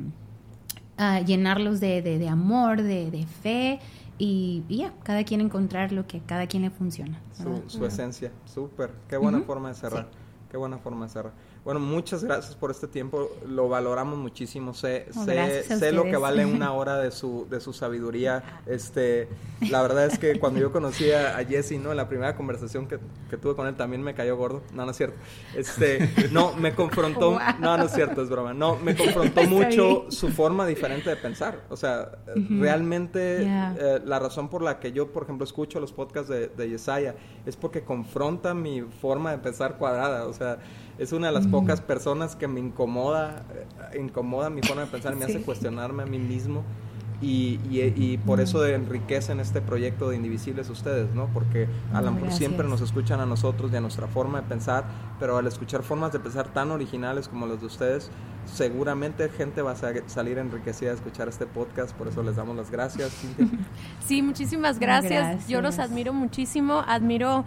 ah, 0.97 1.20
llenarlos 1.22 1.80
de, 1.80 2.01
de- 2.01 2.18
de 2.20 2.30
amor, 2.30 2.82
de, 2.82 3.12
de 3.12 3.26
fe 3.26 3.80
y, 4.18 4.64
y 4.70 4.78
ya, 4.78 4.93
cada 5.03 5.24
quien 5.26 5.41
encontrar 5.41 5.91
lo 5.91 6.08
que 6.08 6.18
a 6.18 6.22
cada 6.22 6.47
quien 6.47 6.64
le 6.64 6.70
funciona. 6.70 7.20
¿verdad? 7.38 7.62
Su, 7.68 7.80
su 7.80 7.86
esencia. 7.86 8.32
Súper. 8.45 8.91
Qué 9.10 9.18
buena 9.18 9.41
forma 9.41 9.70
de 9.70 9.76
cerrar. 9.76 10.08
Qué 10.49 10.58
buena 10.58 10.78
forma 10.78 11.06
de 11.06 11.12
cerrar. 11.12 11.34
Bueno, 11.66 11.80
muchas 11.80 12.24
gracias 12.24 12.55
por 12.55 12.70
este 12.70 12.88
tiempo. 12.88 13.28
Lo 13.47 13.68
valoramos 13.68 14.18
muchísimo. 14.20 14.74
Sé, 14.76 15.07
Oh, 15.18 15.26
sé, 15.26 15.63
sé 15.63 15.91
lo 15.91 16.03
que 16.03 16.16
vale 16.16 16.45
una 16.45 16.72
hora 16.74 16.99
de 16.99 17.09
su, 17.09 17.47
de 17.49 17.59
su 17.59 17.74
sabiduría. 17.74 18.61
Este, 18.68 19.28
la 19.72 19.82
verdad 19.82 20.05
es 20.05 20.20
que 20.20 20.39
cuando 20.39 20.59
yo 20.59 20.72
conocí 20.72 21.11
a, 21.11 21.36
a 21.38 21.43
Jesse, 21.43 21.80
¿no? 21.80 21.89
En 21.89 21.97
la 21.97 22.07
primera 22.07 22.36
conversación 22.36 22.88
que, 22.88 22.99
que 23.32 23.38
tuve 23.38 23.55
con 23.55 23.66
él 23.66 23.76
también 23.76 24.03
me 24.03 24.13
cayó 24.13 24.38
gordo. 24.38 24.61
No, 24.74 24.86
no 24.86 24.91
es 24.91 24.97
cierto. 24.97 25.18
Este, 25.55 26.07
no, 26.32 26.53
me 26.55 26.74
confrontó. 26.76 27.32
Wow. 27.36 27.39
No, 27.59 27.78
no 27.78 27.86
es 27.86 27.91
cierto, 27.93 28.22
es 28.22 28.30
broma. 28.30 28.53
No, 28.53 28.76
me 28.78 28.95
confrontó 28.95 29.41
mucho 29.45 30.05
su 30.09 30.30
forma 30.30 30.68
diferente 30.68 31.09
de 31.09 31.16
pensar. 31.16 31.61
O 31.70 31.76
sea, 31.76 32.11
realmente 32.59 33.39
Yeah. 33.41 33.76
eh, 33.80 34.01
la 34.05 34.20
razón 34.20 34.49
por 34.49 34.61
la 34.61 34.80
que 34.80 34.91
yo, 34.91 35.11
por 35.11 35.24
ejemplo, 35.24 35.43
escucho 35.43 35.80
los 35.80 35.91
podcasts 35.91 36.30
de, 36.30 36.47
de 36.49 36.70
Yesaya 36.70 37.16
es 37.45 37.55
porque 37.57 37.84
confronta 37.84 38.53
mi 38.53 38.82
forma 38.82 39.32
de 39.32 39.39
pensar 39.39 39.78
cuadrada. 39.78 40.28
O 40.28 40.34
sea, 40.34 40.59
es 40.98 41.12
una 41.14 41.28
de 41.28 41.34
las 41.34 41.48
pocas 41.48 41.82
personas 41.82 42.36
que 42.36 42.48
me 42.48 42.60
incomoda, 42.60 43.43
eh, 43.93 44.00
incomoda 44.00 44.50
mi 44.50 44.62
forma 44.62 44.84
de 44.84 44.88
pensar 44.88 45.14
y 45.14 45.18
me 45.18 45.26
Sí. 45.26 45.34
hace 45.34 45.41
cuestionarme 45.43 46.04
a 46.04 46.06
mí 46.06 46.20
mismo. 46.20 46.64
Y, 47.22 47.60
y- 47.72 47.93
y 47.96 48.18
por 48.18 48.41
eso 48.41 48.64
enriquecen 48.66 49.39
este 49.39 49.62
proyecto 49.62 50.10
de 50.10 50.18
Indivisibles 50.18 50.70
ustedes, 50.70 51.14
¿no? 51.16 51.28
Porque 51.34 51.68
a 51.93 52.02
lo 52.02 52.12
mejor 52.12 52.34
siempre 52.34 52.68
nos 52.68 52.82
escuchan 52.82 53.22
a 53.22 53.26
nosotros 53.26 53.72
y 53.72 53.76
a 53.78 53.82
nuestra 53.82 54.08
forma 54.08 54.41
de 54.41 54.48
pensar, 54.48 54.84
pero 55.18 55.38
al 55.38 55.48
escuchar 55.48 55.82
formas 55.82 56.12
de 56.12 56.20
pensar 56.20 56.50
tan 56.50 56.72
originales 56.72 57.30
como 57.30 57.48
las 57.48 57.62
de 57.62 57.68
ustedes, 57.68 58.12
seguramente 58.46 59.30
gente 59.30 59.62
va 59.62 59.72
a 59.72 59.76
sa- 59.76 59.93
salir 60.08 60.38
enriquecida 60.38 60.89
de 60.89 60.96
escuchar 60.98 61.30
este 61.30 61.46
podcast, 61.46 61.96
por 61.96 62.10
eso 62.10 62.22
les 62.22 62.36
damos 62.36 62.56
las 62.58 62.70
gracias. 62.70 63.12
Cintia. 63.12 63.48
Sí, 64.06 64.22
muchísimas 64.22 64.78
gracias. 64.78 65.12
Gracias. 65.14 65.48
Yo 65.48 65.62
los 65.62 65.80
admiro 65.80 66.14
muchísimo. 66.14 66.84
Admiro 66.86 67.43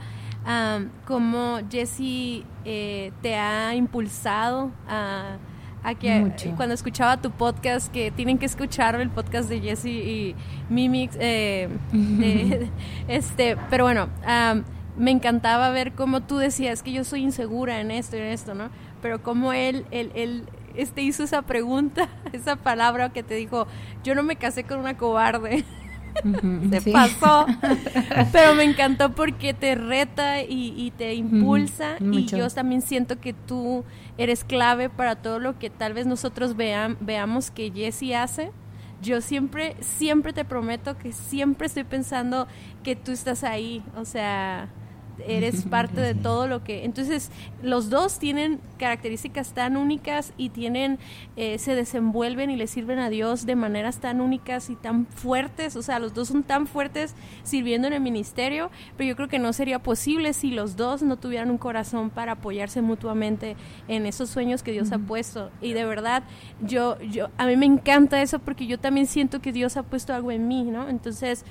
am, 0.48 0.90
cómo 1.06 1.58
Jesse 1.70 2.42
eh, 2.64 3.12
te 3.22 3.36
ha 3.36 3.74
impulsado 3.74 4.70
a, 4.88 5.36
a 5.84 5.94
que 5.94 6.18
Mucho. 6.20 6.54
cuando 6.56 6.74
escuchaba 6.74 7.18
tu 7.20 7.30
podcast, 7.30 7.92
que 7.92 8.10
tienen 8.10 8.38
que 8.38 8.46
escuchar 8.46 9.00
el 9.00 9.10
podcast 9.10 9.48
de 9.48 9.60
Jesse 9.60 9.84
y 9.86 10.34
Mimix. 10.70 11.16
eh, 11.20 11.68
de- 11.92 12.70
este, 13.08 13.56
pero 13.70 13.84
bueno, 13.84 14.08
am, 14.26 14.64
me 14.96 15.10
encantaba 15.12 15.70
ver 15.70 15.92
cómo 15.92 16.22
tú 16.22 16.38
decías 16.38 16.82
que 16.82 16.92
yo 16.92 17.04
soy 17.04 17.22
insegura 17.22 17.80
en 17.80 17.90
esto 17.92 18.16
y 18.16 18.20
en 18.20 18.26
esto, 18.26 18.54
¿no? 18.54 18.70
Pero 19.00 19.22
cómo 19.22 19.52
él, 19.52 19.86
él, 19.92 20.10
él 20.16 20.44
este, 20.74 21.02
hizo 21.02 21.22
esa 21.22 21.42
pregunta, 21.42 22.08
esa 22.32 22.56
palabra 22.56 23.10
que 23.10 23.22
te 23.22 23.34
dijo, 23.34 23.66
yo 24.02 24.14
no 24.16 24.22
me 24.24 24.34
casé 24.36 24.64
con 24.64 24.80
una 24.80 24.96
cobarde. 24.96 25.64
Se 26.70 26.80
sí. 26.80 26.90
pasó. 26.92 27.46
Pero 28.32 28.54
me 28.54 28.64
encantó 28.64 29.14
porque 29.14 29.54
te 29.54 29.74
reta 29.74 30.42
y, 30.42 30.74
y 30.76 30.90
te 30.90 31.14
impulsa. 31.14 31.96
Y 32.00 32.26
yo 32.26 32.48
también 32.50 32.82
siento 32.82 33.20
que 33.20 33.32
tú 33.32 33.84
eres 34.16 34.44
clave 34.44 34.88
para 34.90 35.16
todo 35.16 35.38
lo 35.38 35.58
que 35.58 35.70
tal 35.70 35.94
vez 35.94 36.06
nosotros 36.06 36.56
veam- 36.56 36.96
veamos 37.00 37.50
que 37.50 37.70
Jessie 37.70 38.14
hace. 38.14 38.50
Yo 39.00 39.20
siempre, 39.20 39.76
siempre 39.80 40.32
te 40.32 40.44
prometo 40.44 40.98
que 40.98 41.12
siempre 41.12 41.68
estoy 41.68 41.84
pensando 41.84 42.48
que 42.82 42.96
tú 42.96 43.12
estás 43.12 43.44
ahí. 43.44 43.82
O 43.96 44.04
sea, 44.04 44.68
eres 45.26 45.62
parte 45.62 46.00
de 46.00 46.14
todo 46.14 46.46
lo 46.46 46.64
que... 46.64 46.84
Entonces, 46.84 47.30
los 47.62 47.90
dos 47.90 48.18
tienen 48.18 48.60
características 48.78 49.52
tan 49.52 49.76
únicas 49.76 50.32
y 50.36 50.50
tienen, 50.50 50.98
eh, 51.36 51.58
se 51.58 51.74
desenvuelven 51.74 52.50
y 52.50 52.56
le 52.56 52.66
sirven 52.66 52.98
a 52.98 53.10
Dios 53.10 53.46
de 53.46 53.56
maneras 53.56 53.98
tan 53.98 54.20
únicas 54.20 54.70
y 54.70 54.76
tan 54.76 55.06
fuertes. 55.06 55.76
O 55.76 55.82
sea, 55.82 55.98
los 55.98 56.14
dos 56.14 56.28
son 56.28 56.42
tan 56.42 56.66
fuertes 56.66 57.14
sirviendo 57.42 57.88
en 57.88 57.94
el 57.94 58.00
ministerio, 58.00 58.70
pero 58.96 59.08
yo 59.08 59.16
creo 59.16 59.28
que 59.28 59.38
no 59.38 59.52
sería 59.52 59.82
posible 59.82 60.32
si 60.32 60.50
los 60.50 60.76
dos 60.76 61.02
no 61.02 61.16
tuvieran 61.16 61.50
un 61.50 61.58
corazón 61.58 62.10
para 62.10 62.32
apoyarse 62.32 62.82
mutuamente 62.82 63.56
en 63.88 64.06
esos 64.06 64.30
sueños 64.30 64.62
que 64.62 64.72
Dios 64.72 64.92
ha 64.92 64.98
puesto. 64.98 65.50
Y 65.60 65.72
de 65.72 65.84
verdad, 65.84 66.22
yo, 66.60 67.00
yo, 67.00 67.28
a 67.36 67.46
mí 67.46 67.56
me 67.56 67.66
encanta 67.66 68.22
eso 68.22 68.38
porque 68.38 68.66
yo 68.66 68.78
también 68.78 69.06
siento 69.06 69.40
que 69.40 69.52
Dios 69.52 69.76
ha 69.76 69.82
puesto 69.82 70.14
algo 70.14 70.30
en 70.30 70.48
mí, 70.48 70.64
¿no? 70.64 70.88
Entonces, 70.88 71.44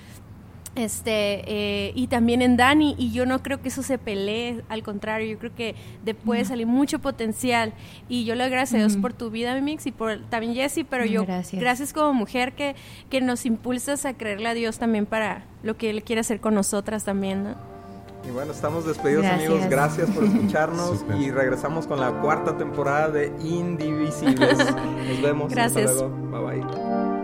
este 0.78 1.42
eh, 1.46 1.92
y 1.96 2.08
también 2.08 2.42
en 2.42 2.58
Dani 2.58 2.96
y 2.98 3.12
yo 3.12 3.26
no 3.26 3.42
creo 3.44 3.62
que 3.62 3.70
eso 3.70 3.84
se 3.84 3.98
pelee 3.98 4.64
al 4.70 4.84
contrario 4.84 5.30
yo 5.32 5.38
creo 5.40 5.54
que 5.56 5.76
de 6.06 6.14
puede 6.14 6.46
salir 6.46 6.68
mucho 6.68 7.00
potencial 7.00 7.74
y 8.08 8.26
yo 8.26 8.36
le 8.36 8.44
doy 8.44 8.52
gracias 8.52 8.76
a 8.76 8.78
Dios 8.80 8.94
Ujú. 8.94 9.02
por 9.02 9.14
tu 9.14 9.30
vida 9.32 9.60
Mix 9.62 9.86
y 9.88 9.92
por 9.92 10.20
también 10.30 10.54
Jessie 10.54 10.86
pero 10.86 11.06
yo 11.06 11.26
Gracias. 11.26 11.62
gracias 11.62 11.94
como 11.94 12.14
mujer 12.14 12.54
que 12.54 12.76
que 13.10 13.22
nos 13.22 13.46
impulsas 13.46 14.06
a 14.06 14.14
creerle 14.14 14.50
a 14.50 14.54
Dios 14.54 14.78
también 14.78 15.06
para 15.06 15.44
lo 15.64 15.78
que 15.78 15.90
él 15.90 16.04
quiere 16.04 16.22
hacer 16.22 16.40
con 16.40 16.54
nosotras 16.54 17.04
también 17.04 17.44
¿no? 17.44 17.78
Y 18.28 18.32
bueno, 18.32 18.52
estamos 18.52 18.86
despedidos 18.86 19.24
Gracias. 19.24 19.50
amigos, 19.50 19.70
gracias 19.70 20.10
por 20.10 20.26
escucharnos 20.26 21.06
y 21.20 21.32
regresamos 21.32 21.88
con 21.88 22.02
la 22.02 22.12
cuarta 22.20 22.58
temporada 22.58 23.10
de 23.10 23.32
Indivisibles. 23.42 24.58
Nos 25.08 25.22
vemos. 25.22 25.50
Gracias. 25.54 25.92
Hasta 25.92 26.08
luego. 26.08 26.32
Bye 26.46 26.62
bye. 26.62 27.17